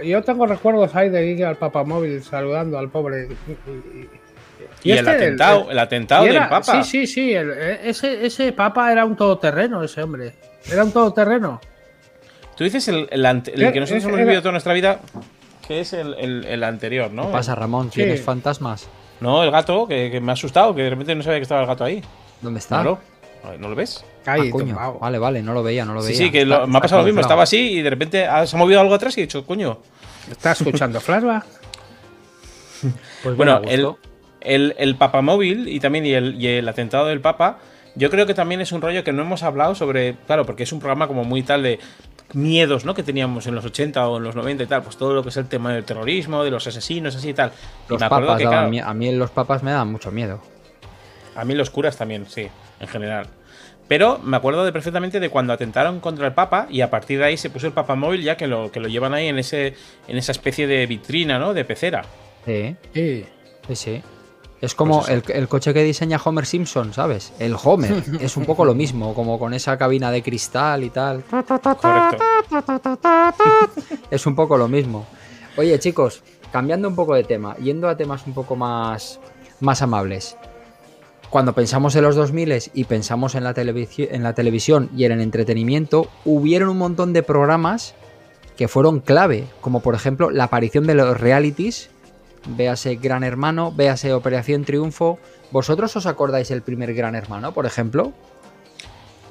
[0.00, 3.28] Yo tengo recuerdos ahí de ir al papamóvil saludando al pobre.
[4.84, 6.82] Y, el, atentado, el, atentado del Papa.
[6.82, 7.34] Sí, sí, sí.
[7.34, 10.34] ese, ese Papa era un todoterreno, ese hombre.
[10.70, 11.60] Era un todoterreno.
[12.56, 15.00] Tú dices el, que nosotros hemos vivido toda nuestra vida,
[15.66, 17.26] que es el, anterior, ¿no?
[17.26, 17.90] ¿Qué pasa, Ramón?
[17.90, 18.88] ¿Tienes fantasmas?
[19.20, 21.66] No, el gato, que, me ha asustado, que de repente no sabía que estaba el
[21.66, 22.02] gato ahí.
[22.40, 22.82] ¿Dónde está?
[22.82, 22.98] ¿No
[23.58, 24.04] lo ves?
[24.26, 24.98] Ahí, ah, coño.
[25.00, 26.16] Vale, vale, no lo veía, no lo veía.
[26.16, 27.20] Sí, sí, que me ha pasado lo mismo.
[27.20, 29.78] Estaba así y de repente se ha movido algo atrás y he dicho, coño.
[30.30, 31.44] ¿Estás escuchando flashback?
[33.22, 33.88] pues bueno, el,
[34.40, 37.58] el, el papamóvil y también y el, y el atentado del Papa,
[37.94, 40.72] yo creo que también es un rollo que no hemos hablado sobre, claro, porque es
[40.72, 41.78] un programa como muy tal de
[42.32, 42.94] miedos, ¿no?
[42.94, 45.28] Que teníamos en los 80 o en los 90 y tal, pues todo lo que
[45.28, 47.52] es el tema del terrorismo, de los asesinos, así y tal.
[47.88, 50.40] Los papas, a, mí, a mí los papas me dan mucho miedo.
[51.34, 52.48] A mí los curas también, sí,
[52.80, 53.26] en general.
[53.92, 57.26] Pero me acuerdo de perfectamente de cuando atentaron contra el Papa y a partir de
[57.26, 59.74] ahí se puso el Papa móvil ya que lo, que lo llevan ahí en, ese,
[60.08, 61.52] en esa especie de vitrina, ¿no?
[61.52, 62.02] De pecera.
[62.46, 63.26] Sí, sí,
[63.74, 64.02] sí.
[64.62, 67.34] Es como pues el, coche que diseña Homer Simpson, ¿sabes?
[67.38, 68.02] El Homer.
[68.22, 71.22] es un poco lo mismo, como con esa cabina de cristal y tal.
[71.24, 71.60] Correcto.
[74.10, 75.06] es un poco lo mismo.
[75.58, 79.20] Oye, chicos, cambiando un poco de tema, yendo a temas un poco más,
[79.60, 80.38] más amables.
[81.32, 86.68] Cuando pensamos en los 2000 y pensamos en la, televisión y en el entretenimiento, hubieron
[86.68, 87.94] un montón de programas
[88.54, 91.88] que fueron clave, como por ejemplo la aparición de los realities
[92.46, 95.18] véase Gran Hermano, véase Operación Triunfo.
[95.50, 98.12] ¿Vosotros os acordáis el primer Gran Hermano, por ejemplo?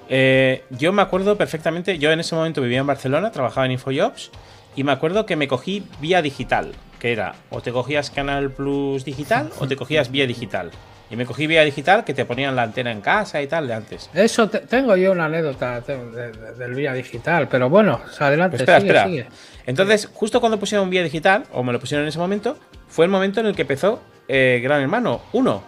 [0.09, 4.31] Eh, yo me acuerdo perfectamente, yo en ese momento vivía en Barcelona, trabajaba en Infojobs,
[4.75, 9.05] y me acuerdo que me cogí vía digital, que era o te cogías Canal Plus
[9.05, 10.71] digital o te cogías vía digital.
[11.11, 13.73] Y me cogí vía digital que te ponían la antena en casa y tal de
[13.73, 14.09] antes.
[14.13, 18.55] Eso tengo yo una anécdota del vía digital, pero bueno, adelante.
[18.55, 19.27] espera, espera.
[19.65, 22.57] Entonces, justo cuando pusieron vía digital, o me lo pusieron en ese momento,
[22.87, 25.63] fue el momento en el que empezó eh, Gran Hermano 1.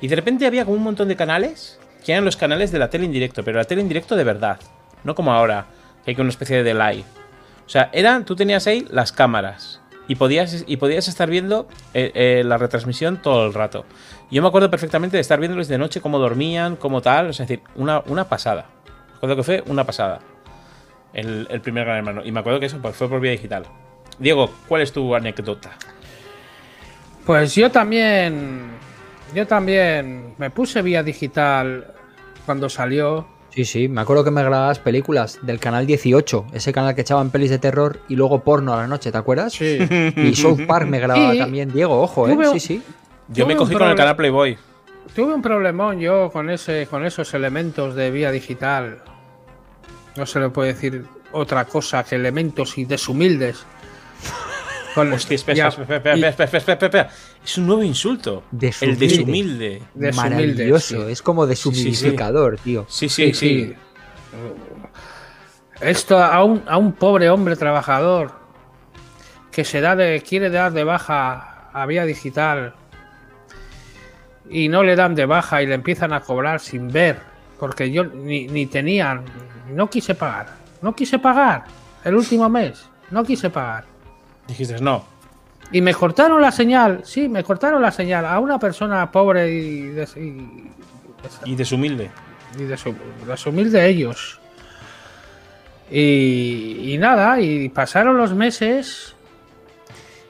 [0.00, 2.90] Y de repente había como un montón de canales que eran los canales de la
[2.90, 4.58] tele en directo, pero la tele en directo de verdad.
[5.04, 5.66] No como ahora,
[6.04, 7.04] que hay una especie de live.
[7.66, 12.10] O sea, eran, tú tenías ahí las cámaras y podías, y podías estar viendo eh,
[12.14, 13.84] eh, la retransmisión todo el rato.
[14.30, 17.62] Yo me acuerdo perfectamente de estar viéndoles de noche cómo dormían, cómo tal, es decir,
[17.76, 18.66] una, una pasada.
[19.14, 20.20] Recuerdo que fue una pasada.
[21.14, 22.22] El, el, primer Gran Hermano.
[22.24, 23.64] Y me acuerdo que eso pues, fue por vía digital.
[24.18, 25.70] Diego, ¿cuál es tu anécdota?
[27.24, 28.70] Pues yo también.
[29.34, 31.94] Yo también me puse vía digital
[32.46, 33.26] cuando salió.
[33.50, 37.30] Sí, sí, me acuerdo que me grababas películas del canal 18, ese canal que echaban
[37.30, 39.54] pelis de terror y luego porno a la noche, ¿te acuerdas?
[39.54, 39.78] Sí.
[40.16, 42.38] Y South Park me grababa también, Diego, ojo, ¿eh?
[42.52, 42.82] Sí, sí.
[43.28, 44.58] Yo me cogí con el canal Playboy.
[45.14, 49.02] Tuve un problemón yo con, ese, con esos elementos de vía digital.
[50.16, 53.64] No se le puede decir otra cosa que elementos y deshumildes.
[54.96, 57.10] Hostia, espera, espera, espera, espera,
[57.44, 58.42] Es un nuevo insulto.
[58.80, 59.82] El deshumilde.
[60.14, 61.08] Maravilloso.
[61.08, 62.84] Es como deshumidificador, tío.
[62.88, 63.74] Sí, sí, sí.
[65.80, 68.32] Esto a un, a un pobre hombre trabajador
[69.52, 72.74] que se da de, quiere dar de baja a vía digital
[74.50, 77.18] y no le dan de baja y le empiezan a cobrar sin ver,
[77.58, 79.20] porque yo ni, ni tenía,
[79.70, 80.48] no quise pagar,
[80.82, 81.64] no quise pagar
[82.04, 83.84] el último mes, no quise pagar.
[84.46, 85.04] Dijiste no.
[85.70, 89.82] Y me cortaron la señal, sí, me cortaron la señal a una persona pobre y,
[89.88, 92.10] des, y, deshumilde.
[92.58, 94.40] Y deshumilde ellos.
[95.90, 99.14] Y, y nada, y pasaron los meses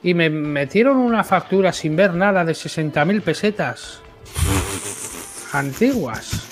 [0.03, 4.01] y me metieron una factura sin ver nada de 60.000 pesetas
[5.53, 6.47] antiguas.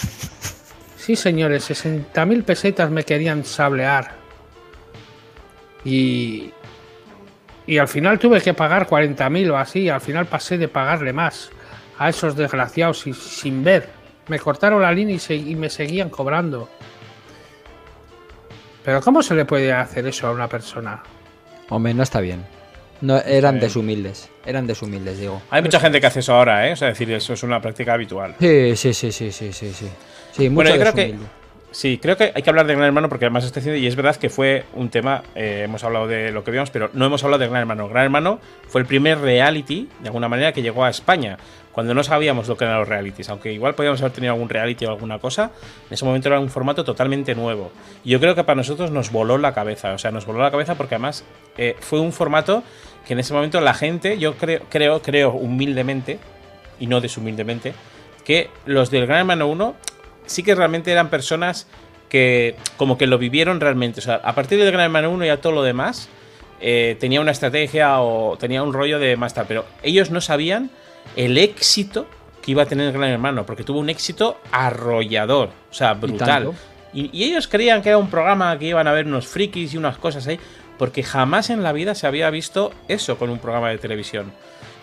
[0.96, 4.16] Sí, señores, 60.000 pesetas me querían sablear.
[5.84, 6.52] Y,
[7.66, 9.88] y al final tuve que pagar 40.000 o así.
[9.88, 11.50] Al final pasé de pagarle más
[11.98, 13.88] a esos desgraciados y, sin ver.
[14.28, 16.68] Me cortaron la línea y, me seguían cobrando.
[18.84, 21.02] Pero ¿cómo se le puede hacer eso a una persona?
[21.68, 22.44] Hombre, no está bien.
[23.00, 24.30] No, eran deshumildes.
[24.44, 25.42] Eran deshumildes, digo.
[25.50, 26.72] Hay mucha gente que hace eso ahora, ¿eh?
[26.72, 28.34] O sea, decir, eso es una práctica habitual.
[28.38, 29.88] Sí, sí, sí, sí, sí, sí.
[30.32, 31.14] Sí, bueno, yo creo que
[31.76, 33.96] Sí, creo que hay que hablar de Gran Hermano porque además está haciendo, y es
[33.96, 37.22] verdad que fue un tema, eh, hemos hablado de lo que vimos, pero no hemos
[37.22, 37.86] hablado de Gran Hermano.
[37.86, 41.36] Gran Hermano fue el primer reality, de alguna manera, que llegó a España,
[41.76, 44.86] cuando no sabíamos lo que eran los realities, aunque igual podíamos haber tenido algún reality
[44.86, 45.50] o alguna cosa,
[45.88, 47.70] en ese momento era un formato totalmente nuevo.
[48.02, 50.50] Y yo creo que para nosotros nos voló la cabeza, o sea, nos voló la
[50.50, 51.22] cabeza porque además
[51.58, 52.62] eh, fue un formato
[53.06, 56.18] que en ese momento la gente, yo creo, creo, creo humildemente,
[56.80, 57.74] y no deshumildemente,
[58.24, 59.74] que los del Gran Hermano 1
[60.24, 61.68] sí que realmente eran personas
[62.08, 64.00] que como que lo vivieron realmente.
[64.00, 66.08] O sea, a partir del Gran Hermano 1 y a todo lo demás,
[66.58, 70.70] eh, tenía una estrategia o tenía un rollo de más tal, pero ellos no sabían
[71.16, 72.06] el éxito
[72.42, 76.52] que iba a tener Gran Hermano, porque tuvo un éxito arrollador, o sea, brutal.
[76.92, 79.76] Y, y, ellos creían que era un programa que iban a ver unos frikis y
[79.76, 80.38] unas cosas ahí,
[80.78, 84.32] porque jamás en la vida se había visto eso con un programa de televisión.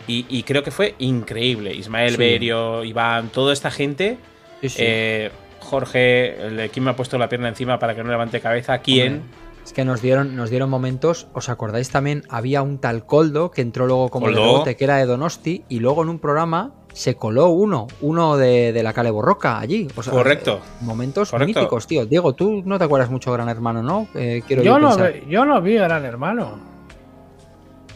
[0.08, 1.74] Y, y creo que fue increíble.
[1.74, 2.18] Ismael Sí.
[2.18, 4.18] Berio, Iván, toda esta gente.
[4.62, 4.78] Sí, sí.
[4.82, 8.80] eh, Jorge, el quién me ha puesto la pierna encima para que no levante cabeza.
[8.80, 9.14] ¿Quién?
[9.14, 9.30] Hombre,
[9.64, 12.24] Es que nos dieron, nos dieron momentos, ¿os acordáis también?
[12.30, 14.48] Había un tal Coldo que entró luego como de Coldo.
[14.52, 18.74] rebote, que era de Donosti, y luego en un programa se coló uno, uno de,
[18.74, 19.88] de la Cale Borroca allí.
[19.96, 20.60] O sea, Correcto.
[20.64, 21.60] eh, Momentos Correcto.
[21.62, 22.06] míticos, tío.
[22.06, 24.08] Diego, tú no te acuerdas mucho, Gran Hermano, ¿no?
[24.16, 26.60] Eh, quiero Yo no, ve- yo no vi Gran Hermano.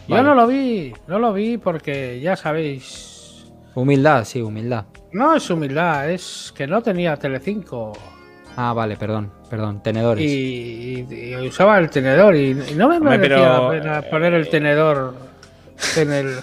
[0.08, 3.44] Yo no lo vi, no lo vi porque ya sabéis.
[3.74, 4.86] Humildad, sí, humildad.
[5.12, 7.92] No es humildad, es que no tenía Telecinco
[8.60, 9.82] Ah, vale, perdón, perdón.
[9.82, 10.24] Tenedores.
[10.24, 14.02] y, y- y usaba el tenedor y, y no me Hombre, pero, la pena eh,
[14.10, 15.14] poner el tenedor
[15.96, 16.34] en el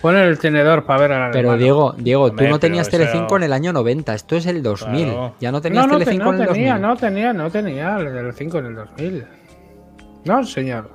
[0.00, 1.62] poner el tenedor para ver a Gran Pero Hermano.
[1.62, 5.04] Diego, Diego, Hombre, tú no tenías Telecinco en el año 90, esto es el 2000.
[5.04, 5.34] Claro.
[5.38, 6.82] Ya no tenías no, no, te- Telecinco no en el tenía, 2000.
[6.88, 9.26] no tenía, no tenía el Telecinco en el 2000.
[10.24, 10.90] No, señor.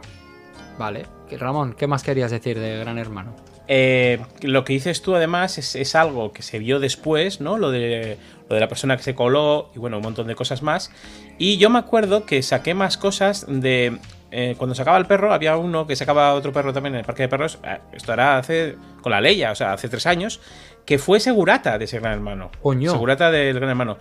[0.77, 1.05] Vale.
[1.39, 3.33] Ramón, ¿qué más querías decir de Gran Hermano?
[3.67, 7.57] Eh, lo que dices tú, además, es, es algo que se vio después, ¿no?
[7.57, 8.17] Lo de,
[8.49, 10.91] lo de la persona que se coló y bueno, un montón de cosas más.
[11.37, 13.97] Y yo me acuerdo que saqué más cosas de.
[14.31, 17.23] eh, cuando sacaba el perro, había uno que sacaba otro perro también en el parque
[17.23, 17.59] de perros.
[17.63, 18.75] eh, Esto era hace.
[19.01, 20.39] con la ley, o sea, hace tres años.
[20.85, 22.49] Que fue segurata de ese gran hermano.
[22.61, 22.91] Coño.
[22.91, 23.97] Segurata del gran hermano.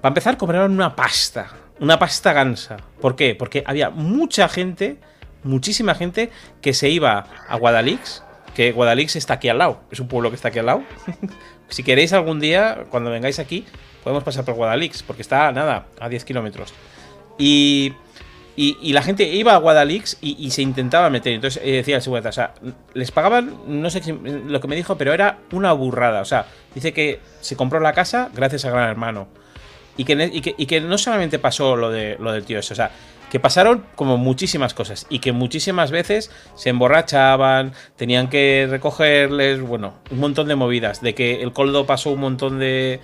[0.00, 1.48] Para empezar, cobraron una pasta.
[1.80, 2.76] Una pasta gansa.
[3.00, 3.34] ¿Por qué?
[3.34, 4.98] Porque había mucha gente,
[5.42, 6.30] muchísima gente,
[6.60, 8.22] que se iba a Guadalix.
[8.54, 9.80] Que Guadalix está aquí al lado.
[9.90, 10.82] Es un pueblo que está aquí al lado.
[11.68, 13.64] si queréis algún día, cuando vengáis aquí,
[14.04, 15.02] podemos pasar por Guadalix.
[15.02, 16.74] Porque está, nada, a 10 kilómetros.
[17.38, 17.94] Y,
[18.56, 21.32] y, y la gente iba a Guadalix y, y se intentaba meter.
[21.32, 22.54] Entonces eh, decía el segurata, o sea,
[22.92, 26.20] les pagaban, no sé si- lo que me dijo, pero era una burrada.
[26.20, 29.28] O sea, dice que se compró la casa gracias a Gran Hermano.
[29.96, 32.72] Y que, y que, y que no solamente pasó lo, de, lo del tío ese,
[32.72, 32.90] o sea,
[33.32, 39.94] que pasaron como muchísimas cosas y que muchísimas veces se emborrachaban, tenían que recogerles, bueno,
[40.10, 43.00] un montón de movidas, de que el coldo pasó un montón de,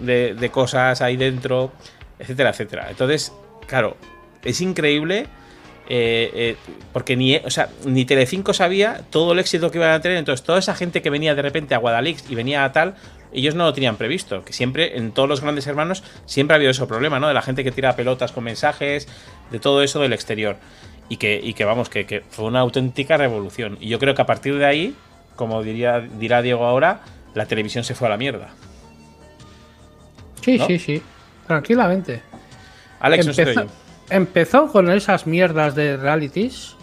[0.00, 1.72] de, cosas ahí dentro,
[2.20, 2.86] etcétera, etcétera.
[2.88, 3.32] Entonces,
[3.66, 3.96] claro,
[4.44, 5.26] es increíble
[5.88, 6.56] eh, eh,
[6.92, 10.18] porque ni, o sea, ni Telecinco sabía todo el éxito que iban a tener.
[10.18, 12.94] Entonces, toda esa gente que venía de repente a Guadalix y venía a tal,
[13.32, 14.44] ellos no lo tenían previsto.
[14.44, 17.28] Que siempre, en todos los grandes hermanos, siempre ha habido ese problema, ¿no?
[17.28, 19.08] De la gente que tira pelotas con mensajes,
[19.50, 20.56] de todo eso del exterior.
[21.08, 23.78] Y que, y que vamos, que, que fue una auténtica revolución.
[23.80, 24.94] Y yo creo que a partir de ahí,
[25.36, 27.00] como diría, dirá Diego ahora,
[27.34, 28.48] la televisión se fue a la mierda.
[30.42, 30.66] Sí, ¿No?
[30.66, 31.02] sí, sí.
[31.46, 32.22] Tranquilamente.
[33.00, 33.70] Alex, no empezó, yo.
[34.10, 36.76] empezó con esas mierdas de realities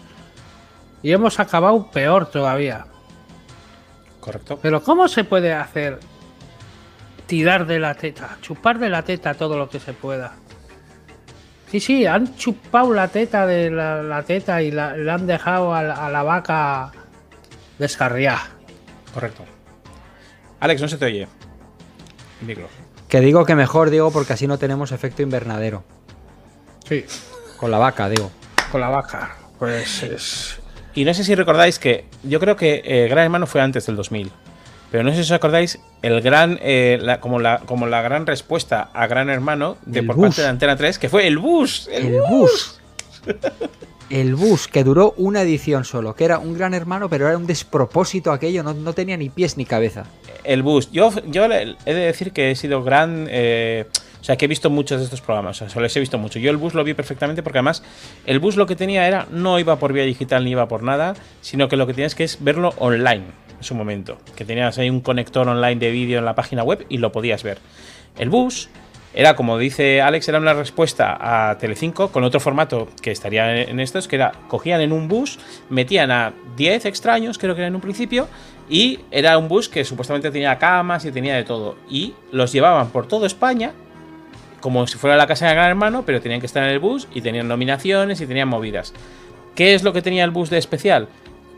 [1.02, 2.86] y hemos acabado peor todavía.
[4.20, 4.58] Correcto.
[4.60, 6.00] Pero ¿cómo se puede hacer
[7.26, 10.34] tirar de la teta, chupar de la teta todo lo que se pueda?
[11.70, 15.74] Sí, sí, han chupado la teta de la, la teta y la, le han dejado
[15.74, 16.92] a la, a la vaca
[17.78, 18.42] descarriada.
[19.12, 19.44] Correcto.
[20.60, 21.28] Alex, no se te oye.
[22.40, 22.68] Micro.
[23.08, 25.84] Que digo que mejor, digo, porque así no tenemos efecto invernadero.
[26.88, 27.04] Sí,
[27.56, 28.30] Con la vaca, digo.
[28.70, 29.36] con la vaca.
[29.58, 30.60] Pues es.
[30.94, 33.96] Y no sé si recordáis que yo creo que eh, Gran Hermano fue antes del
[33.96, 34.30] 2000.
[34.90, 38.26] Pero no sé si os acordáis el gran eh, la- como, la, como la gran
[38.26, 40.26] respuesta a Gran Hermano de El por bus.
[40.28, 41.88] parte de Antena 3, que fue el bus.
[41.92, 42.80] El, El bus.
[44.08, 47.46] El bus, que duró una edición solo, que era un gran hermano, pero era un
[47.46, 50.04] despropósito aquello, no, no tenía ni pies ni cabeza.
[50.44, 50.92] el bus.
[50.92, 53.26] Yo, yo le- he de decir que he sido gran.
[53.28, 53.86] eh,
[54.20, 55.60] o sea, que he visto muchos de estos programas.
[55.62, 56.38] O sea, los he visto mucho.
[56.38, 57.82] Yo el bus lo vi perfectamente porque además
[58.26, 59.26] el bus lo que tenía era.
[59.32, 61.14] No iba por vía digital ni iba por nada.
[61.40, 63.24] Sino que lo que tienes que es verlo online
[63.56, 64.18] en su momento.
[64.34, 67.42] Que tenías ahí un conector online de vídeo en la página web y lo podías
[67.42, 67.58] ver.
[68.18, 68.68] El bus.
[69.14, 73.80] Era, como dice Alex, era una respuesta a Telecinco con otro formato que estaría en
[73.80, 75.38] estos, que era, cogían en un bus,
[75.70, 78.28] metían a 10 extraños, creo que era en un principio,
[78.68, 81.76] y era un bus que supuestamente tenía camas y tenía de todo.
[81.88, 83.72] Y los llevaban por toda España,
[84.60, 87.08] como si fuera la casa de Gran Hermano, pero tenían que estar en el bus
[87.14, 88.92] y tenían nominaciones y tenían movidas.
[89.54, 91.08] ¿Qué es lo que tenía el bus de especial?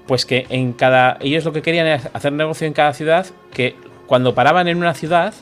[0.09, 1.19] Pues que en cada.
[1.21, 3.77] Ellos lo que querían era hacer negocio en cada ciudad, que
[4.09, 5.33] cuando paraban en una ciudad,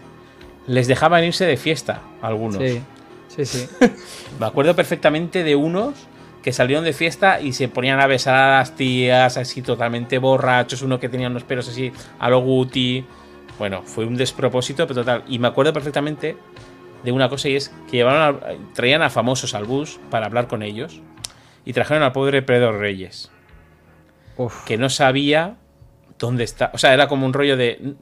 [0.67, 2.59] les dejaban irse de fiesta algunos.
[2.63, 2.83] Sí,
[3.29, 3.69] sí, sí.
[4.41, 5.95] Me acuerdo perfectamente de unos
[6.43, 10.83] que salieron de fiesta y se ponían a besar a las tías, así totalmente borrachos,
[10.83, 13.05] uno que tenía unos pelos así a lo Guti.
[13.59, 15.25] Bueno, fue un despropósito, pero total.
[15.29, 16.37] Y me acuerdo perfectamente
[17.05, 20.47] de una cosa y es que llevaron a- traían a famosos al bus para hablar
[20.49, 21.01] con ellos
[21.65, 23.31] y trajeron al pobre Pedro Reyes.
[24.37, 24.65] Uf.
[24.65, 25.57] que no sabía
[26.19, 26.71] dónde está.
[26.75, 27.95] O sea, era como un rollo de.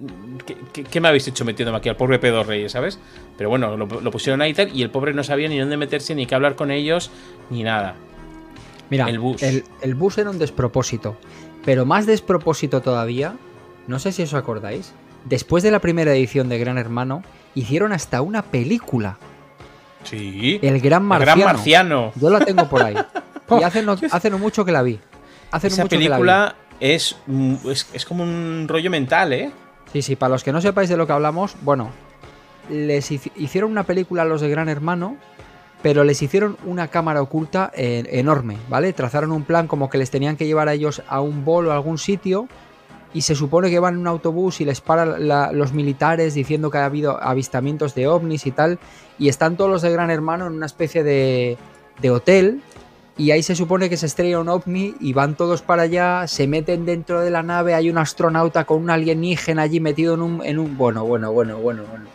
[0.47, 2.99] ¿Qué, qué- qué me habéis hecho metiéndome aquí al pobre Pedro Reyes, ¿sabes?
[3.37, 5.77] Pero bueno, lo, lo pusieron ahí y tal, y el pobre no sabía ni dónde
[5.77, 7.11] meterse, ni qué hablar con ellos,
[7.51, 7.95] ni nada.
[8.91, 9.43] Mira, El bus.
[9.43, 11.17] El, el bus era un despropósito.
[11.65, 13.35] Pero más despropósito todavía,
[13.89, 14.93] no sé si os acordáis,
[15.25, 17.23] después de la primera edición de Gran Hermano,
[17.55, 19.17] hicieron hasta una película,
[20.03, 20.59] Sí.
[20.63, 21.41] El Gran El Marciano.
[21.41, 22.13] Gran Marciano.
[22.17, 22.95] Yo la tengo por ahí.
[23.61, 24.99] Y hace no, hace no mucho que la vi.
[25.55, 26.07] Hace Esa mucho que la vi.
[26.09, 27.17] película es,
[27.71, 29.51] es, es como un rollo mental, ¿eh?
[29.93, 31.91] Sí, sí, para los que no sepáis de lo que hablamos, bueno,
[32.69, 35.17] les hici- hicieron una película a los de Gran Hermano,
[35.83, 38.93] pero les hicieron una cámara oculta eh, enorme, ¿vale?
[38.93, 41.75] Trazaron un plan como que les tenían que llevar a ellos a un bolo a
[41.75, 42.49] algún sitio
[43.13, 46.71] y se supone que van en un autobús y les paran la- los militares diciendo
[46.71, 48.81] que ha habido avistamientos de ovnis y tal,
[49.19, 51.57] y están todos los de Gran Hermano en una especie de,
[52.01, 52.61] de hotel.
[53.17, 56.49] Y ahí se supone que se estrella un ovni y van todos para allá, se
[56.49, 60.45] meten dentro de la nave, hay un astronauta con un alienígena allí metido en un...
[60.45, 62.07] En un bueno, bueno, bueno, bueno, bueno.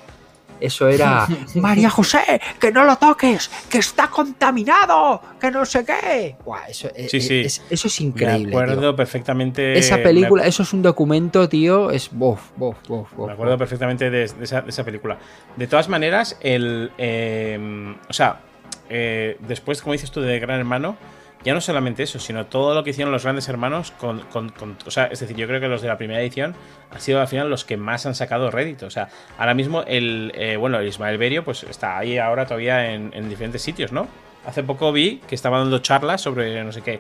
[0.59, 1.25] Eso era...
[1.55, 6.35] María José, que no lo toques, que está contaminado, que no sé qué.
[6.43, 7.39] Buah, eso, Sí, es, sí.
[7.45, 8.49] es- eso es Me increíble.
[8.53, 8.95] acuerdo tío.
[8.97, 9.77] perfectamente.
[9.77, 12.09] Esa película, eso es un documento, tío, es...
[12.11, 13.59] Bof, bof, bof, bof, Me acuerdo bof.
[13.59, 15.17] perfectamente de, de esa, de esa película.
[15.55, 16.91] De todas maneras, el.
[16.97, 18.41] eh, o sea,
[18.89, 20.97] eh, después, como dices tú, de Gran Hermano,
[21.43, 24.19] ya no solamente eso, sino todo lo que hicieron los grandes hermanos con.
[24.31, 26.53] con- con- o sea, es decir, yo creo que los de la primera edición
[26.91, 28.87] han sido al final los que más han sacado rédito.
[28.87, 30.33] O sea, ahora mismo el.
[30.35, 34.07] eh, bueno, el Ismael Berio, pues está ahí ahora todavía en, en diferentes sitios, ¿no?
[34.45, 36.99] Hace poco vi que estaba dando charlas sobre no sé qué.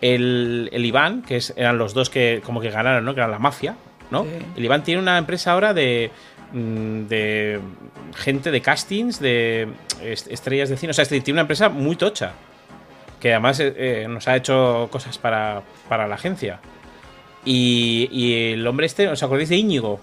[0.00, 3.14] El, el Iván, que es- eran los dos que como que ganaron, ¿no?
[3.14, 3.76] Que eran la mafia,
[4.10, 4.24] ¿no?
[4.24, 4.30] Sí.
[4.56, 6.10] El Iván tiene una empresa ahora de,
[6.52, 7.60] de
[8.14, 9.68] gente de castings, de
[10.02, 10.90] est- estrellas de cine.
[10.90, 12.32] O sea, tiene una empresa muy tocha.
[13.20, 16.60] Que además eh, eh, nos ha hecho cosas para, para la agencia.
[17.44, 20.00] Y, y el hombre este, ¿os acordáis de Íñigo?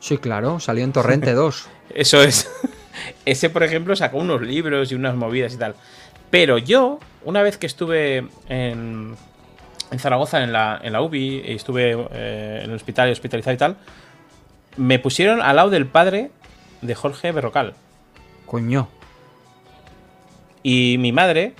[0.00, 1.68] Sí, claro, salió en Torrente 2.
[1.94, 2.50] Eso es.
[3.24, 5.74] Ese, por ejemplo, sacó unos libros y unas movidas y tal.
[6.30, 9.14] Pero yo, una vez que estuve en,
[9.90, 13.54] en Zaragoza, en la, en la UBI, y estuve eh, en el hospital y hospitalizado
[13.54, 13.76] y tal,
[14.76, 16.30] me pusieron al lado del padre
[16.82, 17.74] de Jorge Berrocal.
[18.46, 18.88] Coño.
[20.62, 21.54] Y mi madre,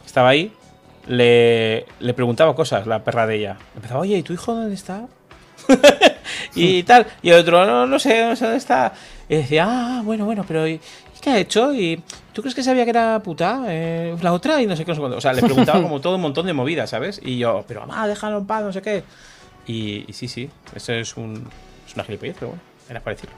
[0.00, 0.52] que estaba ahí,
[1.06, 3.56] le, le preguntaba cosas, la perra de ella.
[3.74, 5.06] Empezaba, oye, ¿y tu hijo dónde está?
[6.54, 7.06] y tal.
[7.22, 8.92] Y el otro, no, no sé, no sé dónde está.
[9.28, 10.80] Y decía, ah, bueno, bueno, pero ¿y
[11.20, 11.74] qué ha hecho?
[11.74, 13.64] ¿Y tú crees que sabía que era puta?
[13.68, 15.16] Eh, la otra y no sé qué, no sé.
[15.16, 17.20] O sea, le preguntaba como todo un montón de movidas, ¿sabes?
[17.22, 19.04] Y yo, pero mamá, déjalo en paz, no sé qué.
[19.66, 21.46] Y, y sí, sí, eso es, un,
[21.90, 23.36] es una gilipollez, pero bueno, era para decirlo.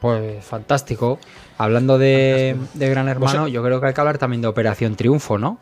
[0.00, 1.18] Pues fantástico.
[1.56, 4.94] Hablando de, de Gran Hermano, Vos- yo creo que hay que hablar también de Operación
[4.94, 5.58] Triunfo, ¿no?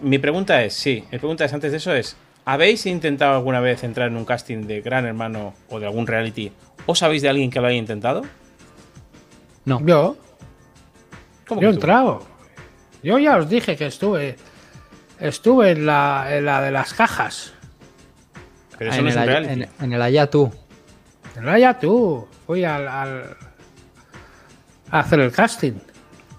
[0.00, 3.84] Mi pregunta es, sí, mi pregunta es antes de eso es, ¿habéis intentado alguna vez
[3.84, 6.50] entrar en un casting de Gran Hermano o de algún reality?
[6.86, 8.22] ¿O sabéis de alguien que lo haya intentado?
[9.64, 9.80] No.
[9.84, 10.16] Yo,
[11.46, 12.22] ¿Cómo yo he entrado.
[13.02, 14.36] Yo ya os dije que estuve.
[15.20, 17.52] Estuve en la, en la de las cajas.
[18.78, 19.62] Pero Ah, eso en, no es el, un Allá- reality.
[19.62, 20.50] en- en el allá tú.
[21.40, 22.26] No ya tú.
[22.46, 23.36] Fui al, al-
[24.90, 25.72] a hacer el casting.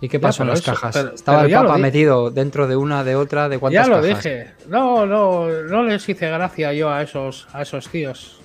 [0.02, 0.96] ¿Y qué Ya, pasó en las eso, cajas?
[0.96, 3.88] pero- Estaba pero el ya Papa metido dentro de una, de otra, de Ya cuántas
[3.88, 4.24] lo cajas.
[4.24, 4.54] dije.
[4.68, 8.40] No, no, no les hice gracia yo a esos, a esos tíos.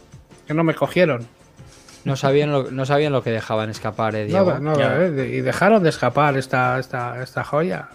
[0.46, 1.26] Que no me cogieron.
[2.04, 4.58] No sabían lo, no sabían lo que dejaban escapar, eh, Diego.
[4.58, 5.04] Nada, Ya.
[5.22, 7.88] eh, y dejaron de escapar esta, esta, esta joya.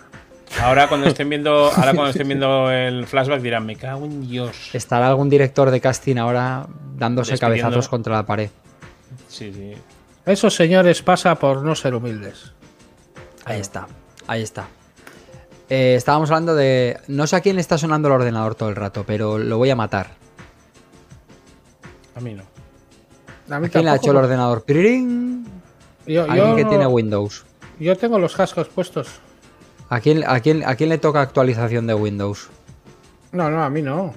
[0.61, 4.69] Ahora cuando estén viendo, ahora cuando estén viendo el flashback dirán, me cago en Dios.
[4.73, 6.67] Estará algún director de casting ahora
[6.97, 8.49] dándose cabezazos contra la pared.
[9.27, 9.73] Sí, sí.
[10.25, 12.53] Esos señores pasa por no ser humildes.
[13.45, 13.87] Ahí está,
[14.27, 14.67] ahí está.
[15.69, 16.97] Eh, estábamos hablando de.
[17.07, 19.69] No sé a quién le está sonando el ordenador todo el rato, pero lo voy
[19.69, 20.11] a matar.
[22.15, 22.43] A mí no.
[23.53, 24.63] A mí ¿A quién le ha hecho el ordenador?
[24.63, 25.45] ¡Pirirín!
[26.07, 27.45] Yo, Alguien yo que no- tiene Windows.
[27.79, 29.07] yo tengo los cascos puestos.
[29.89, 32.49] ¿A quién, a, quién, ¿A quién le toca actualización de Windows?
[33.31, 34.05] No, no, a mí no.
[34.05, 34.13] O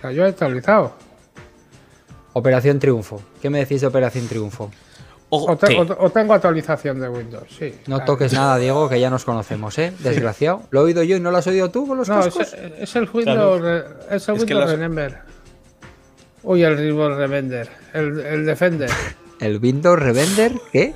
[0.00, 0.94] sea, yo he actualizado.
[2.34, 3.22] Operación Triunfo.
[3.40, 4.70] ¿Qué me decís de Operación Triunfo?
[5.34, 5.78] O, te- ¿qué?
[5.80, 7.74] o- o tengo actualización de Windows, sí.
[7.86, 8.04] No Claro.
[8.12, 9.92] toques nada, Diego, que ya nos conocemos, ¿eh?
[10.00, 10.62] Desgraciado.
[10.70, 12.54] ¿Lo he oído yo y no lo has oído tú con los No, es, cascos?
[12.78, 15.18] es el Windows, re- es el Es Windows Remember.
[16.42, 17.68] Uy, el Windows Remember.
[17.94, 18.90] El, el Defender.
[19.40, 20.52] ¿El Windows Revender?
[20.70, 20.94] ¿Qué?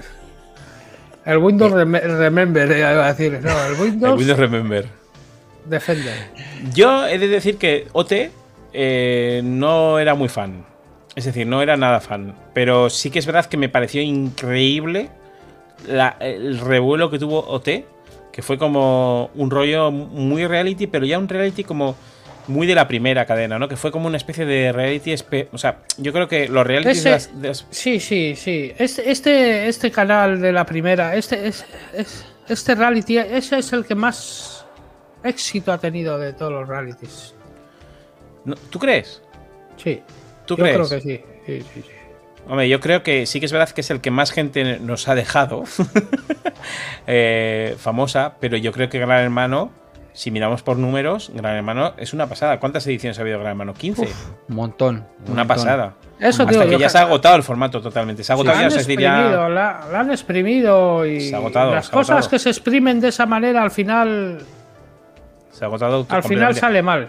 [1.26, 3.40] El Windows Rem- Remember, eh, iba a decir.
[3.42, 4.86] No, el El Windows, Windows Remember.
[5.64, 6.14] Defender.
[6.72, 8.30] Yo he de decir que OT
[8.72, 10.64] eh, no era muy fan.
[11.16, 12.34] Es decir, no era nada fan.
[12.54, 15.10] Pero sí que es verdad que me pareció increíble
[15.88, 17.84] la- el revuelo que tuvo OT.
[18.32, 21.96] Que fue como un rollo muy reality, pero ya un reality como
[22.48, 23.68] muy de la primera cadena, ¿no?
[23.68, 25.14] Que fue como una especie de reality.
[25.52, 28.72] O sea, yo creo que los realities Ese- de las- de las- Sí, sí, sí.
[28.78, 33.84] Este, este, este canal de la primera, este, es, es- este reality, ese es el
[33.84, 34.64] que más
[35.24, 37.34] éxito ha tenido de todos los realities.
[38.44, 38.54] ¿No?
[38.70, 39.22] ¿Tú crees?
[39.76, 40.00] Sí.
[40.46, 40.76] ¿Tú yo crees?
[40.76, 41.20] creo que sí.
[41.46, 41.90] sí, sí, sí.
[42.48, 45.08] Hombre, yo creo que sí que es verdad que es el que más gente nos
[45.08, 45.64] ha dejado
[47.06, 49.70] eh, famosa, pero yo creo que Gran Hermano,
[50.16, 52.58] si miramos por números, Gran Hermano es una pasada.
[52.58, 53.74] ¿Cuántas ediciones ha habido de Gran Hermano?
[53.74, 54.08] 15.
[54.48, 54.96] Un montón.
[55.26, 55.46] un una montón.
[55.48, 55.94] pasada.
[56.18, 58.24] Eso Hasta digo que ya que- se ha agotado el formato totalmente.
[58.24, 61.74] Se ha agotado ya, han ya- exprimido, la, la han exprimido y Se ha agotado,
[61.74, 62.30] las se ha cosas agotado.
[62.30, 64.38] que se exprimen de esa manera al final,
[65.52, 67.08] se ha agotado al final sale mal.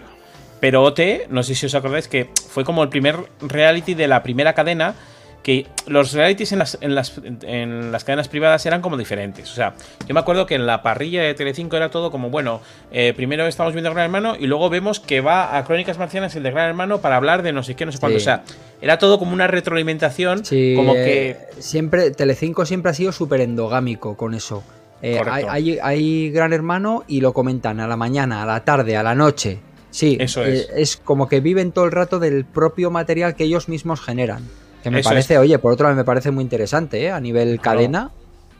[0.60, 4.22] Pero OT, no sé si os acordáis que fue como el primer reality de la
[4.22, 4.94] primera cadena.
[5.42, 7.12] Que los realities en las, en las,
[7.42, 9.50] en las cadenas privadas eran como diferentes.
[9.50, 9.72] O sea,
[10.06, 12.60] yo me acuerdo que en la parrilla de Telecinco era todo como, bueno,
[12.92, 16.42] eh, primero estamos viendo Gran Hermano y luego vemos que va a Crónicas Marcianas el
[16.42, 18.18] de Gran Hermano para hablar de no sé qué, no sé cuánto.
[18.18, 18.22] Sí.
[18.22, 18.42] O sea,
[18.82, 21.62] era todo como una retroalimentación, Sí, como eh, que...
[21.62, 24.62] siempre Telecinco siempre ha sido súper endogámico con eso.
[25.00, 28.96] Eh, hay, hay- hay Gran Hermano y lo comentan a la mañana, a la tarde,
[28.96, 29.60] a la noche.
[29.90, 30.70] Sí, Eso eh, es.
[30.74, 34.42] es como que viven todo el rato del propio material que ellos mismos generan.
[34.82, 35.40] Que me Eso parece, es.
[35.40, 37.10] oye, por otro lado me parece muy interesante, ¿eh?
[37.10, 38.10] A nivel cadena.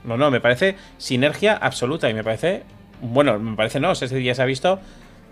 [0.05, 2.63] No, no, me parece sinergia absoluta y me parece...
[3.01, 4.81] Bueno, me parece no, o sea, es decir, ya se ha visto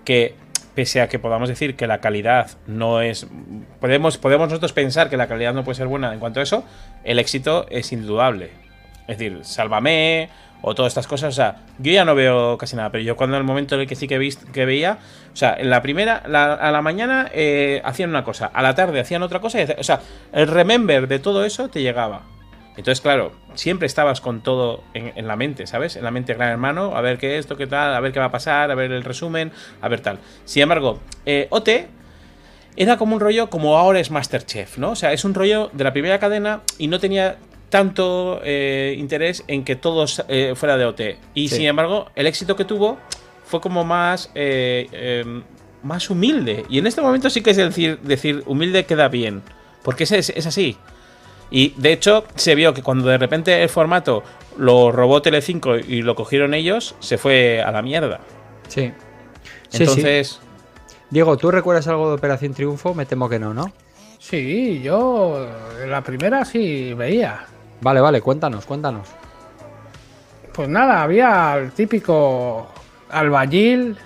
[0.05, 0.35] que
[0.75, 3.27] pese a que podamos decir que la calidad no es...
[3.81, 6.65] Podemos, podemos nosotros pensar que la calidad no puede ser buena en cuanto a eso,
[7.03, 8.51] el éxito es indudable.
[9.09, 10.29] Es decir, Sálvame
[10.69, 13.37] o todas estas cosas, o sea, yo ya no veo casi nada, pero yo cuando
[13.37, 14.99] en el momento en el que sí que, que veía,
[15.33, 18.99] o sea, en la primera, a la mañana eh, hacían una cosa, a la tarde
[18.99, 20.01] hacían otra cosa, o sea,
[20.33, 22.23] el remember de todo eso te llegaba.
[22.71, 25.95] Entonces, claro, siempre estabas con todo en, en la mente, ¿sabes?
[25.95, 28.27] En la mente gran hermano, a ver qué esto, qué tal, a ver qué va
[28.27, 30.19] a pasar, a ver el resumen, a ver tal.
[30.47, 31.69] Sin embargo, eh, OT
[32.75, 34.91] era como un rollo como ahora es Masterchef, ¿no?
[34.91, 37.37] O sea, es un rollo de la primera cadena y no tenía
[37.77, 41.01] tanto eh, interés en que todos eh, fuera de OT.
[41.35, 41.57] Y Sí.
[41.57, 42.97] sin embargo, el éxito que tuvo
[43.45, 45.43] fue como más, eh, eh,
[45.83, 46.65] más humilde.
[46.71, 49.43] Y en este momento sí que es decir, decir humilde queda bien.
[49.83, 50.79] Porque es, es, es así.
[51.51, 54.23] Y de hecho se vio que cuando de repente el formato
[54.57, 58.21] lo robó Telecinco y lo cogieron ellos, se fue a la mierda.
[58.69, 58.91] Sí.
[59.69, 59.83] Sí, sí.
[59.83, 60.41] Entonces,
[61.11, 62.95] Diego, ¿tú recuerdas algo de Operación Triunfo?
[62.95, 63.71] Me temo que no, ¿no?
[64.19, 65.47] Sí, yo
[65.83, 67.45] en la primera sí veía.
[67.81, 69.09] Vale, vale, cuéntanos, cuéntanos.
[70.53, 72.67] Pues nada, había el típico
[73.11, 73.97] albañil,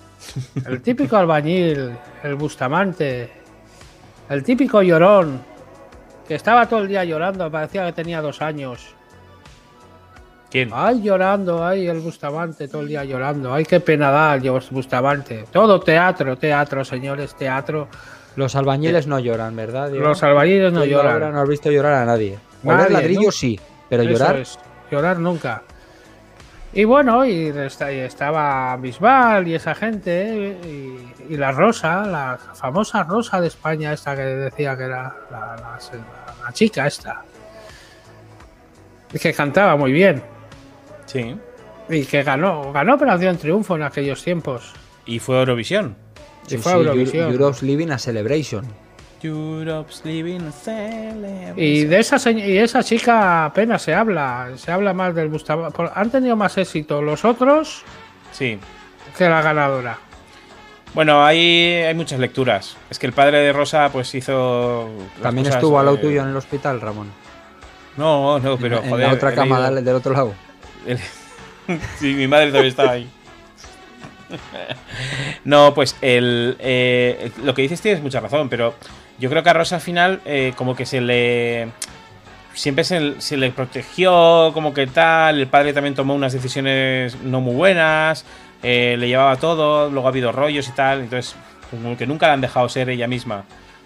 [0.66, 3.32] el típico albañil, el Bustamante,
[4.28, 5.40] el típico llorón,
[6.28, 8.96] que estaba todo el día llorando, parecía que tenía dos años.
[10.50, 10.70] ¿quién?
[10.72, 13.52] Ay, llorando, ay, el Bustamante, todo el día llorando.
[13.52, 15.44] Ay, qué pena da el Bustamante.
[15.50, 17.88] Todo teatro, teatro, señores, teatro.
[18.36, 19.90] Los albañiles no lloran, ¿verdad?
[19.90, 20.06] Diego?
[20.06, 21.32] Los albañiles no lloran.
[21.32, 22.38] no has visto llorar a nadie.
[22.62, 23.30] Nadie, ladrillo ¿no?
[23.32, 23.58] sí,
[23.88, 24.36] pero Eso llorar.
[24.36, 24.58] es,
[24.90, 25.62] llorar nunca.
[26.72, 32.38] Y bueno, y, esta- y estaba Bisbal y esa gente, y, y la Rosa, la
[32.54, 37.22] famosa Rosa de España, esta que decía que era la, la- la- la chica esta.
[39.12, 40.22] Y que cantaba muy bien.
[41.06, 41.36] Sí.
[41.88, 44.72] Y que ganó, ganó Operación Triunfo en aquellos tiempos.
[45.06, 45.96] Y fue Eurovisión.
[46.48, 47.30] Y fue a Eurovisión.
[47.32, 48.64] Europe's Living a Celebration.
[49.22, 50.40] Europe's living.
[51.56, 55.76] Y de esa y esa chica apenas se habla, se habla más del Bustamante.
[55.76, 57.82] por- Han tenido más éxito los otros
[58.32, 58.58] Sí.
[59.16, 59.98] que la ganadora.
[60.94, 62.76] Bueno, hay, hay muchas lecturas.
[62.90, 64.88] Es que el padre de Rosa, pues hizo.
[65.22, 67.10] También cosas, estuvo al lado eh, tuyo en el hospital, Ramón.
[67.96, 69.08] No, no, pero en joder.
[69.08, 70.34] la otra cama leído- del, del otro lado.
[70.86, 70.98] el-
[71.98, 73.08] sí, mi madre también estaba ahí.
[75.44, 78.74] No, pues el, eh, lo que dices tienes mucha razón, pero
[79.18, 81.68] yo creo que a Rosa al final eh, como que se le...
[82.54, 87.54] Siempre se, le protegió, como que tal, el padre también tomó unas decisiones no muy
[87.54, 88.24] buenas,
[88.62, 91.36] eh, le llevaba todo, luego ha habido rollos y tal, entonces
[91.70, 93.44] como que nunca la han dejado ser ella misma.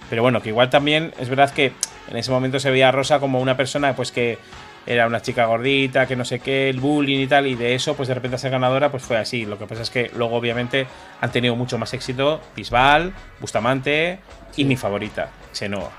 [0.09, 1.73] Pero bueno, que igual también es verdad que
[2.11, 4.39] en ese momento se veía a Rosa como una persona pues que
[4.87, 7.95] era una chica gordita, que no sé qué, el bullying y tal, y de eso,
[7.95, 9.45] pues de repente a ser ganadora, pues fue así.
[9.47, 10.87] Lo que pasa es que luego, obviamente,
[11.21, 14.19] han tenido mucho más éxito Bisbal, Bustamante
[14.57, 15.91] y mi favorita, Xenoa.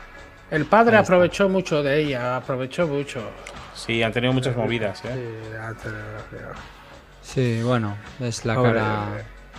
[0.50, 1.14] El padre Ahí está.
[1.14, 3.22] aprovechó mucho de ella, aprovechó mucho.
[3.74, 5.10] Sí, han tenido muchas movidas, ¿eh?
[5.82, 6.38] Sí.
[7.22, 9.06] Sí, bueno, es la Pobre- cara.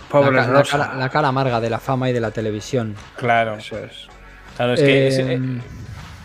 [0.09, 2.95] Pobre la, cara, la cara amarga de la fama y de la televisión.
[3.17, 3.55] Claro.
[3.55, 4.07] Eso es.
[4.55, 5.07] Claro, es que.
[5.07, 5.39] es- Eh, eh,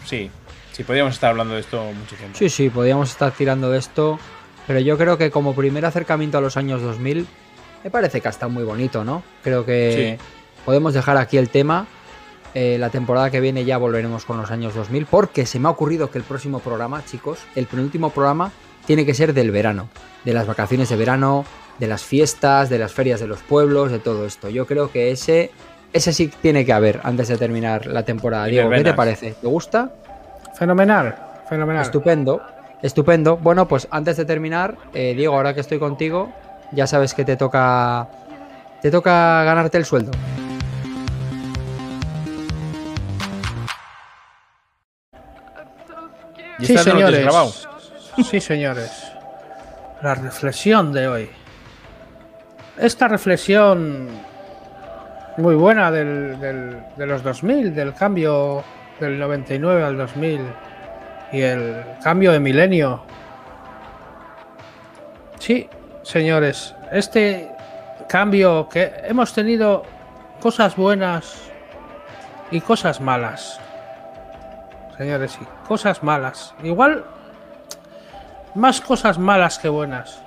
[0.05, 0.31] sí,
[0.79, 2.39] sí, podríamos estar hablando de esto mucho tiempo.
[2.39, 4.19] Sí, sí, podríamos estar tirando de esto,
[4.67, 7.27] pero yo creo que como primer acercamiento a los años 2000,
[7.83, 9.25] me parece que ha estado muy bonito, ¿no?
[9.43, 10.19] Creo que
[10.65, 11.87] podemos dejar aquí el tema.
[12.55, 15.71] Eh, la temporada que viene ya volveremos con los años 2000 porque se me ha
[15.71, 18.53] ocurrido que el próximo programa, chicos, el penúltimo programa
[18.87, 19.89] tiene que ser del verano,
[20.25, 21.45] de las vacaciones de verano,
[21.79, 24.49] de las fiestas, de las ferias de los pueblos, de todo esto.
[24.49, 25.51] Yo creo que ese,
[25.93, 28.47] ese sí tiene que haber antes de terminar la temporada.
[28.47, 29.33] Diego, ¿qué te parece?
[29.33, 29.93] ¿Te gusta?
[30.59, 31.15] Fenomenal,
[31.49, 31.83] fenomenal.
[31.83, 32.43] Estupendo,
[32.83, 33.37] estupendo.
[33.37, 36.33] Bueno, pues antes de terminar, eh, Diego, ahora que estoy contigo,
[36.73, 38.09] ya sabes que te toca,
[38.83, 40.11] te toca ganarte el sueldo.
[46.59, 47.69] ¿Y Sí, no señores.
[48.29, 49.13] Sí, señores.
[50.03, 51.31] La reflexión de hoy.
[52.77, 54.09] Esta reflexión
[55.37, 58.63] muy buena del, del- de los 2000, del cambio
[59.01, 60.41] del 99 al 2000
[61.33, 63.03] y el cambio de milenio.
[65.39, 65.69] Sí,
[66.03, 67.51] señores, este
[68.09, 69.85] cambio que hemos tenido
[70.41, 71.51] cosas buenas
[72.51, 73.61] y cosas malas.
[74.97, 76.55] Señores, sí, cosas malas.
[76.63, 77.05] Igual
[78.55, 80.21] más cosas malas que buenas.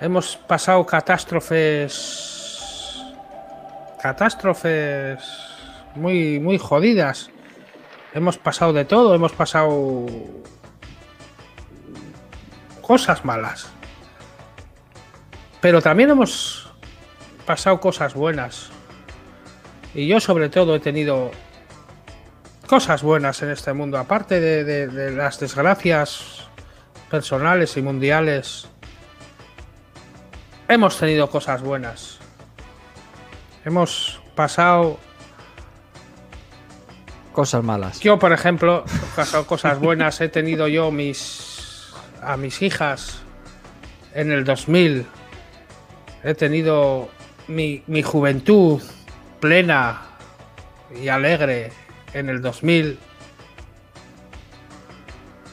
[0.00, 2.24] Hemos pasado catástrofes.
[4.00, 5.22] Catástrofes
[5.94, 7.30] muy, muy jodidas.
[8.14, 10.06] Hemos pasado de todo, hemos pasado.
[12.80, 13.68] cosas malas.
[15.60, 16.70] Pero también hemos
[17.44, 18.70] pasado cosas buenas.
[19.94, 21.30] Y yo, sobre todo, he tenido
[22.66, 26.48] cosas buenas en este mundo, aparte de, las desgracias
[27.10, 28.68] personales y mundiales.
[30.68, 32.18] Hemos tenido cosas buenas.
[33.64, 34.98] Hemos pasado,
[37.36, 38.00] Cosas malas.
[38.00, 38.84] yo por ejemplo,
[39.46, 40.18] cosas buenas.
[40.22, 41.92] He tenido yo mis
[42.22, 43.18] a mis hijas
[44.14, 45.06] en el 2000.
[46.24, 47.10] He tenido
[47.46, 48.80] mi, mi juventud
[49.38, 50.00] plena
[50.98, 51.72] y alegre
[52.14, 52.98] en el 2000.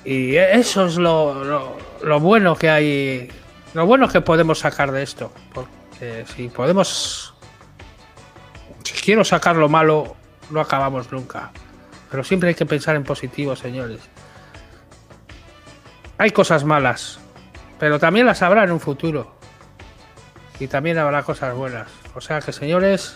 [0.05, 3.29] Y eso es lo, lo- lo bueno que hay,
[3.73, 5.33] lo bueno que podemos sacar de esto.
[5.53, 7.33] Porque si podemos,
[8.83, 10.15] si quiero sacar lo malo,
[10.49, 11.51] no acabamos nunca.
[12.13, 13.99] Pero siempre hay que pensar en positivo, señores.
[16.19, 17.17] Hay cosas malas,
[17.79, 19.33] pero también las habrá en un futuro.
[20.59, 21.87] Y también habrá cosas buenas.
[22.13, 23.15] O sea que, señores,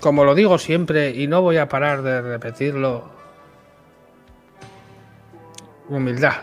[0.00, 3.10] como lo digo siempre y no voy a parar de repetirlo,
[5.88, 6.42] humildad.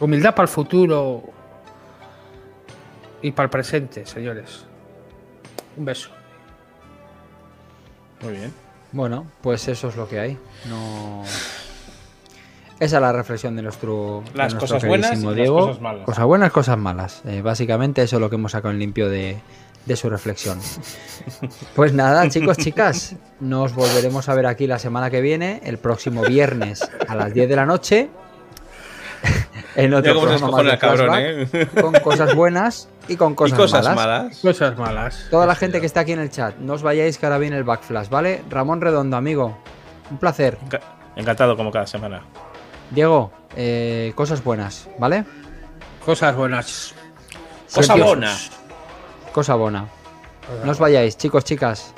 [0.00, 1.22] Humildad para el futuro
[3.22, 4.66] y para el presente, señores.
[5.76, 6.10] Un beso.
[8.20, 8.67] Muy bien.
[8.98, 10.38] Bueno, pues eso es lo que hay.
[10.68, 11.22] No.
[12.80, 14.24] Esa es la reflexión de nuestro.
[14.32, 15.60] de Las nuestro cosas buenas y las Diego.
[15.68, 16.04] cosas malas.
[16.04, 17.22] Cosas buenas, cosas malas.
[17.24, 19.36] Eh, básicamente eso es lo que hemos sacado en limpio de,
[19.86, 20.58] de su reflexión.
[21.76, 26.22] Pues nada, chicos, chicas, nos volveremos a ver aquí la semana que viene, el próximo
[26.22, 28.08] viernes a las 10 de la noche.
[29.84, 31.80] En otro programa más cabrón, Flashback, ¿eh?
[31.80, 33.94] Con cosas buenas y con y cosas, malas.
[33.96, 34.38] malas.
[34.40, 35.26] Cosas malas.
[35.30, 37.56] Toda la gente que está aquí en el chat, no os vayáis que ahora viene
[37.56, 38.42] el backflash, ¿vale?
[38.50, 39.56] Ramón Redondo, amigo,
[40.10, 40.58] un placer.
[40.68, 40.80] Enca-
[41.16, 42.22] Encantado como cada semana.
[42.90, 45.24] Diego, eh, cosas buenas, ¿vale?
[46.04, 46.94] Cosas buenas.
[47.72, 48.06] Cosa Preciosos.
[48.06, 48.36] bona.
[49.32, 49.86] Cosa buena.
[50.64, 51.92] No os vayáis, chicos, chicas.